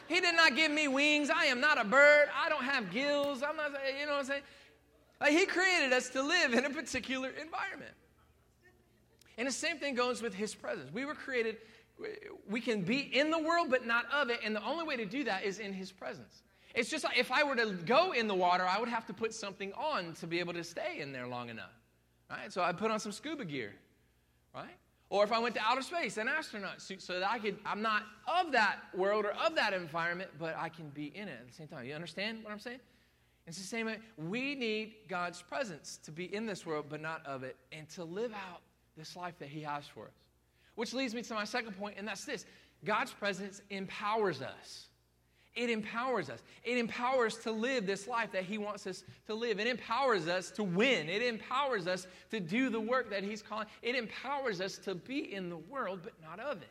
He 0.09 0.20
did 0.20 0.35
not 0.35 0.57
give 0.57 0.72
me 0.72 0.88
wings. 0.88 1.31
I 1.31 1.44
am 1.44 1.61
not 1.61 1.81
a 1.81 1.85
bird. 1.85 2.28
I 2.37 2.48
don't 2.48 2.64
have 2.64 2.90
gills. 2.90 3.44
I'm 3.44 3.57
not, 3.57 3.70
you 3.98 4.07
know 4.07 4.12
what 4.12 4.20
I'm 4.20 4.24
saying? 4.24 4.42
Like, 5.20 5.31
he 5.31 5.46
created 5.46 5.92
us 5.92 6.09
to 6.11 6.22
live 6.22 6.54
in 6.54 6.64
a 6.64 6.70
particular 6.70 7.28
environment. 7.28 7.92
And 9.38 9.46
the 9.46 9.53
same 9.53 9.79
thing 9.79 9.94
goes 9.94 10.20
with 10.20 10.35
his 10.35 10.55
presence. 10.55 10.92
We 10.92 11.05
were 11.05 11.14
created, 11.14 11.59
we 12.51 12.61
can 12.61 12.83
be 12.83 12.98
in 12.98 13.31
the 13.31 13.38
world, 13.38 13.68
but 13.70 13.87
not 13.87 14.05
of 14.12 14.31
it. 14.31 14.40
And 14.44 14.55
the 14.55 14.64
only 14.64 14.85
way 14.85 14.96
to 14.96 15.07
do 15.07 15.24
that 15.24 15.44
is 15.44 15.61
in 15.61 15.72
his 15.72 15.92
presence. 15.92 16.42
It's 16.74 16.90
just 16.90 17.05
like 17.05 17.16
if 17.16 17.31
I 17.33 17.44
were 17.44 17.57
to 17.57 17.72
go 17.87 18.12
in 18.12 18.27
the 18.27 18.35
water, 18.35 18.66
I 18.66 18.79
would 18.79 18.88
have 18.88 19.07
to 19.07 19.14
put 19.14 19.33
something 19.33 19.72
on 19.72 20.12
to 20.14 20.27
be 20.27 20.40
able 20.40 20.53
to 20.55 20.64
stay 20.64 20.98
in 21.01 21.12
there 21.12 21.27
long 21.27 21.48
enough. 21.48 21.72
Right? 22.29 22.53
So 22.53 22.62
I 22.62 22.72
put 22.72 22.90
on 22.90 23.01
some 23.01 23.12
scuba 23.12 23.44
gear. 23.44 23.74
Right? 24.55 24.77
Or 25.11 25.24
if 25.24 25.33
I 25.33 25.38
went 25.38 25.55
to 25.55 25.61
outer 25.64 25.83
space, 25.83 26.18
an 26.18 26.29
astronaut 26.29 26.83
suit, 26.83 27.01
so 27.01 27.18
that 27.18 27.31
I 27.31 27.38
could, 27.38 27.59
I'm 27.64 27.81
not 27.81 28.03
of 28.27 28.53
that 28.53 28.81
world 28.94 29.24
or 29.24 29.33
of 29.33 29.55
that 29.55 29.72
environment, 29.72 30.31
but 30.38 30.55
I 30.59 30.68
can 30.68 30.90
be 30.90 31.07
in 31.14 31.29
it 31.29 31.38
at 31.40 31.46
the 31.46 31.55
same 31.55 31.68
time. 31.68 31.87
You 31.87 31.94
understand 31.94 32.44
what 32.44 32.53
I'm 32.53 32.59
saying? 32.59 32.81
It's 33.46 33.57
the 33.57 33.64
same 33.64 33.87
way. 33.87 33.98
We 34.18 34.55
need 34.55 34.94
God's 35.09 35.40
presence 35.40 35.98
to 36.05 36.12
be 36.12 36.35
in 36.35 36.44
this 36.44 36.66
world, 36.66 36.87
but 36.90 37.01
not 37.01 37.24
of 37.24 37.42
it, 37.44 37.57
and 37.72 37.88
to 37.90 38.05
live 38.05 38.33
out 38.33 38.61
this 38.98 39.16
life 39.16 39.38
that 39.38 39.48
He 39.48 39.62
has 39.62 39.87
for 39.87 40.04
us. 40.04 40.12
Which 40.74 40.92
leads 40.92 41.14
me 41.14 41.22
to 41.22 41.34
my 41.34 41.44
second 41.44 41.78
point, 41.78 41.94
and 41.96 42.06
that's 42.06 42.24
this 42.24 42.44
God's 42.84 43.12
presence 43.12 43.62
empowers 43.70 44.42
us. 44.42 44.88
It 45.54 45.70
empowers 45.70 46.30
us. 46.30 46.40
It 46.62 46.78
empowers 46.78 47.34
us 47.34 47.42
to 47.42 47.50
live 47.50 47.84
this 47.84 48.06
life 48.06 48.30
that 48.32 48.44
He 48.44 48.58
wants 48.58 48.87
us 48.87 49.02
to 49.26 49.34
live. 49.34 49.58
It 49.58 49.66
empowers 49.66 50.28
us 50.28 50.52
to 50.52 50.62
win. 50.62 51.08
It 51.08 51.22
empowers 51.22 51.88
us 51.88 52.06
to 52.30 52.38
do 52.38 52.70
the 52.70 52.78
work 52.78 53.11
that 53.11 53.24
He's 53.24 53.42
calling. 53.42 53.66
It 53.82 53.96
empowers 53.96 54.61
us 54.61 54.78
to 54.78 54.94
be 54.94 55.34
in 55.34 55.48
the 55.50 55.56
world, 55.56 56.00
but 56.04 56.12
not 56.22 56.38
of 56.38 56.62
it. 56.62 56.68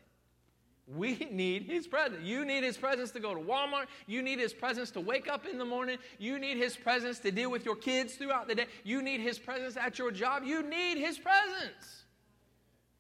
We 0.87 1.27
need 1.31 1.63
His 1.63 1.85
presence. 1.85 2.23
You 2.23 2.45
need 2.45 2.63
His 2.63 2.77
presence 2.77 3.11
to 3.11 3.19
go 3.19 3.35
to 3.35 3.41
Walmart. 3.41 3.87
You 4.05 4.21
need 4.21 4.39
His 4.39 4.53
presence 4.53 4.89
to 4.91 5.01
wake 5.01 5.27
up 5.27 5.45
in 5.45 5.57
the 5.57 5.65
morning. 5.65 5.97
You 6.17 6.39
need 6.39 6.55
His 6.55 6.77
presence 6.77 7.19
to 7.19 7.31
deal 7.31 7.51
with 7.51 7.65
your 7.65 7.75
kids 7.75 8.15
throughout 8.15 8.47
the 8.47 8.55
day. 8.55 8.67
You 8.85 9.01
need 9.01 9.19
His 9.19 9.37
presence 9.37 9.75
at 9.75 9.99
your 9.99 10.11
job. 10.11 10.43
You 10.45 10.63
need 10.63 10.97
His 10.97 11.17
presence. 11.17 12.05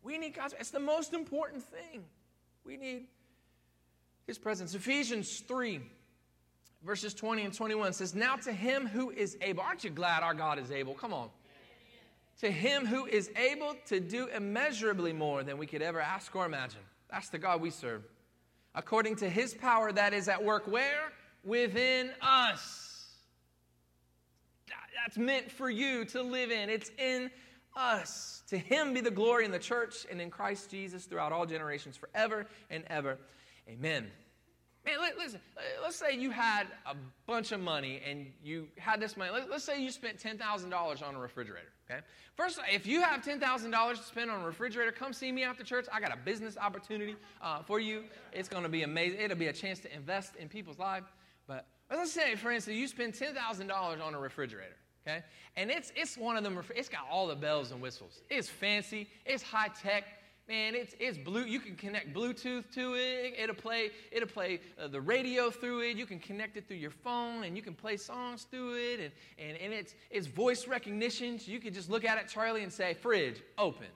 We 0.07 0.17
need 0.17 0.35
God's. 0.35 0.55
It's 0.57 0.71
the 0.71 0.79
most 0.79 1.13
important 1.13 1.61
thing. 1.61 2.05
We 2.63 2.77
need 2.77 3.07
his 4.25 4.37
presence. 4.37 4.73
Ephesians 4.73 5.43
3, 5.45 5.81
verses 6.81 7.13
20 7.13 7.43
and 7.43 7.53
21 7.53 7.91
says, 7.91 8.15
Now 8.15 8.37
to 8.37 8.53
him 8.53 8.87
who 8.87 9.11
is 9.11 9.37
able, 9.41 9.63
aren't 9.63 9.83
you 9.83 9.89
glad 9.89 10.23
our 10.23 10.33
God 10.33 10.59
is 10.59 10.71
able? 10.71 10.93
Come 10.93 11.13
on. 11.13 11.27
To 12.39 12.49
him 12.49 12.85
who 12.85 13.05
is 13.05 13.29
able 13.35 13.75
to 13.87 13.99
do 13.99 14.27
immeasurably 14.27 15.11
more 15.11 15.43
than 15.43 15.57
we 15.57 15.67
could 15.67 15.81
ever 15.81 15.99
ask 15.99 16.33
or 16.33 16.45
imagine. 16.45 16.79
That's 17.11 17.27
the 17.27 17.37
God 17.37 17.59
we 17.59 17.69
serve. 17.69 18.03
According 18.75 19.17
to 19.17 19.29
his 19.29 19.53
power 19.55 19.91
that 19.91 20.13
is 20.13 20.29
at 20.29 20.41
work 20.41 20.67
where? 20.67 21.11
Within 21.43 22.11
us. 22.21 23.07
That's 24.95 25.17
meant 25.17 25.51
for 25.51 25.69
you 25.69 26.05
to 26.05 26.21
live 26.21 26.49
in. 26.49 26.69
It's 26.69 26.91
in 26.97 27.29
us. 27.77 28.43
To 28.47 28.57
him 28.57 28.93
be 28.93 29.01
the 29.01 29.11
glory 29.11 29.45
in 29.45 29.51
the 29.51 29.59
church 29.59 30.05
and 30.09 30.19
in 30.19 30.29
Christ 30.29 30.71
Jesus 30.71 31.05
throughout 31.05 31.31
all 31.31 31.45
generations, 31.45 31.95
forever 31.95 32.47
and 32.69 32.83
ever. 32.89 33.17
Amen. 33.69 34.07
Man, 34.87 34.95
listen, 35.17 35.41
let's 35.81 35.97
say 35.97 36.15
you 36.15 36.31
had 36.31 36.63
a 36.85 36.95
bunch 37.25 37.51
of 37.51 37.59
money 37.59 38.01
and 38.07 38.27
you 38.41 38.69
had 38.77 39.01
this 39.01 39.17
money. 39.17 39.31
Let's 39.49 39.65
say 39.65 39.83
you 39.83 39.91
spent 39.91 40.17
$10,000 40.17 41.03
on 41.05 41.15
a 41.15 41.19
refrigerator, 41.19 41.67
okay? 41.91 41.99
First, 42.35 42.57
if 42.71 42.87
you 42.87 43.01
have 43.01 43.21
$10,000 43.21 43.97
to 43.97 44.03
spend 44.03 44.31
on 44.31 44.41
a 44.41 44.45
refrigerator, 44.45 44.93
come 44.93 45.11
see 45.11 45.29
me 45.29 45.43
after 45.43 45.65
church. 45.65 45.87
I 45.91 45.99
got 45.99 46.13
a 46.13 46.17
business 46.17 46.57
opportunity 46.57 47.17
uh, 47.41 47.63
for 47.63 47.81
you. 47.81 48.05
It's 48.31 48.47
going 48.47 48.63
to 48.63 48.69
be 48.69 48.83
amazing. 48.83 49.19
It'll 49.19 49.35
be 49.35 49.47
a 49.47 49.53
chance 49.53 49.79
to 49.81 49.93
invest 49.93 50.37
in 50.37 50.47
people's 50.47 50.79
lives. 50.79 51.07
But 51.47 51.65
let's 51.91 52.13
say, 52.13 52.35
for 52.35 52.49
instance, 52.49 52.77
you 52.77 52.87
spend 52.87 53.13
$10,000 53.13 54.01
on 54.01 54.13
a 54.13 54.19
refrigerator, 54.19 54.77
okay? 55.07 55.23
And 55.55 55.71
it's, 55.71 55.91
it's 55.95 56.17
one 56.17 56.37
of 56.37 56.43
them, 56.43 56.59
it's 56.75 56.89
got 56.89 57.01
all 57.09 57.27
the 57.27 57.35
bells 57.35 57.71
and 57.71 57.81
whistles. 57.81 58.21
It's 58.29 58.49
fancy, 58.49 59.07
it's 59.25 59.43
high 59.43 59.69
tech, 59.69 60.03
man, 60.47 60.75
it's, 60.75 60.95
it's 60.99 61.17
blue. 61.17 61.43
You 61.43 61.59
can 61.59 61.75
connect 61.75 62.13
Bluetooth 62.13 62.71
to 62.73 62.95
it. 62.95 63.35
It'll 63.37 63.55
play, 63.55 63.91
it'll 64.11 64.29
play 64.29 64.61
uh, 64.81 64.87
the 64.87 65.01
radio 65.01 65.49
through 65.49 65.81
it. 65.81 65.97
You 65.97 66.05
can 66.05 66.19
connect 66.19 66.57
it 66.57 66.67
through 66.67 66.77
your 66.77 66.91
phone 66.91 67.43
and 67.43 67.55
you 67.55 67.61
can 67.61 67.73
play 67.73 67.97
songs 67.97 68.47
through 68.49 68.75
it. 68.75 68.99
And, 68.99 69.11
and, 69.49 69.57
and 69.57 69.73
it's, 69.73 69.95
it's 70.09 70.27
voice 70.27 70.67
recognition. 70.67 71.39
So 71.39 71.51
you 71.51 71.59
can 71.59 71.73
just 71.73 71.89
look 71.89 72.05
at 72.05 72.17
it, 72.17 72.27
Charlie, 72.29 72.63
and 72.63 72.71
say, 72.71 72.93
fridge, 72.93 73.41
open 73.57 73.87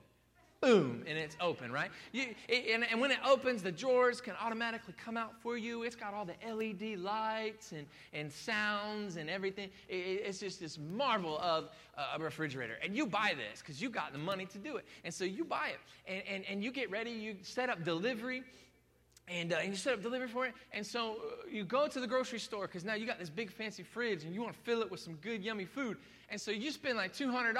boom, 0.62 1.02
and 1.08 1.18
it's 1.18 1.36
open, 1.40 1.72
right? 1.72 1.90
You, 2.12 2.34
and, 2.48 2.86
and, 2.88 3.00
when 3.00 3.10
it 3.10 3.18
opens, 3.26 3.62
the 3.62 3.72
drawers 3.72 4.20
can 4.20 4.34
automatically 4.40 4.94
come 4.96 5.16
out 5.16 5.34
for 5.42 5.58
you. 5.58 5.82
It's 5.82 5.96
got 5.96 6.14
all 6.14 6.24
the 6.24 6.36
LED 6.48 7.00
lights 7.00 7.72
and, 7.72 7.84
and 8.12 8.32
sounds 8.32 9.16
and 9.16 9.28
everything. 9.28 9.70
It, 9.88 10.22
it's 10.24 10.38
just 10.38 10.60
this 10.60 10.78
marvel 10.78 11.38
of 11.40 11.70
a 12.16 12.22
refrigerator. 12.22 12.78
And 12.82 12.96
you 12.96 13.06
buy 13.06 13.34
this 13.36 13.60
because 13.60 13.82
you 13.82 13.90
got 13.90 14.12
the 14.12 14.18
money 14.18 14.46
to 14.46 14.58
do 14.58 14.76
it. 14.76 14.86
And 15.04 15.12
so 15.12 15.24
you 15.24 15.44
buy 15.44 15.70
it, 15.70 15.80
and, 16.06 16.22
and, 16.28 16.44
and 16.48 16.64
you 16.64 16.70
get 16.70 16.90
ready, 16.90 17.10
you 17.10 17.36
set 17.42 17.68
up 17.68 17.84
delivery. 17.84 18.44
And, 19.28 19.52
uh, 19.52 19.58
and 19.58 19.70
you 19.70 19.76
set 19.76 19.94
up 19.94 20.02
delivery 20.02 20.26
for 20.26 20.46
it. 20.46 20.54
And 20.72 20.84
so 20.84 21.12
uh, 21.12 21.48
you 21.48 21.64
go 21.64 21.86
to 21.86 22.00
the 22.00 22.08
grocery 22.08 22.40
store 22.40 22.66
because 22.66 22.84
now 22.84 22.94
you 22.94 23.06
got 23.06 23.20
this 23.20 23.30
big 23.30 23.52
fancy 23.52 23.84
fridge 23.84 24.24
and 24.24 24.34
you 24.34 24.42
want 24.42 24.52
to 24.52 24.60
fill 24.60 24.82
it 24.82 24.90
with 24.90 24.98
some 24.98 25.14
good, 25.14 25.44
yummy 25.44 25.64
food. 25.64 25.96
And 26.28 26.40
so 26.40 26.50
you 26.50 26.72
spend 26.72 26.98
like 26.98 27.14
$200 27.14 27.56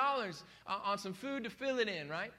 uh, 0.66 0.78
on 0.84 0.98
some 0.98 1.12
food 1.12 1.44
to 1.44 1.50
fill 1.50 1.78
it 1.78 1.88
in, 1.88 2.08
right? 2.08 2.32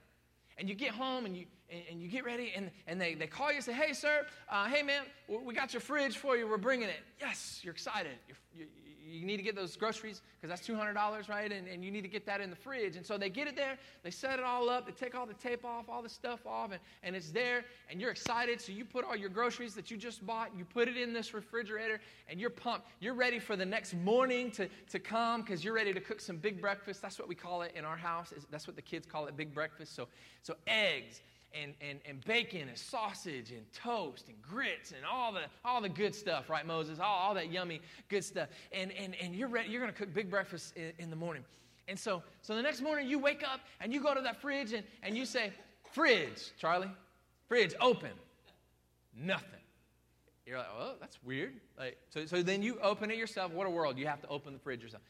And 0.58 0.70
you 0.70 0.76
get 0.76 0.92
home 0.92 1.26
and 1.26 1.36
you, 1.36 1.46
and, 1.90 2.02
you 2.02 2.08
get 2.08 2.26
ready, 2.26 2.54
and, 2.56 2.70
and 2.88 3.00
they, 3.00 3.16
they 3.16 3.28
call 3.28 3.50
you 3.50 3.56
and 3.56 3.66
say, 3.66 3.74
Hey, 3.74 3.94
sir, 3.94 4.26
uh, 4.50 4.66
hey, 4.66 4.84
man, 4.84 5.04
we 5.28 5.54
got 5.54 5.74
your 5.74 5.82
fridge 5.82 6.18
for 6.18 6.38
you. 6.38 6.48
We're 6.48 6.58
bringing 6.58 6.90
it. 6.90 7.02
Yes, 7.20 7.60
you're 7.64 7.74
excited. 7.74 8.14
You're, 8.28 8.38
you, 8.56 8.68
you 9.06 9.26
need 9.26 9.38
to 9.38 9.44
get 9.44 9.56
those 9.56 9.76
groceries 9.76 10.22
because 10.40 10.50
that's 10.50 10.68
$200, 10.68 11.30
right? 11.30 11.52
And, 11.52 11.68
and 11.68 11.84
you 11.84 11.92
need 11.92 12.02
to 12.02 12.08
get 12.08 12.26
that 12.26 12.42
in 12.42 12.50
the 12.50 12.56
fridge. 12.56 12.96
And 12.96 13.06
so 13.06 13.18
they 13.18 13.30
get 13.30 13.48
it 13.48 13.56
there, 13.56 13.78
they 14.04 14.12
set 14.12 14.40
it 14.40 14.46
all 14.46 14.70
up, 14.70 14.86
they 14.86 14.92
take 14.92 15.16
all 15.16 15.26
the 15.26 15.34
tape 15.34 15.66
off, 15.66 15.90
all 15.90 16.02
the 16.02 16.10
stuff 16.10 16.46
off, 16.46 16.72
and, 16.72 16.80
and 17.04 17.16
it's 17.16 17.32
there, 17.32 17.66
and 17.90 18.00
you're 18.00 18.12
excited. 18.12 18.62
So 18.62 18.72
you 18.72 18.86
put 18.86 19.06
all 19.06 19.16
your 19.16 19.30
groceries 19.30 19.74
that 19.76 19.92
you 19.92 19.98
just 19.98 20.26
bought, 20.26 20.52
you 20.58 20.66
put 20.66 20.88
it 20.88 20.98
in 20.98 21.14
this 21.14 21.34
refrigerator, 21.34 22.00
and 22.28 22.40
you're 22.40 22.50
pumped. 22.50 22.88
You're 23.00 23.14
ready 23.14 23.40
for 23.40 23.56
the 23.56 23.66
next 23.66 23.94
morning 23.94 24.52
to, 24.52 24.68
to 24.90 25.00
come 25.00 25.42
because 25.42 25.64
you're 25.64 25.76
ready 25.76 25.94
to 25.94 26.02
cook 26.02 26.22
some 26.22 26.38
big 26.38 26.62
breakfast. 26.62 27.02
That's 27.02 27.20
what 27.20 27.28
we 27.28 27.36
call 27.36 27.62
it 27.62 27.74
in 27.76 27.86
our 27.86 27.98
house. 27.98 28.34
That's 28.52 28.68
what 28.68 28.76
the 28.76 28.82
kids 28.82 29.06
call 29.06 29.28
it, 29.28 29.36
big 29.36 29.54
breakfast. 29.54 29.96
So, 29.96 30.08
so 30.42 30.56
eggs 30.68 31.22
and, 31.54 31.74
and, 31.82 32.00
and 32.08 32.24
bacon 32.26 32.68
and 32.68 32.78
sausage 32.78 33.52
and 33.52 33.62
toast 33.74 34.28
and 34.28 34.42
grits 34.42 34.92
and 34.92 35.06
all 35.06 35.32
the, 35.32 35.42
all 35.64 35.82
the 35.82 35.90
good 35.90 36.16
stuff, 36.16 36.50
right, 36.50 36.66
Moses? 36.66 37.00
All, 37.00 37.16
all 37.16 37.34
that 37.34 37.52
yummy 37.52 37.82
good 38.10 38.24
stuff. 38.24 38.50
And, 38.72 38.92
and, 38.92 39.16
and 39.22 39.36
you're, 39.36 39.48
ready, 39.48 39.70
you're 39.70 39.82
going 39.82 39.94
to 39.94 39.98
cook 39.98 40.14
big 40.14 40.30
breakfast 40.30 40.76
in, 40.76 40.94
in, 41.00 41.10
the 41.10 41.16
morning. 41.16 41.44
And 41.88 41.98
so, 42.00 42.24
so 42.42 42.56
the 42.56 42.62
next 42.62 42.82
morning 42.82 43.08
you 43.08 43.20
wake 43.20 43.44
up 43.44 43.62
and 43.82 43.94
you 43.94 44.02
go 44.02 44.14
to 44.14 44.22
that 44.22 44.42
fridge 44.42 44.74
and, 44.74 44.84
and 45.04 45.18
you 45.18 45.26
say, 45.26 45.52
Fridge, 45.94 46.52
Charlie, 46.58 46.90
fridge, 47.48 47.76
open. 47.80 48.10
Nothing. 49.16 49.60
You're 50.46 50.58
like, 50.58 50.68
oh, 50.78 50.96
that's 51.00 51.20
weird. 51.24 51.54
Like, 51.78 51.98
so, 52.10 52.26
so 52.26 52.42
then 52.42 52.64
you 52.64 52.80
open 52.82 53.12
it 53.12 53.18
yourself. 53.18 53.52
What 53.52 53.68
a 53.68 53.70
world. 53.70 53.98
You 53.98 54.08
have 54.08 54.22
to 54.22 54.28
open 54.28 54.54
the 54.54 54.60
fridge 54.60 54.82
yourself. 54.82 55.04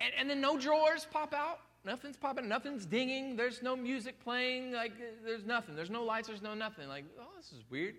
And, 0.00 0.12
and 0.18 0.30
then 0.30 0.40
no 0.40 0.58
drawers 0.58 1.06
pop 1.10 1.34
out. 1.34 1.60
Nothing's 1.84 2.16
popping, 2.16 2.46
nothing's 2.46 2.84
dinging, 2.84 3.36
there's 3.36 3.62
no 3.62 3.74
music 3.74 4.22
playing, 4.22 4.72
like 4.72 4.92
there's 5.24 5.46
nothing. 5.46 5.74
There's 5.74 5.90
no 5.90 6.04
lights, 6.04 6.28
there's 6.28 6.42
no 6.42 6.54
nothing. 6.54 6.88
Like, 6.88 7.04
oh, 7.18 7.24
this 7.36 7.52
is 7.52 7.64
weird. 7.70 7.94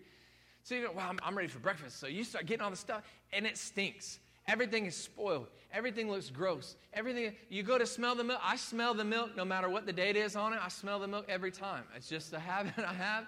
So 0.64 0.76
you 0.76 0.86
go, 0.86 0.94
well, 0.94 1.08
I'm, 1.10 1.20
I'm 1.24 1.36
ready 1.36 1.48
for 1.48 1.60
breakfast. 1.60 2.00
So 2.00 2.08
you 2.08 2.24
start 2.24 2.46
getting 2.46 2.62
all 2.62 2.70
the 2.70 2.76
stuff, 2.78 3.02
and 3.34 3.46
it 3.48 3.58
stinks. 3.58 4.20
Everything 4.48 4.86
is 4.86 4.96
spoiled. 4.96 5.48
Everything 5.74 6.10
looks 6.10 6.30
gross. 6.30 6.76
Everything, 6.94 7.34
you 7.50 7.64
go 7.64 7.78
to 7.78 7.86
smell 7.86 8.16
the 8.16 8.24
milk. 8.24 8.40
I 8.44 8.58
smell 8.58 8.94
the 8.94 9.06
milk 9.06 9.38
no 9.38 9.46
matter 9.46 9.70
what 9.70 9.86
the 9.86 9.94
date 9.94 10.16
is 10.16 10.36
on 10.36 10.54
it. 10.54 10.60
I 10.62 10.68
smell 10.68 11.00
the 11.00 11.08
milk 11.08 11.26
every 11.30 11.52
time. 11.52 11.84
It's 11.96 12.10
just 12.10 12.34
a 12.34 12.40
habit 12.40 12.74
I 12.78 12.94
have 12.94 13.28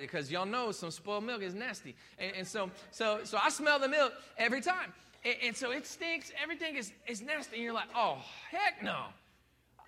because 0.00 0.30
y'all 0.30 0.46
know 0.46 0.70
some 0.70 0.90
spoiled 0.90 1.24
milk 1.24 1.42
is 1.42 1.54
nasty. 1.54 1.96
And, 2.18 2.32
and, 2.36 2.46
so, 2.46 2.70
so, 2.90 3.20
so 3.24 3.38
I 3.42 3.48
smell 3.48 3.78
the 3.78 3.88
milk 3.88 4.12
every 4.38 4.60
time. 4.60 4.92
And, 5.24 5.34
and 5.42 5.56
so 5.56 5.72
it 5.72 5.86
stinks. 5.86 6.30
Everything 6.40 6.76
is, 6.76 6.92
is 7.06 7.22
nasty. 7.22 7.56
And 7.56 7.64
you're 7.64 7.74
like, 7.74 7.88
oh, 7.96 8.18
heck 8.50 8.82
no. 8.82 9.06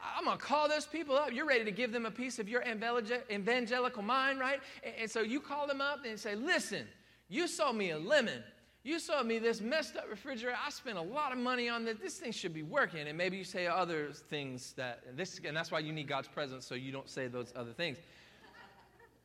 I'm 0.03 0.25
going 0.25 0.37
to 0.37 0.43
call 0.43 0.69
those 0.69 0.87
people 0.87 1.17
up. 1.17 1.33
You're 1.33 1.47
ready 1.47 1.65
to 1.65 1.71
give 1.71 1.93
them 1.93 2.07
a 2.07 2.11
piece 2.11 2.39
of 2.39 2.49
your 2.49 2.63
evangelical 2.63 4.03
mind, 4.03 4.41
right? 4.41 4.61
And 4.99 5.11
so 5.11 5.21
you 5.21 5.41
call 5.41 5.67
them 5.67 5.81
up 5.81 6.05
and 6.05 6.19
say, 6.19 6.35
Listen, 6.35 6.87
you 7.29 7.47
sold 7.47 7.77
me 7.77 7.91
a 7.91 7.99
lemon. 7.99 8.43
You 8.85 8.99
sold 8.99 9.27
me 9.29 9.39
this 9.39 9.61
messed 9.61 9.97
up 9.97 10.07
refrigerator. 10.11 10.57
I 10.67 10.71
spent 10.71 10.99
a 10.99 11.03
lot 11.03 11.31
of 11.31 11.39
money 11.39 11.69
on 11.69 11.85
this. 11.85 11.99
This 12.03 12.19
thing 12.19 12.33
should 12.33 12.53
be 12.53 12.65
working. 12.65 13.07
And 13.07 13.17
maybe 13.17 13.37
you 13.37 13.45
say 13.45 13.69
other 13.69 14.11
things 14.13 14.73
that, 14.73 15.01
and, 15.09 15.17
this, 15.17 15.41
and 15.45 15.57
that's 15.57 15.71
why 15.71 15.79
you 15.79 15.93
need 15.93 16.09
God's 16.09 16.27
presence 16.27 16.67
so 16.67 16.75
you 16.75 16.91
don't 16.91 17.09
say 17.09 17.29
those 17.29 17.53
other 17.55 17.73
things. 17.73 17.99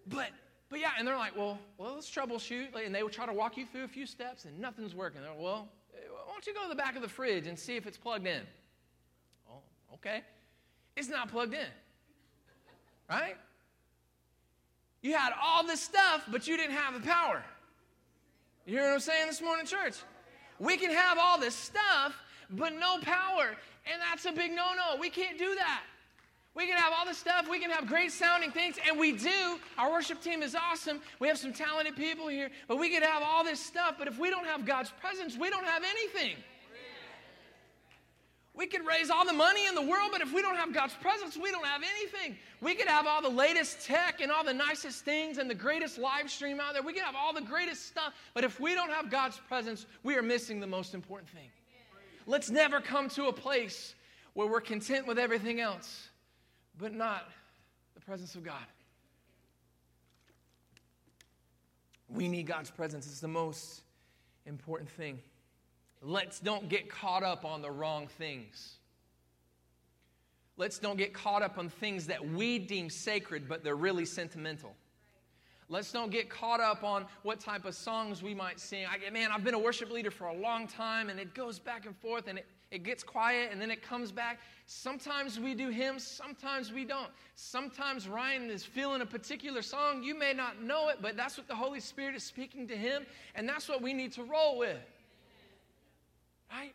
But, 0.06 0.30
but 0.70 0.80
yeah, 0.80 0.92
and 0.98 1.08
they're 1.08 1.18
like, 1.18 1.36
well, 1.36 1.58
well, 1.80 1.96
let's 1.96 2.10
troubleshoot. 2.10 2.68
And 2.86 2.94
they 2.94 3.02
will 3.02 3.10
try 3.10 3.26
to 3.26 3.34
walk 3.34 3.58
you 3.58 3.66
through 3.66 3.84
a 3.84 3.88
few 3.88 4.06
steps 4.06 4.46
and 4.46 4.60
nothing's 4.60 4.94
working. 4.94 5.22
They're 5.22 5.32
like, 5.32 5.42
well, 5.42 5.68
eh, 5.96 6.02
why 6.08 6.32
don't 6.32 6.46
you 6.46 6.54
go 6.54 6.62
to 6.62 6.70
the 6.70 6.76
back 6.76 6.96
of 6.96 7.02
the 7.02 7.10
fridge 7.10 7.48
and 7.48 7.58
see 7.58 7.76
if 7.76 7.88
it's 7.88 7.98
plugged 7.98 8.28
in? 8.28 8.44
Oh, 9.52 9.60
okay. 9.96 10.22
It's 10.98 11.10
not 11.10 11.30
plugged 11.30 11.54
in. 11.54 11.68
Right? 13.08 13.38
You 15.02 15.14
had 15.14 15.32
all 15.42 15.66
this 15.66 15.80
stuff, 15.80 16.24
but 16.30 16.48
you 16.48 16.58
didn't 16.58 16.76
have 16.76 16.96
the 16.96 17.08
power. 17.08 17.44
You 18.66 18.74
hear 18.74 18.88
what 18.88 18.96
I'm 18.96 19.00
saying 19.00 19.28
this 19.28 19.42
morning, 19.42 19.66
church? 19.66 19.94
We 20.60 20.76
can 20.76 20.92
have 20.92 21.20
all 21.20 21.40
this 21.40 21.56
stuff, 21.56 22.16
but 22.50 22.74
no 22.74 22.98
power. 23.02 23.56
And 23.90 24.02
that's 24.12 24.26
a 24.26 24.32
big 24.32 24.52
no 24.52 24.74
no. 24.76 25.00
We 25.00 25.10
can't 25.10 25.38
do 25.38 25.56
that. 25.56 25.84
We 26.56 26.66
can 26.66 26.76
have 26.78 26.92
all 26.98 27.06
this 27.06 27.20
stuff. 27.20 27.48
We 27.48 27.60
can 27.60 27.70
have 27.70 27.86
great 27.86 28.12
sounding 28.12 28.50
things, 28.50 28.78
and 28.88 29.00
we 29.00 29.12
do. 29.12 29.60
Our 29.78 29.92
worship 29.92 30.20
team 30.22 30.42
is 30.42 30.56
awesome. 30.56 31.00
We 31.20 31.28
have 31.28 31.38
some 31.38 31.54
talented 31.54 31.96
people 31.96 32.28
here, 32.28 32.50
but 32.68 32.80
we 32.80 32.90
can 32.90 33.04
have 33.04 33.22
all 33.22 33.44
this 33.44 33.64
stuff. 33.64 33.96
But 34.00 34.08
if 34.08 34.18
we 34.18 34.32
don't 34.32 34.48
have 34.48 34.66
God's 34.66 34.92
presence, 35.00 35.38
we 35.38 35.52
don't 35.52 35.66
have 35.66 35.84
anything. 35.84 36.36
We 38.58 38.66
could 38.66 38.88
raise 38.88 39.12
all 39.12 39.24
the 39.24 39.34
money 39.34 39.68
in 39.68 39.76
the 39.76 39.84
world, 39.84 40.10
but 40.12 40.22
if 40.22 40.34
we 40.34 40.42
don't 40.42 40.56
have 40.56 40.74
God's 40.74 40.96
presence, 40.96 41.38
we 41.38 41.52
don't 41.52 41.66
have 41.66 41.84
anything. 41.84 42.36
We 42.60 42.74
could 42.74 42.88
have 42.88 43.06
all 43.06 43.22
the 43.22 43.30
latest 43.30 43.86
tech 43.86 44.20
and 44.20 44.32
all 44.32 44.44
the 44.44 44.54
nicest 44.54 45.06
things 45.06 45.38
and 45.38 45.48
the 45.48 45.56
greatest 45.56 46.00
live 46.00 46.32
stream 46.32 46.60
out 46.60 46.74
there. 46.74 46.82
We 46.82 46.94
could 46.94 47.04
have 47.04 47.16
all 47.16 47.34
the 47.34 47.42
greatest 47.42 47.86
stuff, 47.86 48.14
but 48.34 48.44
if 48.44 48.60
we 48.60 48.74
don't 48.74 48.90
have 48.90 49.12
God's 49.12 49.38
presence, 49.48 49.86
we 50.02 50.16
are 50.16 50.24
missing 50.24 50.60
the 50.60 50.66
most 50.66 50.96
important 50.96 51.30
thing. 51.30 51.52
Let's 52.26 52.50
never 52.50 52.82
come 52.82 53.10
to 53.10 53.28
a 53.28 53.34
place 53.34 53.94
where 54.34 54.48
we're 54.48 54.60
content 54.60 55.06
with 55.06 55.20
everything 55.20 55.62
else, 55.62 56.10
but 56.80 56.96
not 56.96 57.30
the 57.94 58.02
presence 58.02 58.34
of 58.34 58.44
God. 58.44 58.66
We 62.10 62.28
need 62.28 62.48
God's 62.48 62.72
presence. 62.72 63.06
It's 63.06 63.20
the 63.20 63.28
most 63.28 63.82
important 64.48 64.90
thing. 64.90 65.20
Let's 66.02 66.40
don't 66.40 66.70
get 66.70 66.90
caught 66.90 67.24
up 67.24 67.46
on 67.46 67.62
the 67.62 67.72
wrong 67.72 68.08
things. 68.08 68.76
Let's 70.58 70.80
don't 70.80 70.98
get 70.98 71.14
caught 71.14 71.44
up 71.44 71.58
on 71.58 71.70
things 71.70 72.08
that 72.08 72.28
we 72.28 72.58
deem 72.60 72.90
sacred, 72.90 73.48
but 73.48 73.64
they're 73.64 73.76
really 73.76 74.06
sentimental. 74.06 74.76
Let's 75.70 75.92
don't 75.92 76.12
get 76.12 76.30
caught 76.30 76.62
up 76.62 76.84
on 76.84 77.06
what 77.24 77.40
type 77.40 77.66
of 77.66 77.76
songs 77.76 78.24
we 78.24 78.34
might 78.34 78.60
sing. 78.60 78.86
I, 78.86 79.10
man, 79.10 79.32
I've 79.32 79.44
been 79.44 79.54
a 79.54 79.60
worship 79.60 79.92
leader 79.92 80.10
for 80.10 80.28
a 80.28 80.34
long 80.34 80.66
time, 80.68 81.10
and 81.10 81.20
it 81.20 81.34
goes 81.34 81.60
back 81.60 81.86
and 81.86 81.96
forth, 81.98 82.28
and 82.28 82.40
it, 82.40 82.48
it 82.72 82.84
gets 82.84 83.04
quiet, 83.04 83.50
and 83.52 83.62
then 83.62 83.70
it 83.70 83.82
comes 83.82 84.12
back. 84.12 84.40
Sometimes 84.66 85.40
we 85.40 85.54
do 85.54 85.70
hymns, 85.70 86.08
sometimes 86.08 86.72
we 86.72 86.86
don't. 86.86 87.10
Sometimes 87.36 88.08
Ryan 88.08 88.50
is 88.50 88.64
feeling 88.64 89.02
a 89.02 89.06
particular 89.06 89.62
song. 89.62 90.04
You 90.04 90.18
may 90.18 90.34
not 90.34 90.62
know 90.62 90.88
it, 90.88 91.00
but 91.02 91.18
that's 91.18 91.38
what 91.38 91.48
the 91.50 91.56
Holy 91.56 91.82
Spirit 91.82 92.16
is 92.16 92.24
speaking 92.24 92.68
to 92.70 92.76
him, 92.78 93.06
and 93.36 93.48
that's 93.48 93.68
what 93.68 93.82
we 93.82 93.94
need 93.94 94.14
to 94.14 94.24
roll 94.24 94.58
with. 94.58 94.80
Right? 96.52 96.74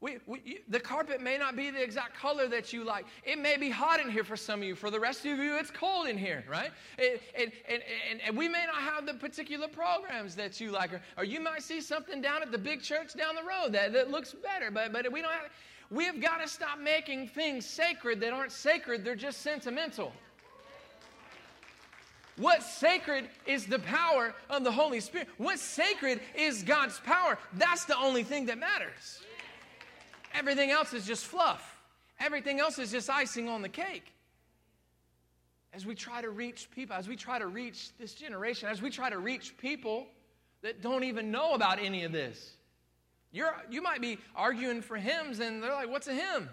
We, 0.00 0.16
we, 0.26 0.60
the 0.68 0.80
carpet 0.80 1.20
may 1.20 1.36
not 1.36 1.56
be 1.56 1.70
the 1.70 1.82
exact 1.82 2.16
color 2.16 2.48
that 2.48 2.72
you 2.72 2.84
like. 2.84 3.04
It 3.22 3.38
may 3.38 3.58
be 3.58 3.68
hot 3.68 4.00
in 4.00 4.10
here 4.10 4.24
for 4.24 4.36
some 4.36 4.62
of 4.62 4.66
you. 4.66 4.74
For 4.74 4.90
the 4.90 4.98
rest 4.98 5.26
of 5.26 5.38
you, 5.38 5.58
it's 5.58 5.70
cold 5.70 6.08
in 6.08 6.16
here, 6.16 6.42
right? 6.48 6.70
It, 6.96 7.20
it, 7.34 7.52
and, 7.68 7.82
and, 8.10 8.20
and 8.26 8.36
we 8.36 8.48
may 8.48 8.64
not 8.64 8.76
have 8.76 9.04
the 9.04 9.12
particular 9.12 9.68
programs 9.68 10.34
that 10.36 10.58
you 10.58 10.70
like. 10.70 10.94
Or, 10.94 11.02
or 11.18 11.24
you 11.24 11.38
might 11.38 11.62
see 11.62 11.82
something 11.82 12.22
down 12.22 12.40
at 12.40 12.50
the 12.50 12.56
big 12.56 12.80
church 12.80 13.12
down 13.12 13.34
the 13.34 13.42
road 13.42 13.74
that, 13.74 13.92
that 13.92 14.10
looks 14.10 14.32
better. 14.32 14.70
But, 14.70 14.94
but 14.94 15.12
we 15.12 15.20
don't 15.20 15.32
have, 15.32 15.50
we 15.90 16.04
have 16.06 16.18
got 16.18 16.40
to 16.40 16.48
stop 16.48 16.78
making 16.78 17.28
things 17.28 17.66
sacred 17.66 18.20
that 18.20 18.32
aren't 18.32 18.52
sacred, 18.52 19.04
they're 19.04 19.14
just 19.14 19.42
sentimental. 19.42 20.14
What's 22.40 22.72
sacred 22.72 23.28
is 23.44 23.66
the 23.66 23.78
power 23.80 24.34
of 24.48 24.64
the 24.64 24.72
Holy 24.72 25.00
Spirit. 25.00 25.28
What's 25.36 25.60
sacred 25.60 26.20
is 26.34 26.62
God's 26.62 26.98
power. 27.00 27.38
That's 27.52 27.84
the 27.84 27.98
only 27.98 28.22
thing 28.22 28.46
that 28.46 28.56
matters. 28.56 29.20
Everything 30.34 30.70
else 30.70 30.94
is 30.94 31.06
just 31.06 31.26
fluff. 31.26 31.76
Everything 32.18 32.58
else 32.58 32.78
is 32.78 32.90
just 32.90 33.10
icing 33.10 33.50
on 33.50 33.60
the 33.60 33.68
cake. 33.68 34.14
As 35.74 35.84
we 35.84 35.94
try 35.94 36.22
to 36.22 36.30
reach 36.30 36.70
people, 36.70 36.96
as 36.96 37.08
we 37.08 37.14
try 37.14 37.38
to 37.38 37.46
reach 37.46 37.90
this 37.98 38.14
generation, 38.14 38.70
as 38.70 38.80
we 38.80 38.88
try 38.88 39.10
to 39.10 39.18
reach 39.18 39.58
people 39.58 40.06
that 40.62 40.80
don't 40.80 41.04
even 41.04 41.30
know 41.30 41.52
about 41.52 41.78
any 41.78 42.04
of 42.04 42.12
this. 42.12 42.54
You're, 43.32 43.54
you 43.70 43.82
might 43.82 44.00
be 44.00 44.18
arguing 44.34 44.80
for 44.80 44.96
hymns, 44.96 45.40
and 45.40 45.62
they're 45.62 45.72
like, 45.72 45.90
What's 45.90 46.08
a 46.08 46.14
hymn? 46.14 46.48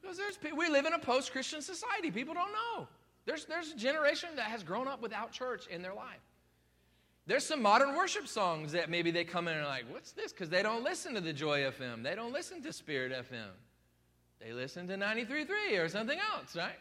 Because 0.00 0.16
there's, 0.16 0.38
we 0.56 0.70
live 0.70 0.86
in 0.86 0.94
a 0.94 0.98
post 0.98 1.32
Christian 1.32 1.60
society. 1.60 2.10
People 2.10 2.32
don't 2.32 2.52
know. 2.52 2.88
There's, 3.26 3.46
there's 3.46 3.72
a 3.72 3.76
generation 3.76 4.30
that 4.36 4.46
has 4.46 4.62
grown 4.62 4.86
up 4.86 5.00
without 5.00 5.32
church 5.32 5.66
in 5.68 5.82
their 5.82 5.94
life. 5.94 6.20
There's 7.26 7.44
some 7.44 7.62
modern 7.62 7.96
worship 7.96 8.28
songs 8.28 8.72
that 8.72 8.90
maybe 8.90 9.10
they 9.10 9.24
come 9.24 9.48
in 9.48 9.54
and 9.54 9.64
are 9.64 9.68
like, 9.68 9.84
what's 9.90 10.12
this? 10.12 10.30
Because 10.30 10.50
they 10.50 10.62
don't 10.62 10.84
listen 10.84 11.14
to 11.14 11.22
the 11.22 11.32
Joy 11.32 11.60
FM. 11.60 12.02
They 12.02 12.14
don't 12.14 12.32
listen 12.32 12.62
to 12.62 12.72
Spirit 12.72 13.12
FM. 13.12 13.48
They 14.40 14.52
listen 14.52 14.86
to 14.88 14.96
93.3 14.96 15.82
or 15.82 15.88
something 15.88 16.18
else, 16.18 16.54
right? 16.54 16.78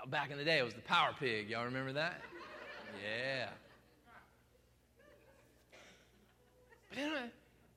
Oh, 0.00 0.08
back 0.08 0.30
in 0.30 0.38
the 0.38 0.44
day, 0.44 0.58
it 0.58 0.64
was 0.64 0.74
the 0.74 0.82
Power 0.82 1.10
Pig. 1.18 1.50
Y'all 1.50 1.64
remember 1.64 1.92
that? 1.94 2.20
Yeah. 3.02 3.48
But 6.90 6.98
anyway, 6.98 7.30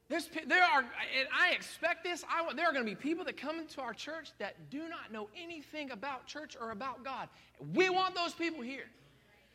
there's, 0.10 0.30
there 0.48 0.64
are, 0.64 0.80
and 0.80 1.28
I 1.38 1.52
expect 1.52 2.04
this. 2.04 2.24
I, 2.30 2.54
there 2.54 2.66
are 2.66 2.72
going 2.72 2.86
to 2.86 2.90
be 2.90 2.96
people 2.96 3.26
that 3.26 3.36
come 3.36 3.60
into 3.60 3.82
our 3.82 3.94
church 3.94 4.32
that 4.40 4.70
do 4.70 4.88
not 4.88 5.12
know 5.12 5.28
anything 5.36 5.92
about 5.92 6.26
church 6.28 6.56
or 6.60 6.72
about 6.72 7.04
God. 7.04 7.28
We 7.74 7.90
want 7.90 8.16
those 8.16 8.34
people 8.34 8.64
here. 8.64 8.86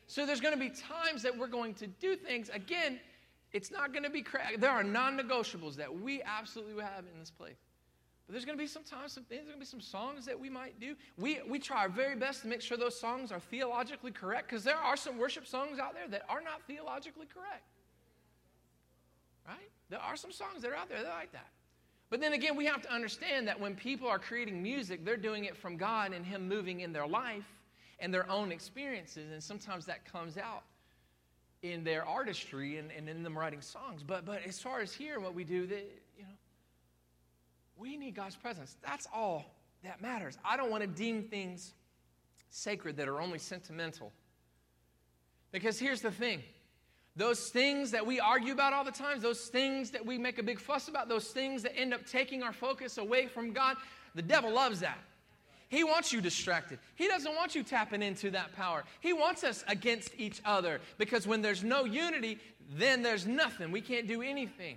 So 0.07 0.26
there's 0.26 0.42
going 0.42 0.53
to 0.53 0.61
be 0.61 0.68
times 0.68 1.22
that 1.22 1.36
we're 1.36 1.46
going 1.46 1.72
to 1.74 1.86
do 1.86 2.16
things. 2.16 2.50
Again, 2.53 3.00
it's 3.55 3.70
not 3.70 3.92
going 3.92 4.03
to 4.03 4.11
be 4.11 4.20
crack. 4.20 4.61
There 4.61 4.70
are 4.70 4.84
non-negotiables 4.84 5.76
that 5.76 5.92
we 5.94 6.22
absolutely 6.22 6.82
have 6.82 7.05
in 7.11 7.18
this 7.18 7.30
place. 7.30 7.57
But 8.26 8.34
there's 8.34 8.44
going 8.44 8.59
to 8.59 8.62
be 8.62 8.68
some 8.68 8.84
times, 8.84 9.12
some 9.12 9.24
things, 9.24 9.44
there's 9.44 9.55
going 9.55 9.59
to 9.59 9.66
be 9.66 9.66
some 9.66 9.80
songs 9.80 10.26
that 10.26 10.38
we 10.38 10.50
might 10.50 10.78
do. 10.78 10.96
We, 11.16 11.40
we 11.48 11.59
try 11.59 11.78
our 11.78 11.88
very 11.88 12.14
best 12.14 12.42
to 12.42 12.48
make 12.48 12.61
sure 12.61 12.76
those 12.76 12.98
songs 12.98 13.32
are 13.32 13.40
theologically 13.40 14.11
correct 14.11 14.50
because 14.50 14.64
there 14.64 14.76
are 14.76 14.98
some 14.98 15.16
worship 15.16 15.46
songs 15.46 15.78
out 15.78 15.94
there 15.94 16.09
that 16.09 16.26
are 16.28 16.42
not 16.42 16.62
theologically 16.66 17.26
correct. 17.26 17.64
Right? 19.48 19.70
There 19.93 20.01
are 20.01 20.16
some 20.16 20.32
songs 20.32 20.62
that 20.62 20.70
are 20.70 20.74
out 20.74 20.88
there 20.88 21.03
that 21.03 21.07
are 21.07 21.18
like 21.18 21.32
that. 21.32 21.49
But 22.09 22.18
then 22.18 22.32
again, 22.32 22.57
we 22.57 22.64
have 22.64 22.80
to 22.80 22.90
understand 22.90 23.47
that 23.47 23.61
when 23.61 23.74
people 23.74 24.09
are 24.09 24.18
creating 24.18 24.62
music, 24.62 25.05
they're 25.05 25.18
doing 25.18 25.45
it 25.45 25.55
from 25.55 25.76
God 25.76 26.14
and 26.14 26.24
Him 26.24 26.49
moving 26.49 26.80
in 26.80 26.95
their 26.95 27.07
life 27.07 27.45
and 28.01 28.12
their 28.12 28.28
own 28.30 28.53
experiences. 28.53 29.30
And 29.30 29.43
sometimes 29.43 29.84
that 29.84 30.11
comes 30.11 30.38
out 30.38 30.62
in 31.61 31.84
their 31.84 32.07
artistry 32.07 32.78
and, 32.78 32.90
and 32.90 33.07
in 33.07 33.22
them 33.22 33.36
writing 33.38 33.61
songs. 33.61 34.03
But, 34.03 34.24
but 34.24 34.40
as 34.47 34.59
far 34.59 34.80
as 34.80 34.95
here, 34.95 35.20
what 35.20 35.34
we 35.34 35.45
do, 35.45 35.66
that, 35.66 35.84
you 36.16 36.24
know, 36.24 36.30
we 37.76 37.99
need 37.99 38.14
God's 38.14 38.36
presence. 38.36 38.78
That's 38.82 39.07
all 39.14 39.45
that 39.84 40.01
matters. 40.01 40.38
I 40.43 40.57
don't 40.57 40.70
want 40.70 40.84
to 40.84 40.88
deem 40.88 41.24
things 41.24 41.74
sacred 42.49 42.97
that 42.97 43.09
are 43.09 43.20
only 43.20 43.38
sentimental. 43.38 44.11
Because 45.51 45.78
here's 45.78 46.01
the 46.01 46.11
thing 46.11 46.43
those 47.17 47.51
things 47.51 47.91
that 47.91 48.07
we 48.07 48.21
argue 48.21 48.53
about 48.53 48.73
all 48.73 48.85
the 48.85 48.91
time, 48.91 49.21
those 49.21 49.47
things 49.47 49.91
that 49.91 50.05
we 50.05 50.17
make 50.17 50.39
a 50.39 50.43
big 50.43 50.59
fuss 50.59 50.89
about, 50.89 51.09
those 51.09 51.29
things 51.29 51.63
that 51.63 51.77
end 51.77 51.93
up 51.93 52.07
taking 52.07 52.43
our 52.43 52.53
focus 52.53 52.99
away 52.99 53.27
from 53.27 53.53
God, 53.53 53.77
the 54.15 54.23
devil 54.23 54.51
loves 54.51 54.81
that. 54.81 54.99
He 55.69 55.85
wants 55.85 56.13
you 56.13 56.21
distracted. 56.21 56.79
He 56.97 57.09
doesn't 57.09 57.35
want 57.35 57.55
you 57.55 57.63
tapping 57.63 58.03
into 58.03 58.31
that 58.33 58.55
power. 58.55 58.85
He 59.01 59.13
wants 59.13 59.43
us 59.43 59.65
against 59.69 60.11
each 60.19 60.41
other 60.45 60.81
because 60.99 61.27
when 61.27 61.41
there's 61.41 61.65
no 61.65 61.85
unity, 61.85 62.39
then 62.77 63.03
there's 63.03 63.27
nothing. 63.27 63.73
We 63.73 63.81
can't 63.81 64.07
do 64.07 64.21
anything. 64.21 64.77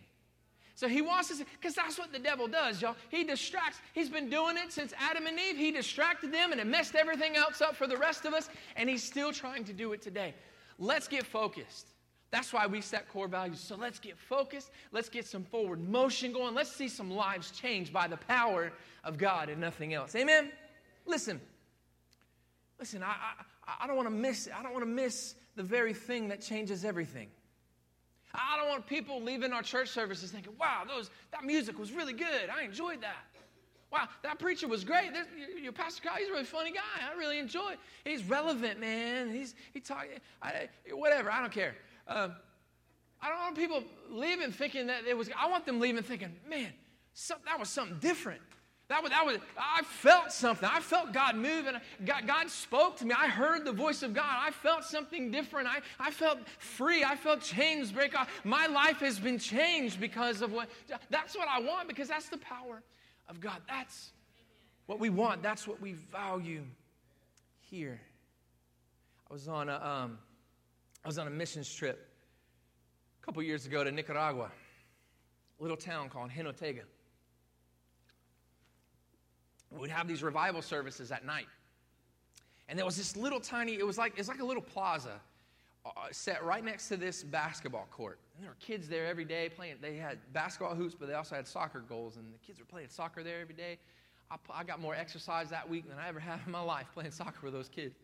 So 0.76 0.90
he 0.90 1.02
wants 1.02 1.32
us, 1.32 1.42
because 1.60 1.74
that's 1.74 1.98
what 1.98 2.12
the 2.12 2.20
devil 2.20 2.48
does, 2.48 2.82
y'all. 2.82 2.98
He 3.10 3.24
distracts. 3.24 3.80
He's 3.94 4.10
been 4.10 4.30
doing 4.30 4.58
it 4.58 4.74
since 4.74 4.94
Adam 5.00 5.26
and 5.26 5.40
Eve. 5.40 5.56
He 5.56 5.72
distracted 5.72 6.34
them 6.34 6.52
and 6.52 6.60
it 6.60 6.68
messed 6.68 6.96
everything 6.96 7.38
else 7.38 7.62
up 7.62 7.78
for 7.78 7.88
the 7.88 7.98
rest 7.98 8.26
of 8.26 8.34
us, 8.34 8.50
and 8.76 8.90
he's 8.90 9.04
still 9.04 9.32
trying 9.32 9.64
to 9.66 9.74
do 9.74 9.94
it 9.94 10.02
today. 10.02 10.34
Let's 10.78 11.08
get 11.08 11.26
focused. 11.26 11.88
That's 12.32 12.52
why 12.52 12.68
we 12.68 12.82
set 12.82 13.08
core 13.08 13.28
values. 13.28 13.60
So 13.60 13.76
let's 13.76 14.00
get 14.00 14.18
focused. 14.18 14.72
Let's 14.92 15.10
get 15.10 15.26
some 15.26 15.44
forward 15.44 15.88
motion 15.88 16.34
going. 16.34 16.54
Let's 16.54 16.72
see 16.72 16.90
some 16.90 17.10
lives 17.10 17.52
changed 17.52 17.94
by 17.94 18.08
the 18.08 18.18
power 18.18 18.72
of 19.04 19.18
God 19.18 19.50
and 19.50 19.62
nothing 19.62 19.94
else. 19.94 20.16
Amen. 20.16 20.52
Listen, 21.06 21.40
listen, 22.80 23.04
I, 23.04 23.16
I, 23.68 23.84
I 23.84 23.88
don't 23.88 23.96
want 23.96 24.08
to 24.08 24.14
miss 24.14 24.50
I 24.58 24.64
don't 24.64 24.74
want 24.74 24.84
to 24.84 24.92
miss 24.92 25.36
the 25.56 25.64
very 25.64 25.94
thing 25.94 26.28
that 26.30 26.42
changes 26.42 26.84
everything. 26.84 27.30
I 28.34 28.58
don't 28.58 28.70
want 28.70 28.86
people 28.86 29.22
leaving 29.22 29.54
our 29.54 29.62
church 29.62 29.90
services 29.90 30.32
thinking, 30.32 30.54
wow, 30.60 30.84
those, 30.88 31.10
that 31.32 31.44
music 31.44 31.80
was 31.80 31.92
really 31.92 32.14
good. 32.14 32.50
I 32.54 32.64
enjoyed 32.64 33.02
that. 33.02 33.24
Wow, 33.92 34.10
that 34.24 34.40
preacher 34.40 34.68
was 34.68 34.84
great. 34.84 35.14
This, 35.14 35.28
your, 35.62 35.72
Pastor 35.72 36.02
Kyle, 36.04 36.18
he's 36.18 36.28
a 36.28 36.32
really 36.32 36.44
funny 36.44 36.72
guy. 36.72 36.82
I 37.10 37.18
really 37.18 37.40
enjoy 37.40 37.74
it. 37.74 37.80
He's 38.04 38.24
relevant, 38.26 38.80
man. 38.80 39.32
He's, 39.32 39.56
he 39.74 39.80
talk, 39.80 40.08
I, 40.42 40.68
whatever, 40.92 41.32
I 41.32 41.40
don't 41.40 41.52
care. 41.52 41.76
Um, 42.08 42.36
I 43.22 43.30
don't 43.30 43.40
want 43.40 43.56
people 43.56 43.84
leaving 44.10 44.52
thinking 44.52 44.88
that 44.88 45.06
it 45.08 45.18
was, 45.18 45.30
I 45.38 45.50
want 45.50 45.66
them 45.66 45.80
leaving 45.80 46.04
thinking, 46.04 46.36
man, 46.48 46.72
some, 47.14 47.38
that 47.46 47.60
was 47.60 47.70
something 47.70 47.98
different. 48.00 48.42
That 48.88 49.02
was, 49.02 49.12
that 49.12 49.26
was, 49.26 49.38
I 49.58 49.82
felt 49.82 50.32
something. 50.32 50.70
I 50.72 50.80
felt 50.80 51.12
God 51.12 51.36
move, 51.36 51.66
and 51.66 51.82
God, 52.06 52.28
God 52.28 52.52
spoke 52.52 52.98
to 52.98 53.06
me. 53.06 53.16
I 53.18 53.28
heard 53.28 53.66
the 53.66 53.72
voice 53.72 54.04
of 54.04 54.14
God. 54.14 54.26
I 54.28 54.52
felt 54.52 54.84
something 54.84 55.32
different. 55.32 55.68
I, 55.68 55.80
I 56.00 56.12
felt 56.12 56.38
free. 56.60 57.04
I 57.04 57.16
felt 57.16 57.42
chains 57.42 57.92
break 57.92 58.18
off. 58.18 58.30
My 58.44 58.68
life 58.68 59.00
has 59.00 59.18
been 59.18 59.40
changed 59.40 60.00
because 60.00 60.44
of 60.44 60.52
what. 60.52 60.70
That's 61.10 61.36
what 61.36 61.48
I 61.50 61.62
want 61.62 61.88
because 61.88 62.10
that's 62.10 62.30
the 62.30 62.38
power 62.38 62.84
of 63.28 63.40
God. 63.40 63.60
That's 63.68 64.12
what 64.86 65.00
we 65.00 65.10
want. 65.10 65.42
That's 65.42 65.68
what 65.68 65.82
we 65.82 65.94
value 65.94 66.62
here. 67.60 68.00
I 69.28 69.34
was 69.34 69.48
on 69.48 69.68
a, 69.68 69.84
um, 69.84 70.20
I 71.06 71.08
was 71.08 71.18
on 71.18 71.28
a 71.28 71.32
missions 71.32 71.74
trip 71.74 72.10
a 73.22 73.26
couple 73.26 73.42
years 73.44 73.66
ago 73.66 73.84
to 73.84 73.92
Nicaragua, 73.92 74.52
a 75.60 75.64
little 75.64 75.78
town 75.78 76.10
called 76.10 76.32
Jinotega 76.32 76.82
we'd 79.80 79.92
have 79.92 80.08
these 80.08 80.24
revival 80.24 80.62
services 80.62 81.12
at 81.12 81.26
night. 81.26 81.48
And 82.68 82.78
there 82.78 82.86
was 82.86 82.98
this 82.98 83.16
little 83.16 83.40
tiny, 83.40 83.74
it 83.74 83.86
was 83.86 83.98
like, 83.98 84.14
it's 84.18 84.28
like 84.28 84.40
a 84.40 84.46
little 84.46 84.62
plaza 84.62 85.20
uh, 85.86 85.90
set 86.12 86.44
right 86.44 86.64
next 86.64 86.88
to 86.90 86.98
this 86.98 87.24
basketball 87.24 87.88
court. 87.92 88.20
And 88.36 88.44
there 88.44 88.52
were 88.52 88.58
kids 88.60 88.88
there 88.88 89.06
every 89.06 89.26
day 89.26 89.50
playing. 89.50 89.76
They 89.82 89.96
had 89.98 90.18
basketball 90.34 90.76
hoops, 90.76 90.96
but 90.98 91.08
they 91.08 91.14
also 91.14 91.36
had 91.36 91.48
soccer 91.48 91.82
goals. 91.88 92.18
And 92.18 92.34
the 92.34 92.40
kids 92.40 92.60
were 92.60 92.66
playing 92.66 92.90
soccer 92.90 93.24
there 93.24 93.42
every 93.42 93.54
day. 93.54 93.78
I, 94.32 94.38
I 94.52 94.64
got 94.64 94.80
more 94.80 94.96
exercise 94.96 95.50
that 95.52 95.70
week 95.70 95.88
than 95.88 96.00
I 96.00 96.08
ever 96.08 96.20
had 96.20 96.40
in 96.46 96.52
my 96.52 96.62
life 96.62 96.88
playing 96.94 97.12
soccer 97.12 97.40
with 97.44 97.54
those 97.54 97.70
kids. 97.70 97.96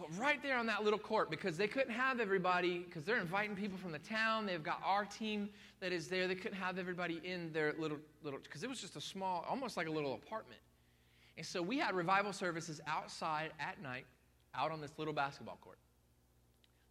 But 0.00 0.18
right 0.18 0.42
there 0.42 0.56
on 0.56 0.64
that 0.66 0.82
little 0.82 0.98
court, 0.98 1.30
because 1.30 1.58
they 1.58 1.68
couldn't 1.68 1.92
have 1.92 2.20
everybody, 2.20 2.78
because 2.78 3.04
they're 3.04 3.20
inviting 3.20 3.54
people 3.54 3.76
from 3.76 3.92
the 3.92 3.98
town. 3.98 4.46
They've 4.46 4.62
got 4.62 4.80
our 4.82 5.04
team 5.04 5.50
that 5.80 5.92
is 5.92 6.08
there. 6.08 6.26
They 6.26 6.34
couldn't 6.34 6.56
have 6.56 6.78
everybody 6.78 7.20
in 7.22 7.52
their 7.52 7.74
little, 7.78 7.98
little, 8.22 8.40
because 8.42 8.62
it 8.62 8.70
was 8.70 8.80
just 8.80 8.96
a 8.96 9.00
small, 9.00 9.44
almost 9.46 9.76
like 9.76 9.88
a 9.88 9.90
little 9.90 10.14
apartment. 10.14 10.60
And 11.36 11.44
so 11.44 11.60
we 11.60 11.78
had 11.78 11.94
revival 11.94 12.32
services 12.32 12.80
outside 12.86 13.50
at 13.60 13.82
night, 13.82 14.06
out 14.54 14.70
on 14.70 14.80
this 14.80 14.92
little 14.96 15.12
basketball 15.12 15.58
court. 15.60 15.76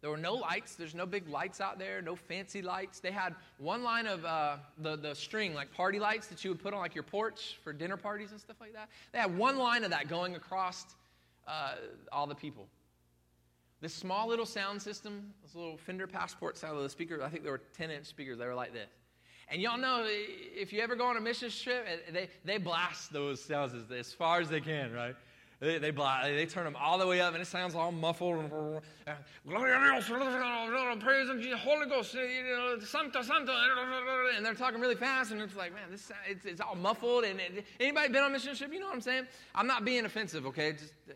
There 0.02 0.10
were 0.10 0.16
no 0.16 0.34
lights. 0.34 0.76
There's 0.76 0.94
no 0.94 1.04
big 1.04 1.28
lights 1.28 1.60
out 1.60 1.78
there, 1.78 2.00
no 2.00 2.14
fancy 2.14 2.62
lights. 2.62 3.00
They 3.00 3.10
had 3.10 3.34
one 3.58 3.82
line 3.82 4.06
of 4.06 4.24
uh, 4.24 4.56
the, 4.78 4.96
the 4.96 5.14
string, 5.14 5.52
like 5.52 5.72
party 5.72 5.98
lights 5.98 6.28
that 6.28 6.44
you 6.44 6.50
would 6.50 6.62
put 6.62 6.72
on 6.72 6.80
like 6.80 6.94
your 6.94 7.04
porch 7.04 7.58
for 7.64 7.72
dinner 7.72 7.96
parties 7.96 8.30
and 8.30 8.40
stuff 8.40 8.56
like 8.60 8.72
that. 8.72 8.88
They 9.12 9.18
had 9.18 9.36
one 9.36 9.58
line 9.58 9.82
of 9.82 9.90
that 9.90 10.08
going 10.08 10.36
across 10.36 10.86
uh, 11.46 11.74
all 12.12 12.26
the 12.26 12.34
people. 12.34 12.68
This 13.80 13.94
small 13.94 14.28
little 14.28 14.44
sound 14.44 14.82
system, 14.82 15.32
this 15.42 15.54
little 15.54 15.78
Fender 15.78 16.06
Passport 16.06 16.58
sound 16.58 16.76
of 16.76 16.82
the 16.82 16.90
speakers, 16.90 17.22
I 17.22 17.28
think 17.28 17.44
there 17.44 17.52
were 17.52 17.62
10 17.76 17.90
inch 17.90 18.06
speakers. 18.06 18.38
They 18.38 18.46
were 18.46 18.54
like 18.54 18.74
this. 18.74 18.90
And 19.48 19.60
y'all 19.60 19.78
know 19.78 20.04
if 20.06 20.72
you 20.72 20.80
ever 20.80 20.94
go 20.94 21.06
on 21.06 21.16
a 21.16 21.20
mission 21.20 21.50
trip, 21.50 21.84
eh, 21.88 22.12
they, 22.12 22.28
they 22.44 22.58
blast 22.58 23.12
those 23.12 23.42
sounds 23.42 23.74
as, 23.74 23.90
as 23.90 24.12
far 24.12 24.40
as 24.40 24.48
they 24.48 24.60
can, 24.60 24.92
right? 24.92 25.16
They, 25.60 25.78
they, 25.78 25.90
they 25.90 26.46
turn 26.46 26.64
them 26.64 26.76
all 26.76 26.98
the 26.98 27.06
way 27.06 27.20
up, 27.20 27.34
and 27.34 27.42
it 27.42 27.46
sounds 27.46 27.74
all 27.74 27.92
muffled. 27.92 28.48
Praise 28.48 28.80
the 31.28 31.58
Holy 31.58 31.86
Ghost, 31.86 32.14
eh, 32.14 32.84
Santo, 32.84 33.22
Santo, 33.22 33.52
eh, 33.52 34.36
and 34.36 34.46
they're 34.46 34.54
talking 34.54 34.80
really 34.80 34.94
fast, 34.94 35.32
and 35.32 35.42
it's 35.42 35.56
like, 35.56 35.74
man, 35.74 35.90
this 35.90 36.12
it's, 36.28 36.46
it's 36.46 36.60
all 36.60 36.76
muffled. 36.76 37.24
And 37.24 37.40
it, 37.40 37.66
anybody 37.78 38.12
been 38.12 38.22
on 38.22 38.32
mission 38.32 38.54
trip? 38.54 38.72
You 38.72 38.80
know 38.80 38.86
what 38.86 38.94
I'm 38.94 39.00
saying? 39.00 39.26
I'm 39.54 39.66
not 39.66 39.84
being 39.84 40.04
offensive, 40.04 40.46
okay? 40.46 40.72
Just, 40.72 40.94
uh, 41.10 41.14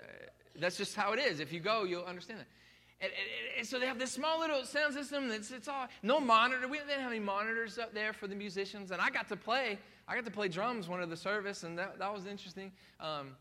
that's 0.58 0.76
just 0.76 0.94
how 0.94 1.12
it 1.12 1.18
is. 1.18 1.40
If 1.40 1.52
you 1.52 1.60
go, 1.60 1.84
you'll 1.84 2.04
understand 2.04 2.40
that. 2.40 2.46
And, 3.00 3.12
and, 3.12 3.58
and, 3.58 3.66
so 3.66 3.78
they 3.78 3.86
have 3.86 3.98
this 3.98 4.12
small 4.12 4.40
little 4.40 4.64
sound 4.64 4.94
system 4.94 5.28
that's 5.28 5.50
it's 5.50 5.68
all 5.68 5.88
no 6.02 6.20
monitor. 6.20 6.66
We 6.68 6.78
didn't 6.78 7.00
have 7.00 7.10
any 7.10 7.20
monitors 7.20 7.76
up 7.76 7.92
there 7.92 8.12
for 8.12 8.28
the 8.28 8.34
musicians, 8.34 8.92
and 8.92 9.00
I 9.00 9.10
got 9.10 9.28
to 9.28 9.36
play. 9.36 9.78
I 10.06 10.14
got 10.14 10.24
to 10.24 10.30
play 10.30 10.48
drums 10.48 10.88
one 10.88 11.02
of 11.02 11.10
the 11.10 11.16
service, 11.16 11.64
and 11.64 11.78
that, 11.78 11.98
that 11.98 12.12
was 12.12 12.26
interesting. 12.26 12.70
Um, 13.00 13.36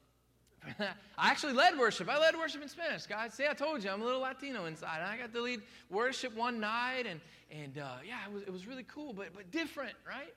I 1.18 1.30
actually 1.30 1.54
led 1.54 1.78
worship. 1.78 2.10
I 2.10 2.18
led 2.20 2.36
worship 2.36 2.62
in 2.62 2.70
Spanish, 2.70 3.06
guys. 3.06 3.34
See, 3.34 3.46
I 3.48 3.54
told 3.54 3.84
you, 3.84 3.90
I'm 3.90 4.02
a 4.02 4.06
little 4.06 4.22
Latino 4.22 4.66
inside. 4.66 5.00
And 5.02 5.10
I 5.10 5.18
got 5.18 5.34
to 5.34 5.42
lead 5.42 5.62
worship 5.90 6.36
one 6.36 6.60
night, 6.60 7.06
and, 7.06 7.20
and 7.52 7.78
uh, 7.78 7.98
yeah, 8.06 8.20
it 8.28 8.34
was, 8.34 8.44
it 8.44 8.52
was 8.52 8.66
really 8.66 8.84
cool, 8.84 9.14
but, 9.14 9.34
but 9.36 9.52
different, 9.52 9.94
right? 10.08 10.34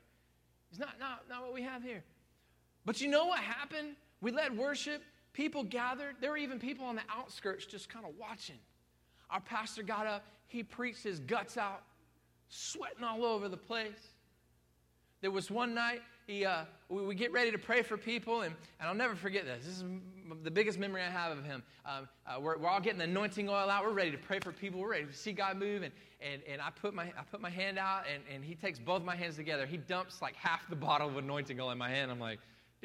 It's 0.70 0.81
not, 0.81 0.99
not, 0.99 1.24
not 1.29 1.43
what 1.43 1.55
we 1.55 1.62
have 1.62 1.83
here. 1.83 2.03
But 2.85 3.01
you 3.01 3.09
know 3.09 3.27
what 3.27 3.41
happened? 3.41 3.97
We 4.20 4.31
led 4.31 4.57
worship, 4.57 5.03
people 5.37 5.62
gathered. 5.62 6.16
There 6.20 6.30
were 6.30 6.39
even 6.39 6.59
people 6.59 6.87
on 6.87 6.97
the 6.97 7.03
outskirts 7.11 7.66
just 7.66 7.91
kind 7.91 8.07
of 8.07 8.12
watching. 8.18 8.57
Our 9.28 9.41
pastor 9.41 9.82
got 9.82 10.07
up, 10.07 10.24
he 10.47 10.62
preached 10.62 11.03
his 11.03 11.20
guts 11.20 11.59
out, 11.59 11.82
sweating 12.49 13.05
all 13.05 13.24
over 13.24 13.49
the 13.49 13.57
place. 13.57 14.14
There 15.20 15.30
was 15.30 15.51
one 15.51 15.74
night, 15.74 16.01
he, 16.26 16.45
uh, 16.45 16.64
we, 16.89 17.03
we, 17.03 17.14
get 17.14 17.32
ready 17.32 17.51
to 17.51 17.59
pray 17.59 17.82
for 17.82 17.97
people, 17.97 18.43
and, 18.43 18.55
and 18.80 18.89
I'll 18.89 18.95
never 18.95 19.14
forget 19.14 19.45
this. 19.45 19.64
This 19.64 19.74
is 19.76 19.84
the 20.43 20.51
biggest 20.51 20.78
memory 20.78 21.03
I 21.03 21.11
have 21.11 21.37
of 21.37 21.45
him. 21.45 21.62
Um, 21.84 22.09
uh, 22.26 22.41
we're, 22.41 22.59
we're 22.59 22.68
all 22.68 22.80
getting 22.80 22.99
the 22.99 23.05
anointing 23.05 23.49
oil 23.49 23.68
out. 23.70 23.84
We're 23.84 23.93
ready 23.93 24.11
to 24.12 24.18
pray 24.18 24.41
for 24.41 24.53
people. 24.53 24.80
We're 24.80 24.93
ready 24.93 25.07
to 25.07 25.12
see 25.12 25.32
God 25.32 25.57
move. 25.57 25.82
And, 25.82 25.93
and, 26.20 26.43
and 26.49 26.61
I, 26.61 26.70
put 26.70 26.95
my, 26.95 27.05
I 27.05 27.22
put 27.30 27.41
my 27.41 27.51
hand 27.51 27.78
out, 27.78 28.05
and, 28.12 28.22
and 28.32 28.45
he 28.45 28.55
takes 28.55 28.78
both 28.78 29.03
my 29.05 29.16
hands 29.16 29.37
together. 29.37 29.66
He 29.66 29.76
dumps 29.76 30.22
like 30.22 30.37
half 30.37 30.68
the 30.68 30.76
bottle 30.76 31.09
of 31.09 31.16
anointing 31.16 31.61
oil 31.61 31.70
in 31.70 31.78
my 31.78 31.91
hand. 31.91 32.11
I'm 32.11 32.20
like, 32.20 32.41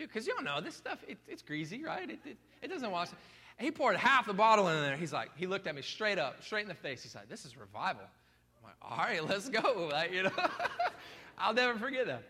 because 0.08 0.28
y'all 0.28 0.44
know 0.44 0.62
this 0.62 0.76
stuff, 0.76 1.00
it, 1.08 1.18
it's 1.28 1.42
greasy, 1.42 1.84
right? 1.84 2.10
It, 2.10 2.20
it, 2.26 2.38
it 2.62 2.68
doesn't 2.70 2.92
wash. 2.92 3.10
And 3.58 3.66
he 3.66 3.72
poured 3.72 3.96
half 3.96 4.26
the 4.26 4.34
bottle 4.34 4.68
in 4.70 4.82
there. 4.82 4.98
He's 4.98 5.14
like, 5.14 5.30
he 5.36 5.48
looked 5.48 5.68
at 5.68 5.76
me 5.76 5.82
straight 5.82 6.18
up, 6.18 6.44
straight 6.44 6.64
in 6.64 6.68
the 6.68 6.74
face. 6.74 7.04
He's 7.04 7.16
like, 7.16 7.30
this 7.30 7.46
is 7.46 7.58
revival. 7.58 8.04
I'm 8.04 8.64
like, 8.64 8.76
all 8.82 8.98
right, 8.98 9.28
let's 9.28 9.50
go. 9.50 9.90
Like, 9.92 10.12
you 10.12 10.24
know, 10.24 10.32
I'll 11.38 11.54
never 11.54 11.78
forget 11.78 12.08
that. 12.08 12.24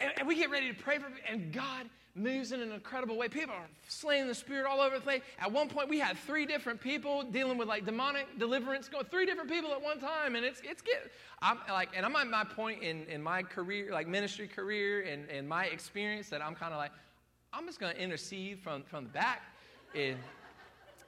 And, 0.00 0.12
and 0.18 0.28
we 0.28 0.36
get 0.36 0.50
ready 0.50 0.72
to 0.72 0.74
pray 0.74 0.98
for 0.98 1.06
and 1.28 1.52
God 1.52 1.88
moves 2.14 2.52
in 2.52 2.60
an 2.60 2.70
incredible 2.72 3.16
way. 3.16 3.28
People 3.28 3.54
are 3.54 3.66
slaying 3.88 4.28
the 4.28 4.34
spirit 4.34 4.66
all 4.66 4.80
over 4.80 4.96
the 4.96 5.00
place. 5.00 5.22
At 5.38 5.50
one 5.50 5.68
point, 5.68 5.88
we 5.88 5.98
had 5.98 6.16
three 6.16 6.46
different 6.46 6.80
people 6.80 7.24
dealing 7.24 7.58
with 7.58 7.68
like 7.68 7.84
demonic 7.84 8.38
deliverance, 8.38 8.88
going 8.88 9.04
three 9.06 9.26
different 9.26 9.50
people 9.50 9.72
at 9.72 9.82
one 9.82 9.98
time, 9.98 10.36
and 10.36 10.44
it's 10.44 10.60
it's 10.64 10.82
get. 10.82 11.10
I'm 11.42 11.58
like, 11.68 11.90
and 11.96 12.06
I'm 12.06 12.14
at 12.16 12.28
my 12.28 12.44
point 12.44 12.82
in 12.82 13.04
in 13.06 13.22
my 13.22 13.42
career, 13.42 13.90
like 13.92 14.06
ministry 14.06 14.46
career, 14.46 15.02
and 15.02 15.28
and 15.28 15.48
my 15.48 15.66
experience 15.66 16.28
that 16.28 16.40
I'm 16.42 16.54
kind 16.54 16.72
of 16.72 16.78
like, 16.78 16.92
I'm 17.52 17.66
just 17.66 17.80
going 17.80 17.94
to 17.94 18.00
intercede 18.00 18.60
from 18.60 18.82
from 18.84 19.04
the 19.04 19.10
back, 19.10 19.42
and. 19.94 20.16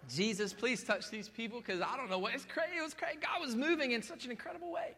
Jesus, 0.08 0.52
please 0.52 0.84
touch 0.84 1.10
these 1.10 1.28
people 1.28 1.58
because 1.58 1.80
I 1.80 1.96
don't 1.96 2.08
know 2.08 2.20
what 2.20 2.32
it's 2.32 2.44
crazy. 2.44 2.76
It 2.78 2.82
was 2.82 2.94
crazy. 2.94 3.18
God 3.20 3.44
was 3.44 3.56
moving 3.56 3.90
in 3.90 4.02
such 4.02 4.24
an 4.24 4.30
incredible 4.30 4.70
way. 4.70 4.94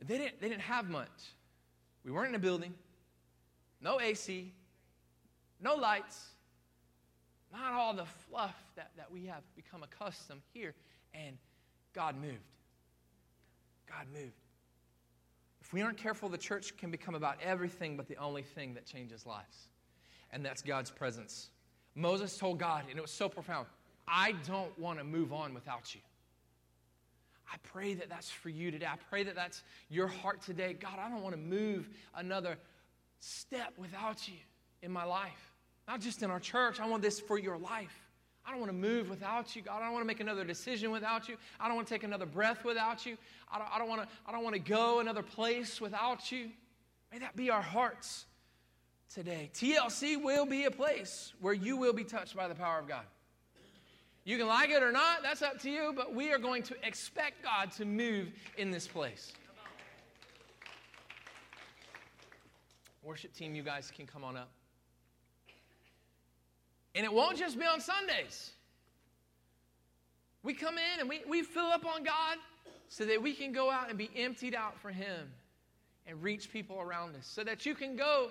They 0.00 0.16
didn't, 0.16 0.40
they 0.40 0.48
didn't 0.48 0.62
have 0.62 0.88
much. 0.88 1.34
We 2.04 2.10
weren't 2.10 2.30
in 2.30 2.34
a 2.34 2.38
building, 2.38 2.72
no 3.82 4.00
AC, 4.00 4.52
no 5.60 5.74
lights, 5.74 6.28
not 7.52 7.72
all 7.72 7.94
the 7.94 8.04
fluff 8.28 8.56
that, 8.76 8.90
that 8.96 9.10
we 9.10 9.26
have 9.26 9.42
become 9.56 9.82
accustomed 9.82 10.42
here. 10.52 10.74
And 11.14 11.36
God 11.94 12.16
moved. 12.16 12.36
God 13.88 14.06
moved. 14.12 14.32
If 15.60 15.72
we 15.72 15.82
aren't 15.82 15.98
careful, 15.98 16.28
the 16.28 16.38
church 16.38 16.76
can 16.76 16.90
become 16.90 17.14
about 17.14 17.36
everything 17.42 17.96
but 17.96 18.08
the 18.08 18.16
only 18.16 18.42
thing 18.42 18.74
that 18.74 18.86
changes 18.86 19.26
lives, 19.26 19.68
and 20.30 20.44
that's 20.44 20.62
God's 20.62 20.90
presence. 20.90 21.50
Moses 21.94 22.36
told 22.38 22.58
God, 22.58 22.84
and 22.88 22.98
it 22.98 23.02
was 23.02 23.10
so 23.10 23.28
profound 23.28 23.66
I 24.06 24.32
don't 24.46 24.76
want 24.78 24.98
to 24.98 25.04
move 25.04 25.32
on 25.32 25.52
without 25.52 25.94
you. 25.94 26.00
I 27.52 27.56
pray 27.62 27.94
that 27.94 28.08
that's 28.08 28.30
for 28.30 28.48
you 28.48 28.70
today. 28.70 28.86
I 28.86 28.96
pray 29.10 29.24
that 29.24 29.34
that's 29.34 29.62
your 29.90 30.06
heart 30.06 30.42
today. 30.42 30.74
God, 30.74 30.98
I 30.98 31.08
don't 31.08 31.22
want 31.22 31.34
to 31.34 31.40
move 31.40 31.88
another 32.14 32.56
step 33.20 33.72
without 33.76 34.28
you 34.28 34.38
in 34.82 34.90
my 34.90 35.04
life. 35.04 35.52
Not 35.86 36.00
just 36.00 36.22
in 36.22 36.30
our 36.30 36.40
church. 36.40 36.80
I 36.80 36.86
want 36.86 37.02
this 37.02 37.18
for 37.18 37.38
your 37.38 37.56
life. 37.56 38.08
I 38.48 38.50
don't 38.50 38.60
want 38.60 38.72
to 38.72 38.78
move 38.78 39.10
without 39.10 39.54
you, 39.54 39.62
God. 39.62 39.80
I 39.82 39.84
don't 39.84 39.92
want 39.92 40.02
to 40.04 40.06
make 40.06 40.20
another 40.20 40.44
decision 40.44 40.90
without 40.90 41.28
you. 41.28 41.36
I 41.60 41.66
don't 41.66 41.76
want 41.76 41.86
to 41.86 41.94
take 41.94 42.02
another 42.02 42.24
breath 42.24 42.64
without 42.64 43.04
you. 43.04 43.18
I 43.52 43.58
don't, 43.58 43.68
I 43.74 43.78
don't, 43.78 43.88
want, 43.88 44.02
to, 44.02 44.08
I 44.26 44.32
don't 44.32 44.42
want 44.42 44.54
to 44.54 44.60
go 44.60 45.00
another 45.00 45.22
place 45.22 45.80
without 45.80 46.32
you. 46.32 46.48
May 47.12 47.18
that 47.18 47.36
be 47.36 47.50
our 47.50 47.62
hearts 47.62 48.24
today. 49.14 49.50
TLC 49.54 50.22
will 50.22 50.46
be 50.46 50.64
a 50.64 50.70
place 50.70 51.32
where 51.40 51.52
you 51.52 51.76
will 51.76 51.92
be 51.92 52.04
touched 52.04 52.36
by 52.36 52.48
the 52.48 52.54
power 52.54 52.78
of 52.78 52.88
God. 52.88 53.04
You 54.24 54.36
can 54.36 54.46
like 54.46 54.70
it 54.70 54.82
or 54.82 54.92
not, 54.92 55.22
that's 55.22 55.40
up 55.42 55.60
to 55.62 55.70
you, 55.70 55.92
but 55.96 56.14
we 56.14 56.32
are 56.32 56.38
going 56.38 56.62
to 56.64 56.76
expect 56.86 57.42
God 57.42 57.72
to 57.72 57.84
move 57.84 58.28
in 58.58 58.70
this 58.70 58.86
place. 58.86 59.32
Worship 63.02 63.32
team, 63.32 63.54
you 63.54 63.62
guys 63.62 63.90
can 63.94 64.06
come 64.06 64.24
on 64.24 64.36
up. 64.36 64.50
And 66.94 67.04
it 67.04 67.12
won't 67.12 67.38
just 67.38 67.58
be 67.58 67.64
on 67.64 67.80
Sundays. 67.80 68.52
We 70.42 70.54
come 70.54 70.76
in 70.78 71.00
and 71.00 71.08
we, 71.08 71.22
we 71.28 71.42
fill 71.42 71.66
up 71.66 71.84
on 71.84 72.02
God 72.02 72.38
so 72.88 73.04
that 73.04 73.22
we 73.22 73.34
can 73.34 73.52
go 73.52 73.70
out 73.70 73.88
and 73.88 73.98
be 73.98 74.10
emptied 74.16 74.54
out 74.54 74.78
for 74.80 74.90
Him 74.90 75.30
and 76.06 76.22
reach 76.22 76.50
people 76.50 76.80
around 76.80 77.14
us. 77.16 77.26
So 77.26 77.44
that 77.44 77.66
you 77.66 77.74
can 77.74 77.96
go 77.96 78.30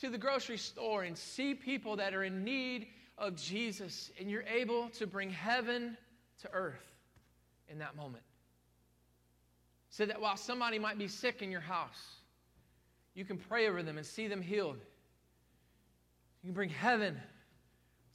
to 0.00 0.10
the 0.10 0.18
grocery 0.18 0.58
store 0.58 1.04
and 1.04 1.16
see 1.16 1.54
people 1.54 1.96
that 1.96 2.14
are 2.14 2.24
in 2.24 2.42
need 2.44 2.88
of 3.18 3.36
Jesus, 3.36 4.10
and 4.18 4.28
you're 4.28 4.42
able 4.42 4.88
to 4.90 5.06
bring 5.06 5.30
heaven 5.30 5.96
to 6.40 6.50
earth 6.52 6.92
in 7.68 7.78
that 7.78 7.94
moment. 7.94 8.24
So 9.90 10.06
that 10.06 10.20
while 10.20 10.36
somebody 10.36 10.78
might 10.78 10.98
be 10.98 11.06
sick 11.06 11.42
in 11.42 11.50
your 11.50 11.60
house, 11.60 12.16
you 13.14 13.24
can 13.24 13.36
pray 13.36 13.68
over 13.68 13.82
them 13.82 13.98
and 13.98 14.06
see 14.06 14.26
them 14.26 14.42
healed. 14.42 14.78
You 16.42 16.48
can 16.48 16.54
bring 16.54 16.70
heaven 16.70 17.20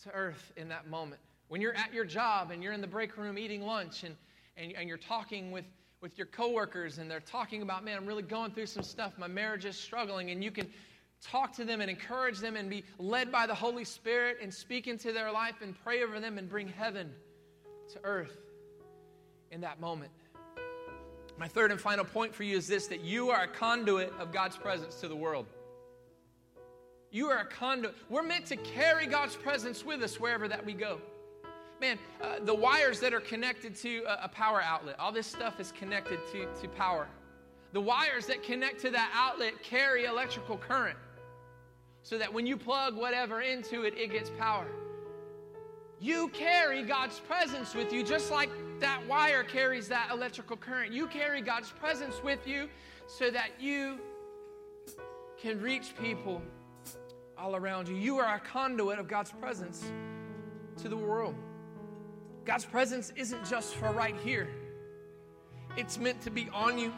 to 0.04 0.12
earth 0.12 0.52
in 0.58 0.70
that 0.70 0.88
moment. 0.88 1.22
When 1.48 1.62
you're 1.62 1.76
at 1.76 1.94
your 1.94 2.06
job 2.06 2.52
and 2.52 2.62
you're 2.62 2.74
in 2.74 2.82
the 2.82 2.88
break 2.88 3.18
room 3.18 3.38
eating 3.38 3.62
lunch 3.62 4.04
and, 4.04 4.16
and, 4.58 4.74
and 4.74 4.88
you're 4.88 4.98
talking 4.98 5.52
with, 5.52 5.66
with 6.02 6.18
your 6.18 6.28
coworkers 6.28 6.98
and 6.98 7.10
they're 7.10 7.20
talking 7.20 7.62
about, 7.62 7.84
man, 7.84 7.98
I'm 7.98 8.06
really 8.06 8.24
going 8.24 8.52
through 8.52 8.66
some 8.66 8.84
stuff. 8.84 9.14
My 9.18 9.28
marriage 9.28 9.66
is 9.66 9.78
struggling. 9.78 10.32
And 10.32 10.44
you 10.44 10.52
can 10.52 10.68
talk 11.22 11.54
to 11.54 11.66
them 11.66 11.82
and 11.82 11.90
encourage 11.90 12.40
them 12.40 12.56
and 12.56 12.70
be 12.70 12.84
led 13.00 13.32
by 13.32 13.48
the 13.48 13.56
Holy 13.56 13.84
Spirit 13.84 14.38
and 14.42 14.54
speak 14.54 14.88
into 14.88 15.12
their 15.12 15.32
life 15.32 15.56
and 15.62 15.76
pray 15.84 16.04
over 16.04 16.20
them 16.20 16.38
and 16.38 16.50
bring 16.50 16.68
heaven 16.68 17.12
to 17.94 18.00
earth 18.04 18.38
in 19.52 19.62
that 19.62 19.80
moment. 19.80 20.12
My 21.38 21.48
third 21.48 21.72
and 21.72 21.80
final 21.80 22.04
point 22.04 22.34
for 22.34 22.44
you 22.44 22.58
is 22.58 22.68
this 22.68 22.88
that 22.88 23.02
you 23.02 23.30
are 23.30 23.44
a 23.44 23.48
conduit 23.48 24.12
of 24.20 24.32
God's 24.32 24.58
presence 24.58 24.96
to 25.02 25.08
the 25.08 25.16
world. 25.16 25.46
You 27.12 27.28
are 27.28 27.40
a 27.40 27.46
conduit. 27.46 27.96
We're 28.10 28.24
meant 28.24 28.46
to 28.48 28.58
carry 28.58 29.08
God's 29.08 29.36
presence 29.36 29.86
with 29.86 30.04
us 30.04 30.20
wherever 30.20 30.48
that 30.48 30.66
we 30.66 30.74
go. 30.74 31.00
Man, 31.80 32.00
uh, 32.22 32.40
the 32.44 32.56
wires 32.56 33.00
that 33.00 33.14
are 33.14 33.20
connected 33.22 33.76
to 33.78 34.04
a, 34.08 34.26
a 34.26 34.28
power 34.28 34.62
outlet, 34.62 34.96
all 35.00 35.12
this 35.12 35.28
stuff 35.28 35.60
is 35.60 35.72
connected 35.72 36.20
to, 36.32 36.48
to 36.62 36.68
power. 36.68 37.08
The 37.74 37.82
wires 37.82 38.26
that 38.28 38.44
connect 38.44 38.82
to 38.82 38.90
that 38.92 39.12
outlet 39.14 39.62
carry 39.62 40.06
electrical 40.06 40.58
current 40.58 40.98
so 42.02 42.18
that 42.18 42.34
when 42.34 42.46
you 42.46 42.58
plug 42.58 42.96
whatever 42.96 43.42
into 43.42 43.84
it, 43.84 43.94
it 43.98 44.12
gets 44.12 44.32
power. 44.32 44.66
You 46.00 46.30
carry 46.30 46.84
God's 46.84 47.20
presence 47.20 47.74
with 47.74 47.92
you 47.92 48.04
just 48.04 48.32
like 48.32 48.50
that 48.80 49.06
wire 49.08 49.44
carries 49.44 49.88
that 49.88 50.10
electrical 50.12 50.58
current. 50.58 50.94
You 50.94 51.08
carry 51.08 51.42
God's 51.42 51.70
presence 51.70 52.22
with 52.24 52.48
you 52.48 52.70
so 53.08 53.30
that 53.32 53.50
you 53.60 54.00
can 55.38 55.60
reach 55.62 55.96
people 56.02 56.42
all 57.38 57.56
around 57.56 57.88
you. 57.88 57.96
You 57.96 58.18
are 58.18 58.36
a 58.36 58.40
conduit 58.40 59.00
of 59.00 59.08
God's 59.08 59.32
presence 59.32 59.92
to 60.78 60.90
the 60.90 60.98
world. 60.98 61.36
God's 62.46 62.66
presence 62.66 63.12
isn't 63.16 63.46
just 63.50 63.76
for 63.76 63.92
right 63.92 64.16
here, 64.24 64.48
It's 65.76 65.98
meant 66.00 66.22
to 66.22 66.32
be 66.32 66.50
on 66.54 66.78
you. 66.78 66.94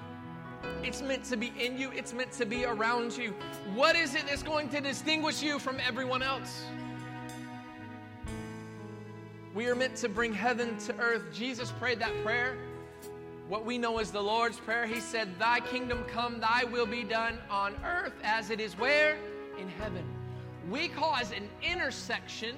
It's 0.84 1.02
meant 1.02 1.24
to 1.26 1.38
be 1.38 1.52
in 1.60 1.78
you. 1.78 1.92
It's 1.92 2.14
meant 2.14 2.32
to 2.34 2.46
be 2.46 2.66
around 2.66 3.18
you. 3.18 3.34
What 3.74 3.96
is 3.96 4.16
it 4.16 4.28
that's 4.28 4.44
going 4.44 4.70
to 4.70 4.82
distinguish 4.82 5.42
you 5.42 5.58
from 5.58 5.78
everyone 5.86 6.22
else? 6.22 6.66
We 9.56 9.68
are 9.68 9.76
meant 9.76 9.96
to 9.98 10.10
bring 10.10 10.34
heaven 10.34 10.78
to 10.80 10.98
earth. 11.00 11.34
Jesus 11.34 11.72
prayed 11.72 12.00
that 12.00 12.14
prayer, 12.24 12.58
what 13.48 13.66
we 13.66 13.78
know 13.78 13.98
as 13.98 14.12
the 14.12 14.22
Lord's 14.22 14.60
Prayer. 14.60 14.86
He 14.86 15.00
said, 15.00 15.28
Thy 15.40 15.60
kingdom 15.60 16.04
come, 16.08 16.40
thy 16.40 16.64
will 16.66 16.86
be 16.86 17.04
done 17.04 17.40
on 17.50 17.76
earth 17.84 18.14
as 18.24 18.52
it 18.52 18.60
is 18.60 18.78
where? 18.78 19.18
In 19.58 19.68
heaven. 19.68 20.06
We 20.70 20.90
cause 20.90 21.32
an 21.32 21.48
intersection 21.64 22.56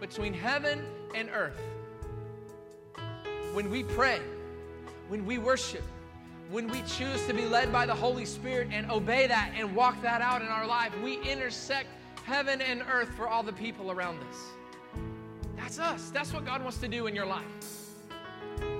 between 0.00 0.32
heaven 0.32 0.84
and 1.14 1.28
earth. 1.30 1.60
When 3.52 3.70
we 3.70 3.82
pray, 3.82 4.20
when 5.08 5.26
we 5.26 5.38
worship, 5.38 5.82
when 6.50 6.66
we 6.68 6.82
choose 6.82 7.26
to 7.26 7.34
be 7.34 7.44
led 7.44 7.72
by 7.72 7.86
the 7.86 7.94
Holy 7.94 8.24
Spirit 8.24 8.68
and 8.72 8.90
obey 8.90 9.26
that 9.26 9.52
and 9.56 9.74
walk 9.76 10.00
that 10.02 10.20
out 10.20 10.42
in 10.42 10.48
our 10.48 10.66
life, 10.66 10.92
we 11.02 11.20
intersect 11.22 11.88
heaven 12.24 12.60
and 12.60 12.82
earth 12.90 13.10
for 13.16 13.28
all 13.28 13.42
the 13.42 13.52
people 13.52 13.90
around 13.90 14.18
us. 14.30 14.36
That's 15.56 15.78
us. 15.78 16.10
That's 16.10 16.32
what 16.32 16.44
God 16.44 16.62
wants 16.62 16.78
to 16.78 16.88
do 16.88 17.06
in 17.06 17.14
your 17.14 17.26
life. 17.26 17.44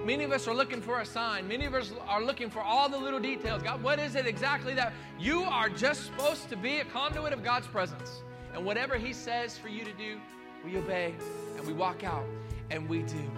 Many 0.05 0.24
of 0.24 0.32
us 0.32 0.49
are 0.49 0.55
looking 0.55 0.80
for 0.80 1.01
a 1.01 1.07
sign. 1.07 1.47
Many 1.47 1.66
of 1.66 1.74
us 1.74 1.93
are 2.09 2.22
looking 2.22 2.51
for 2.51 2.61
all 2.61 2.88
the 2.88 2.99
little 2.99 3.20
details. 3.20 3.62
God, 3.62 3.82
what 3.82 3.99
is 3.99 4.14
it 4.14 4.26
exactly 4.26 4.74
that 4.74 4.93
you 5.18 5.43
are 5.43 5.68
just 5.68 6.07
supposed 6.07 6.49
to 6.49 6.57
be 6.57 6.78
a 6.78 6.84
conduit 6.84 7.32
of 7.32 7.45
God's 7.45 7.66
presence? 7.66 8.22
And 8.55 8.64
whatever 8.64 8.96
He 8.96 9.12
says 9.12 9.57
for 9.57 9.68
you 9.68 9.84
to 9.84 9.92
do, 9.92 10.18
we 10.64 10.76
obey 10.76 11.14
and 11.57 11.66
we 11.66 11.72
walk 11.72 12.05
out 12.05 12.24
and 12.70 12.88
we 12.88 13.03
do. 13.03 13.30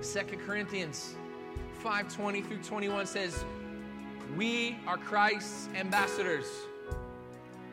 Second 0.00 0.40
Corinthians 0.40 1.14
5 1.82 2.14
20 2.14 2.42
through 2.42 2.62
21 2.62 3.06
says, 3.06 3.44
We 4.36 4.78
are 4.86 4.96
Christ's 4.96 5.68
ambassadors. 5.74 6.46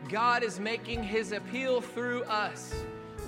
God 0.07 0.43
is 0.43 0.59
making 0.59 1.03
his 1.03 1.31
appeal 1.33 1.81
through 1.81 2.23
us. 2.23 2.73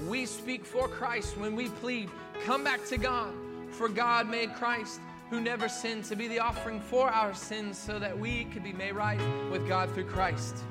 We 0.07 0.25
speak 0.25 0.65
for 0.65 0.87
Christ 0.87 1.37
when 1.37 1.55
we 1.55 1.69
plead, 1.69 2.09
Come 2.45 2.63
back 2.63 2.85
to 2.87 2.97
God, 2.97 3.33
for 3.69 3.87
God 3.87 4.27
made 4.27 4.55
Christ, 4.55 4.99
who 5.29 5.39
never 5.41 5.69
sinned, 5.69 6.05
to 6.05 6.15
be 6.15 6.27
the 6.27 6.39
offering 6.39 6.79
for 6.79 7.09
our 7.09 7.33
sins 7.33 7.77
so 7.77 7.99
that 7.99 8.17
we 8.17 8.45
could 8.45 8.63
be 8.63 8.73
made 8.73 8.93
right 8.93 9.19
with 9.51 9.67
God 9.67 9.91
through 9.93 10.05
Christ. 10.05 10.63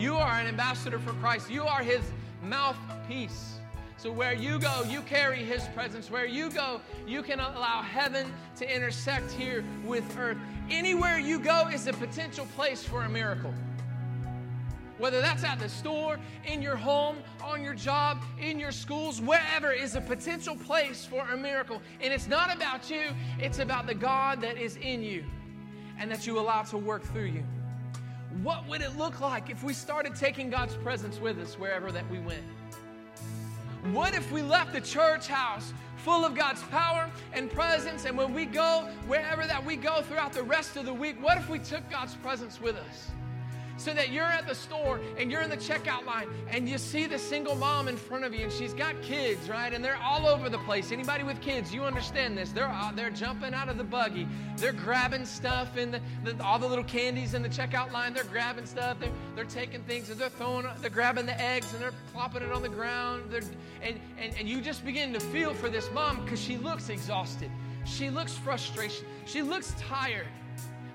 You 0.00 0.14
are 0.14 0.32
an 0.32 0.46
ambassador 0.46 0.98
for 0.98 1.12
Christ, 1.20 1.50
you 1.50 1.64
are 1.64 1.82
his 1.82 2.00
mouthpiece. 2.42 3.56
So, 3.98 4.10
where 4.10 4.32
you 4.32 4.58
go, 4.58 4.82
you 4.88 5.02
carry 5.02 5.44
His 5.44 5.62
presence. 5.74 6.10
Where 6.10 6.24
you 6.24 6.48
go, 6.48 6.80
you 7.06 7.22
can 7.22 7.38
allow 7.38 7.82
heaven 7.82 8.32
to 8.56 8.74
intersect 8.74 9.30
here 9.30 9.62
with 9.84 10.16
earth. 10.16 10.38
Anywhere 10.70 11.18
you 11.18 11.38
go 11.38 11.68
is 11.68 11.86
a 11.86 11.92
potential 11.92 12.46
place 12.56 12.82
for 12.82 13.02
a 13.02 13.10
miracle. 13.10 13.52
Whether 14.96 15.20
that's 15.20 15.44
at 15.44 15.58
the 15.58 15.68
store, 15.68 16.18
in 16.46 16.62
your 16.62 16.76
home, 16.76 17.18
on 17.44 17.62
your 17.62 17.74
job, 17.74 18.22
in 18.40 18.58
your 18.58 18.72
schools, 18.72 19.20
wherever 19.20 19.70
is 19.70 19.96
a 19.96 20.00
potential 20.00 20.56
place 20.56 21.04
for 21.04 21.28
a 21.28 21.36
miracle. 21.36 21.82
And 22.00 22.10
it's 22.10 22.26
not 22.26 22.56
about 22.56 22.88
you, 22.88 23.02
it's 23.38 23.58
about 23.58 23.86
the 23.86 23.94
God 23.94 24.40
that 24.40 24.56
is 24.56 24.76
in 24.76 25.02
you 25.02 25.26
and 25.98 26.10
that 26.10 26.26
you 26.26 26.40
allow 26.40 26.62
to 26.62 26.78
work 26.78 27.02
through 27.02 27.26
you. 27.26 27.44
What 28.42 28.66
would 28.68 28.80
it 28.80 28.96
look 28.96 29.20
like 29.20 29.50
if 29.50 29.64
we 29.64 29.72
started 29.72 30.14
taking 30.14 30.50
God's 30.50 30.76
presence 30.76 31.18
with 31.18 31.38
us 31.38 31.58
wherever 31.58 31.90
that 31.90 32.08
we 32.10 32.20
went? 32.20 32.44
What 33.92 34.14
if 34.14 34.30
we 34.30 34.42
left 34.42 34.72
the 34.72 34.80
church 34.80 35.26
house 35.26 35.72
full 35.96 36.24
of 36.24 36.34
God's 36.34 36.62
power 36.64 37.10
and 37.32 37.50
presence, 37.50 38.04
and 38.04 38.16
when 38.16 38.32
we 38.32 38.46
go, 38.46 38.88
wherever 39.06 39.46
that 39.46 39.64
we 39.64 39.76
go 39.76 40.02
throughout 40.02 40.32
the 40.32 40.42
rest 40.42 40.76
of 40.76 40.86
the 40.86 40.94
week, 40.94 41.22
what 41.22 41.38
if 41.38 41.48
we 41.48 41.58
took 41.58 41.88
God's 41.90 42.14
presence 42.16 42.60
with 42.60 42.76
us? 42.76 43.10
So 43.80 43.94
that 43.94 44.10
you're 44.10 44.24
at 44.24 44.46
the 44.46 44.54
store 44.54 45.00
and 45.16 45.30
you're 45.30 45.40
in 45.40 45.48
the 45.48 45.56
checkout 45.56 46.04
line 46.04 46.28
and 46.50 46.68
you 46.68 46.76
see 46.76 47.06
the 47.06 47.18
single 47.18 47.54
mom 47.54 47.88
in 47.88 47.96
front 47.96 48.24
of 48.24 48.34
you 48.34 48.44
and 48.44 48.52
she's 48.52 48.74
got 48.74 49.00
kids, 49.00 49.48
right? 49.48 49.72
And 49.72 49.82
they're 49.82 49.96
all 49.96 50.26
over 50.26 50.50
the 50.50 50.58
place. 50.58 50.92
Anybody 50.92 51.24
with 51.24 51.40
kids, 51.40 51.72
you 51.72 51.82
understand 51.84 52.36
this. 52.36 52.52
They're 52.52 52.68
uh, 52.68 52.92
they're 52.92 53.10
jumping 53.10 53.54
out 53.54 53.70
of 53.70 53.78
the 53.78 53.84
buggy. 53.84 54.28
They're 54.58 54.74
grabbing 54.74 55.24
stuff 55.24 55.78
in 55.78 55.92
the, 55.92 56.00
the, 56.24 56.44
all 56.44 56.58
the 56.58 56.68
little 56.68 56.84
candies 56.84 57.32
in 57.32 57.42
the 57.42 57.48
checkout 57.48 57.90
line. 57.90 58.12
They're 58.12 58.24
grabbing 58.24 58.66
stuff. 58.66 59.00
They're, 59.00 59.12
they're 59.34 59.44
taking 59.44 59.82
things 59.84 60.10
and 60.10 60.20
they're 60.20 60.28
throwing, 60.28 60.66
they're 60.80 60.90
grabbing 60.90 61.24
the 61.24 61.40
eggs 61.40 61.72
and 61.72 61.82
they're 61.82 61.94
plopping 62.12 62.42
it 62.42 62.52
on 62.52 62.60
the 62.60 62.68
ground. 62.68 63.30
They're, 63.30 63.40
and, 63.82 63.98
and, 64.18 64.34
and 64.38 64.46
you 64.46 64.60
just 64.60 64.84
begin 64.84 65.14
to 65.14 65.20
feel 65.20 65.54
for 65.54 65.70
this 65.70 65.90
mom 65.92 66.22
because 66.22 66.40
she 66.40 66.58
looks 66.58 66.90
exhausted. 66.90 67.50
She 67.84 68.10
looks 68.10 68.34
frustration. 68.34 69.06
She 69.24 69.40
looks 69.40 69.74
tired. 69.78 70.26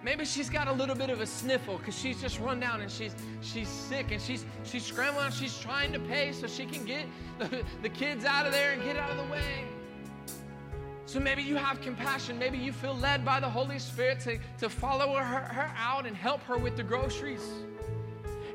Maybe 0.05 0.23
she's 0.23 0.51
got 0.51 0.67
a 0.67 0.71
little 0.71 0.93
bit 0.93 1.09
of 1.09 1.19
a 1.19 1.25
sniffle 1.25 1.79
because 1.79 1.97
she's 1.97 2.21
just 2.21 2.39
run 2.39 2.59
down 2.59 2.81
and 2.81 2.91
she's 2.91 3.15
she's 3.41 3.67
sick 3.67 4.11
and 4.11 4.21
she's 4.21 4.45
she's 4.63 4.85
scrambling. 4.85 5.31
She's 5.31 5.57
trying 5.57 5.91
to 5.93 5.99
pay 5.99 6.31
so 6.31 6.45
she 6.45 6.67
can 6.67 6.85
get 6.85 7.07
the, 7.39 7.63
the 7.81 7.89
kids 7.89 8.23
out 8.23 8.45
of 8.45 8.51
there 8.51 8.73
and 8.73 8.83
get 8.83 8.97
out 8.97 9.09
of 9.09 9.17
the 9.17 9.33
way. 9.33 9.65
So 11.07 11.19
maybe 11.19 11.41
you 11.41 11.55
have 11.55 11.81
compassion. 11.81 12.37
Maybe 12.37 12.55
you 12.55 12.71
feel 12.71 12.95
led 12.95 13.25
by 13.25 13.39
the 13.39 13.49
Holy 13.49 13.79
Spirit 13.79 14.19
to, 14.21 14.37
to 14.59 14.69
follow 14.69 15.15
her, 15.15 15.23
her 15.23 15.73
out 15.75 16.05
and 16.05 16.15
help 16.15 16.43
her 16.43 16.57
with 16.59 16.77
the 16.77 16.83
groceries. 16.83 17.49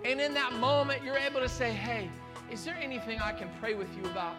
And 0.05 0.21
in 0.21 0.33
that 0.35 0.53
moment, 0.53 1.03
you're 1.03 1.19
able 1.19 1.41
to 1.41 1.49
say, 1.49 1.73
Hey, 1.73 2.09
is 2.49 2.65
there 2.65 2.79
anything 2.81 3.19
I 3.19 3.33
can 3.33 3.51
pray 3.59 3.75
with 3.75 3.89
you 3.97 4.09
about? 4.09 4.37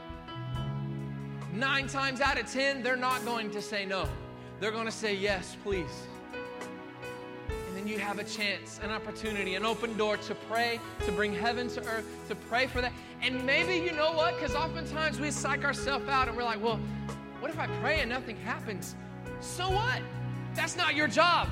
Nine 1.53 1.87
times 1.87 2.21
out 2.21 2.39
of 2.39 2.49
ten, 2.49 2.81
they're 2.81 2.95
not 2.95 3.25
going 3.25 3.51
to 3.51 3.61
say 3.61 3.85
no. 3.85 4.07
They're 4.61 4.71
going 4.71 4.85
to 4.85 4.93
say, 4.93 5.13
Yes, 5.13 5.57
please 5.61 6.07
then 7.81 7.91
you 7.91 7.97
have 7.97 8.19
a 8.19 8.23
chance, 8.23 8.79
an 8.83 8.91
opportunity, 8.91 9.55
an 9.55 9.65
open 9.65 9.97
door 9.97 10.17
to 10.17 10.35
pray, 10.35 10.79
to 11.05 11.11
bring 11.11 11.33
heaven 11.33 11.67
to 11.69 11.81
earth, 11.87 12.05
to 12.27 12.35
pray 12.35 12.67
for 12.67 12.79
that. 12.79 12.91
And 13.21 13.43
maybe 13.43 13.75
you 13.75 13.91
know 13.91 14.11
what? 14.11 14.35
Because 14.35 14.55
oftentimes 14.55 15.19
we 15.19 15.31
psych 15.31 15.63
ourselves 15.63 16.07
out 16.07 16.27
and 16.27 16.37
we're 16.37 16.43
like, 16.43 16.61
well, 16.61 16.79
what 17.39 17.49
if 17.49 17.57
I 17.57 17.67
pray 17.81 18.01
and 18.01 18.09
nothing 18.09 18.37
happens? 18.37 18.95
So 19.39 19.69
what? 19.69 20.01
That's 20.53 20.77
not 20.77 20.95
your 20.95 21.07
job. 21.07 21.49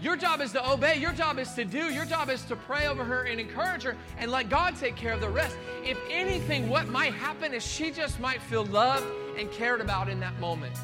Your 0.00 0.16
job 0.16 0.40
is 0.40 0.52
to 0.52 0.70
obey. 0.70 0.96
Your 0.96 1.12
job 1.12 1.38
is 1.38 1.52
to 1.54 1.64
do. 1.64 1.92
Your 1.92 2.04
job 2.04 2.30
is 2.30 2.42
to 2.44 2.56
pray 2.56 2.86
over 2.86 3.02
her 3.02 3.24
and 3.24 3.40
encourage 3.40 3.82
her 3.82 3.96
and 4.18 4.30
let 4.30 4.48
God 4.48 4.76
take 4.76 4.94
care 4.94 5.12
of 5.12 5.20
the 5.20 5.28
rest. 5.28 5.56
If 5.84 5.98
anything, 6.08 6.68
what 6.68 6.88
might 6.88 7.14
happen 7.14 7.52
is 7.52 7.66
she 7.66 7.90
just 7.90 8.20
might 8.20 8.40
feel 8.42 8.64
loved 8.66 9.06
and 9.36 9.50
cared 9.50 9.80
about 9.80 10.08
in 10.08 10.20
that 10.20 10.38
moment. 10.38 10.76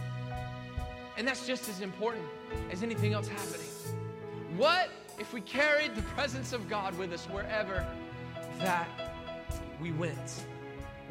And 1.16 1.28
that's 1.28 1.46
just 1.46 1.68
as 1.68 1.80
important 1.80 2.24
as 2.72 2.82
anything 2.82 3.12
else 3.12 3.28
happening. 3.28 3.69
What 4.60 4.90
if 5.18 5.32
we 5.32 5.40
carried 5.40 5.94
the 5.94 6.02
presence 6.02 6.52
of 6.52 6.68
God 6.68 6.94
with 6.98 7.14
us 7.14 7.24
wherever 7.24 7.86
that 8.58 8.86
we 9.80 9.90
went? 9.90 10.44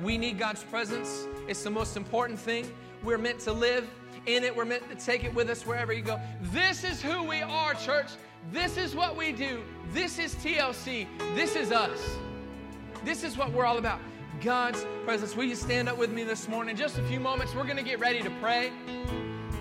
We 0.04 0.20
need 0.20 0.38
God's 0.38 0.62
presence. 0.62 1.26
It's 1.48 1.64
the 1.64 1.72
most 1.72 1.98
important 1.98 2.38
thing. 2.38 2.72
We're 3.04 3.18
meant 3.18 3.40
to 3.40 3.52
live 3.52 3.90
in 4.28 4.44
it, 4.44 4.56
we're 4.56 4.66
meant 4.66 4.88
to 4.92 5.04
take 5.04 5.24
it 5.24 5.34
with 5.34 5.50
us 5.50 5.66
wherever 5.66 5.92
you 5.92 6.04
go. 6.04 6.20
This 6.54 6.84
is 6.84 7.02
who 7.02 7.24
we 7.24 7.42
are, 7.42 7.74
church. 7.74 8.12
This 8.52 8.78
is 8.78 8.96
what 8.96 9.18
we 9.18 9.32
do. 9.32 9.64
This 9.94 10.20
is 10.20 10.36
TLC. 10.36 11.08
This 11.34 11.56
is 11.56 11.72
us. 11.72 12.18
This 13.04 13.24
is 13.24 13.36
what 13.36 13.52
we're 13.52 13.66
all 13.66 13.80
about. 13.80 14.00
God's 14.42 14.86
presence. 15.06 15.36
Will 15.36 15.46
you 15.46 15.56
stand 15.56 15.90
up 15.90 15.98
with 15.98 16.12
me 16.12 16.24
this 16.24 16.48
morning? 16.48 16.74
In 16.74 16.78
just 16.78 17.00
a 17.00 17.04
few 17.08 17.20
moments, 17.20 17.56
we're 17.56 17.64
going 17.64 17.78
to 17.78 17.84
get 17.84 18.00
ready 18.00 18.22
to 18.22 18.30
pray. 18.42 18.72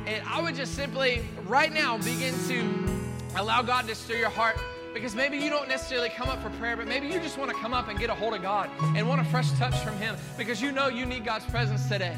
And 0.05 0.23
I 0.29 0.43
would 0.43 0.57
just 0.57 0.75
simply, 0.75 1.25
right 1.47 1.73
now, 1.73 1.97
begin 1.97 2.35
to 2.49 2.98
Allow 3.39 3.63
God 3.63 3.87
to 3.87 3.95
stir 3.95 4.17
your 4.17 4.31
heart 4.31 4.59
because 4.93 5.15
maybe 5.15 5.39
you 5.39 5.49
don't 5.49 5.69
necessarily 5.69 6.09
come 6.09 6.29
up 6.29 6.43
for 6.43 6.51
prayer, 6.59 6.77
but 6.77 6.89
maybe 6.89 7.07
you 7.07 7.21
just 7.21 7.39
want 7.39 7.53
to 7.53 7.57
come 7.59 7.73
up 7.73 7.87
and 7.87 7.97
get 7.97 8.11
a 8.11 8.15
hold 8.15 8.35
of 8.35 8.43
God 8.43 8.69
and 8.97 9.09
want 9.09 9.21
a 9.21 9.25
fresh 9.25 9.53
touch 9.53 9.77
from 9.77 9.97
Him 9.99 10.17
because 10.37 10.61
you 10.61 10.73
know 10.73 10.89
you 10.89 11.07
need 11.07 11.25
God's 11.25 11.45
presence 11.45 11.89
today. 11.89 12.17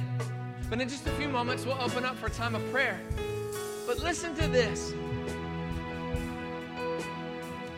But 0.70 0.80
in 0.80 0.88
just 0.88 1.06
a 1.06 1.10
few 1.12 1.28
moments, 1.28 1.66
we'll 1.66 1.78
open 1.78 2.06
up 2.06 2.16
for 2.16 2.28
a 2.28 2.30
time 2.30 2.54
of 2.54 2.72
prayer. 2.72 2.98
But 3.86 3.98
listen 3.98 4.34
to 4.36 4.48
this. 4.48 4.94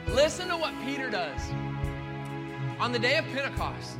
Listen 0.07 0.47
to 0.49 0.57
what 0.57 0.72
Peter 0.84 1.11
does. 1.11 1.40
On 2.78 2.93
the 2.93 2.99
day 3.01 3.16
of 3.16 3.24
Pentecost, 3.26 3.97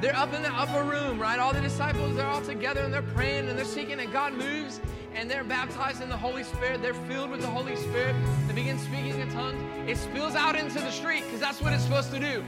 they're 0.00 0.16
up 0.16 0.34
in 0.34 0.42
the 0.42 0.52
upper 0.52 0.82
room, 0.82 1.20
right? 1.20 1.38
All 1.38 1.52
the 1.52 1.60
disciples, 1.60 2.16
they're 2.16 2.26
all 2.26 2.42
together 2.42 2.80
and 2.80 2.92
they're 2.92 3.02
praying 3.02 3.48
and 3.48 3.56
they're 3.56 3.64
seeking, 3.64 4.00
and 4.00 4.12
God 4.12 4.32
moves 4.32 4.80
and 5.14 5.30
they're 5.30 5.44
baptized 5.44 6.02
in 6.02 6.08
the 6.08 6.16
Holy 6.16 6.42
Spirit. 6.42 6.82
They're 6.82 6.94
filled 6.94 7.30
with 7.30 7.40
the 7.40 7.46
Holy 7.46 7.76
Spirit. 7.76 8.16
They 8.46 8.54
begin 8.54 8.78
speaking 8.78 9.20
in 9.20 9.30
tongues. 9.30 9.60
It 9.88 9.96
spills 9.96 10.34
out 10.34 10.56
into 10.56 10.80
the 10.80 10.90
street 10.90 11.24
because 11.24 11.40
that's 11.40 11.60
what 11.60 11.72
it's 11.72 11.84
supposed 11.84 12.10
to 12.10 12.18
do. 12.18 12.44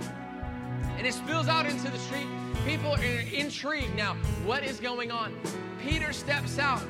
And 0.98 1.06
it 1.06 1.14
spills 1.14 1.48
out 1.48 1.66
into 1.66 1.90
the 1.90 1.98
street. 1.98 2.26
People 2.66 2.94
are 2.94 3.02
intrigued 3.02 3.94
now. 3.94 4.14
What 4.44 4.64
is 4.64 4.80
going 4.80 5.10
on? 5.10 5.34
Peter 5.80 6.12
steps 6.12 6.58
out, 6.58 6.80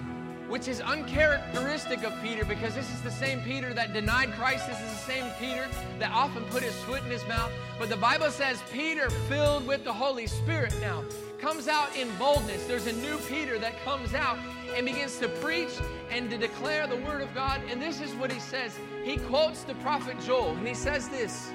which 0.48 0.68
is 0.68 0.80
uncharacteristic 0.80 2.02
of 2.04 2.14
Peter 2.22 2.44
because 2.44 2.74
this 2.74 2.90
is 2.92 3.02
the 3.02 3.10
same 3.10 3.42
Peter 3.42 3.74
that 3.74 3.92
denied 3.92 4.32
Christ. 4.32 4.66
This 4.68 4.80
is 4.80 4.90
the 4.90 5.12
same 5.12 5.30
Peter 5.38 5.68
that 5.98 6.12
often 6.12 6.44
put 6.44 6.62
his 6.62 6.74
foot 6.84 7.02
in 7.02 7.10
his 7.10 7.26
mouth. 7.26 7.52
But 7.78 7.90
the 7.90 7.96
Bible 7.96 8.30
says 8.30 8.62
Peter 8.72 9.10
filled 9.28 9.66
with 9.66 9.84
the 9.84 9.92
Holy 9.92 10.26
Spirit 10.26 10.74
now 10.80 11.04
comes 11.38 11.68
out 11.68 11.96
in 11.96 12.08
boldness. 12.16 12.66
There's 12.66 12.86
a 12.86 12.92
new 12.92 13.18
Peter 13.18 13.58
that 13.58 13.82
comes 13.84 14.14
out 14.14 14.38
and 14.74 14.86
begins 14.86 15.18
to 15.18 15.28
preach 15.28 15.72
and 16.10 16.28
to 16.30 16.38
declare 16.38 16.86
the 16.86 16.96
word 16.96 17.20
of 17.20 17.34
God. 17.34 17.60
And 17.70 17.80
this 17.80 18.00
is 18.00 18.12
what 18.14 18.32
he 18.32 18.40
says. 18.40 18.78
He 19.04 19.16
quotes 19.16 19.62
the 19.62 19.74
prophet 19.76 20.16
Joel, 20.20 20.52
and 20.56 20.66
he 20.66 20.74
says 20.74 21.08
this 21.08 21.50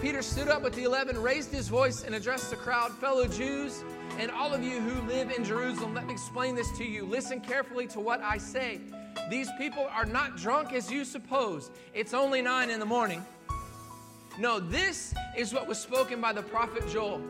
Peter 0.00 0.22
stood 0.22 0.48
up 0.48 0.62
with 0.62 0.74
the 0.74 0.84
eleven, 0.84 1.20
raised 1.20 1.52
his 1.52 1.68
voice, 1.68 2.04
and 2.04 2.14
addressed 2.14 2.50
the 2.50 2.56
crowd, 2.56 2.92
fellow 2.98 3.26
Jews, 3.26 3.84
and 4.18 4.30
all 4.30 4.52
of 4.52 4.62
you 4.62 4.80
who 4.80 5.08
live 5.08 5.30
in 5.30 5.44
Jerusalem. 5.44 5.94
Let 5.94 6.06
me 6.06 6.12
explain 6.12 6.54
this 6.54 6.70
to 6.78 6.84
you. 6.84 7.06
Listen 7.06 7.40
carefully 7.40 7.86
to 7.88 8.00
what 8.00 8.20
I 8.20 8.38
say. 8.38 8.80
These 9.30 9.48
people 9.56 9.88
are 9.90 10.04
not 10.04 10.36
drunk 10.36 10.72
as 10.72 10.90
you 10.90 11.04
suppose. 11.04 11.70
It's 11.94 12.12
only 12.12 12.42
nine 12.42 12.70
in 12.70 12.80
the 12.80 12.86
morning. 12.86 13.24
No, 14.38 14.58
this 14.58 15.14
is 15.36 15.54
what 15.54 15.68
was 15.68 15.78
spoken 15.78 16.20
by 16.20 16.32
the 16.32 16.42
prophet 16.42 16.88
Joel. 16.88 17.22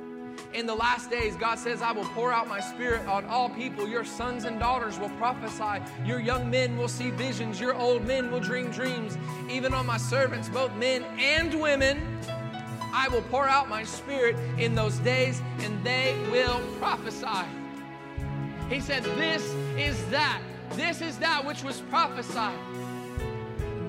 In 0.52 0.66
the 0.66 0.74
last 0.74 1.10
days, 1.10 1.34
God 1.36 1.58
says, 1.58 1.82
I 1.82 1.90
will 1.92 2.04
pour 2.04 2.32
out 2.32 2.46
my 2.46 2.60
spirit 2.60 3.06
on 3.08 3.24
all 3.26 3.48
people. 3.50 3.88
Your 3.88 4.04
sons 4.04 4.44
and 4.44 4.60
daughters 4.60 4.98
will 4.98 5.10
prophesy. 5.10 5.82
Your 6.04 6.20
young 6.20 6.48
men 6.48 6.76
will 6.76 6.88
see 6.88 7.10
visions. 7.10 7.60
Your 7.60 7.74
old 7.74 8.06
men 8.06 8.30
will 8.30 8.40
dream 8.40 8.70
dreams. 8.70 9.18
Even 9.50 9.74
on 9.74 9.86
my 9.86 9.96
servants, 9.96 10.48
both 10.48 10.72
men 10.76 11.02
and 11.18 11.60
women, 11.60 12.00
I 12.92 13.08
will 13.08 13.22
pour 13.22 13.48
out 13.48 13.68
my 13.68 13.82
spirit 13.82 14.36
in 14.58 14.76
those 14.76 14.98
days, 14.98 15.42
and 15.58 15.82
they 15.84 16.16
will 16.30 16.60
prophesy. 16.78 17.48
He 18.70 18.80
said, 18.80 19.02
This 19.02 19.42
is 19.76 20.02
that. 20.06 20.40
This 20.74 21.00
is 21.02 21.18
that 21.18 21.44
which 21.44 21.64
was 21.64 21.80
prophesied. 21.82 22.58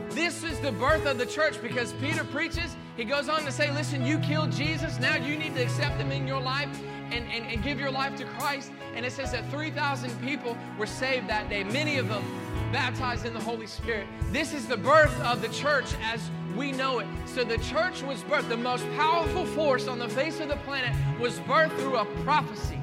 This 0.10 0.44
is 0.44 0.60
the 0.60 0.72
birth 0.72 1.06
of 1.06 1.18
the 1.18 1.26
church 1.26 1.62
because 1.62 1.94
Peter 1.94 2.24
preaches. 2.24 2.76
He 2.96 3.04
goes 3.04 3.28
on 3.28 3.44
to 3.44 3.52
say, 3.52 3.72
Listen, 3.72 4.06
you 4.06 4.20
killed 4.20 4.52
Jesus. 4.52 5.00
Now 5.00 5.16
you 5.16 5.38
need 5.38 5.56
to 5.56 5.64
accept 5.64 6.00
him 6.00 6.12
in 6.12 6.26
your 6.26 6.42
life 6.42 6.70
and, 7.12 7.26
and, 7.30 7.46
and 7.46 7.64
give 7.64 7.80
your 7.80 7.92
life 7.92 8.16
to 8.18 8.26
Christ. 8.26 8.72
And 8.96 9.06
it 9.06 9.12
says 9.12 9.32
that 9.34 9.50
3,000 9.52 10.10
people 10.22 10.58
were 10.78 10.86
saved 10.86 11.28
that 11.28 11.50
day, 11.50 11.64
many 11.64 11.98
of 11.98 12.08
them 12.08 12.24
baptized 12.72 13.26
in 13.26 13.34
the 13.34 13.40
Holy 13.40 13.68
Spirit. 13.68 14.08
This 14.32 14.54
is 14.54 14.68
the 14.68 14.78
birth 14.78 15.20
of 15.22 15.42
the 15.42 15.50
church 15.50 15.94
as 16.04 16.22
we 16.56 16.72
know 16.72 17.00
it. 17.00 17.08
So 17.26 17.44
the 17.44 17.58
church 17.58 18.02
was 18.02 18.22
birthed. 18.24 18.50
The 18.50 18.58
most 18.58 18.86
powerful 18.96 19.46
force 19.46 19.88
on 19.88 20.00
the 20.00 20.10
face 20.10 20.40
of 20.40 20.48
the 20.48 20.56
planet 20.58 20.96
was 21.20 21.40
birthed 21.40 21.78
through 21.78 21.98
a 21.98 22.06
prophecy. 22.24 22.80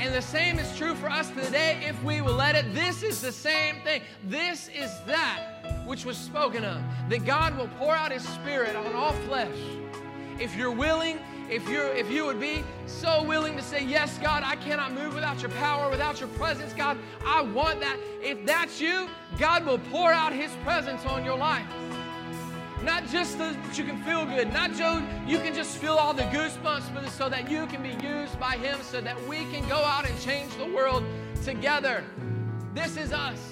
And 0.00 0.12
the 0.12 0.22
same 0.22 0.58
is 0.58 0.76
true 0.76 0.94
for 0.94 1.08
us 1.08 1.30
today 1.30 1.78
if 1.86 2.02
we 2.02 2.22
will 2.22 2.34
let 2.34 2.56
it. 2.56 2.74
This 2.74 3.02
is 3.02 3.20
the 3.20 3.30
same 3.30 3.76
thing. 3.84 4.02
This 4.24 4.68
is 4.68 4.90
that 5.06 5.51
which 5.84 6.04
was 6.04 6.16
spoken 6.16 6.64
of, 6.64 6.80
that 7.08 7.24
God 7.24 7.56
will 7.56 7.68
pour 7.78 7.94
out 7.94 8.12
his 8.12 8.26
spirit 8.26 8.76
on 8.76 8.94
all 8.94 9.12
flesh. 9.26 9.56
If 10.38 10.56
you're 10.56 10.70
willing, 10.70 11.18
if 11.50 11.68
you're 11.68 11.92
if 11.92 12.10
you 12.10 12.24
would 12.24 12.40
be 12.40 12.64
so 12.86 13.22
willing 13.22 13.56
to 13.56 13.62
say, 13.62 13.84
Yes, 13.84 14.18
God, 14.18 14.42
I 14.44 14.56
cannot 14.56 14.92
move 14.92 15.14
without 15.14 15.42
your 15.42 15.50
power, 15.52 15.90
without 15.90 16.20
your 16.20 16.28
presence, 16.30 16.72
God, 16.72 16.98
I 17.26 17.42
want 17.42 17.80
that. 17.80 17.98
If 18.22 18.44
that's 18.46 18.80
you, 18.80 19.08
God 19.38 19.66
will 19.66 19.78
pour 19.78 20.12
out 20.12 20.32
his 20.32 20.50
presence 20.64 21.04
on 21.04 21.24
your 21.24 21.36
life. 21.36 21.66
Not 22.82 23.06
just 23.08 23.32
so 23.32 23.52
that 23.52 23.78
you 23.78 23.84
can 23.84 24.02
feel 24.02 24.26
good, 24.26 24.52
not 24.52 24.74
so 24.74 25.00
you 25.24 25.38
can 25.38 25.54
just 25.54 25.76
feel 25.76 25.94
all 25.94 26.12
the 26.12 26.24
goosebumps, 26.24 26.92
but 26.92 27.08
so 27.10 27.28
that 27.28 27.48
you 27.48 27.66
can 27.68 27.80
be 27.80 27.94
used 28.04 28.38
by 28.40 28.56
Him 28.56 28.80
so 28.82 29.00
that 29.00 29.16
we 29.28 29.44
can 29.52 29.66
go 29.68 29.76
out 29.76 30.08
and 30.08 30.20
change 30.20 30.52
the 30.56 30.66
world 30.66 31.04
together. 31.44 32.02
This 32.74 32.96
is 32.96 33.12
us. 33.12 33.51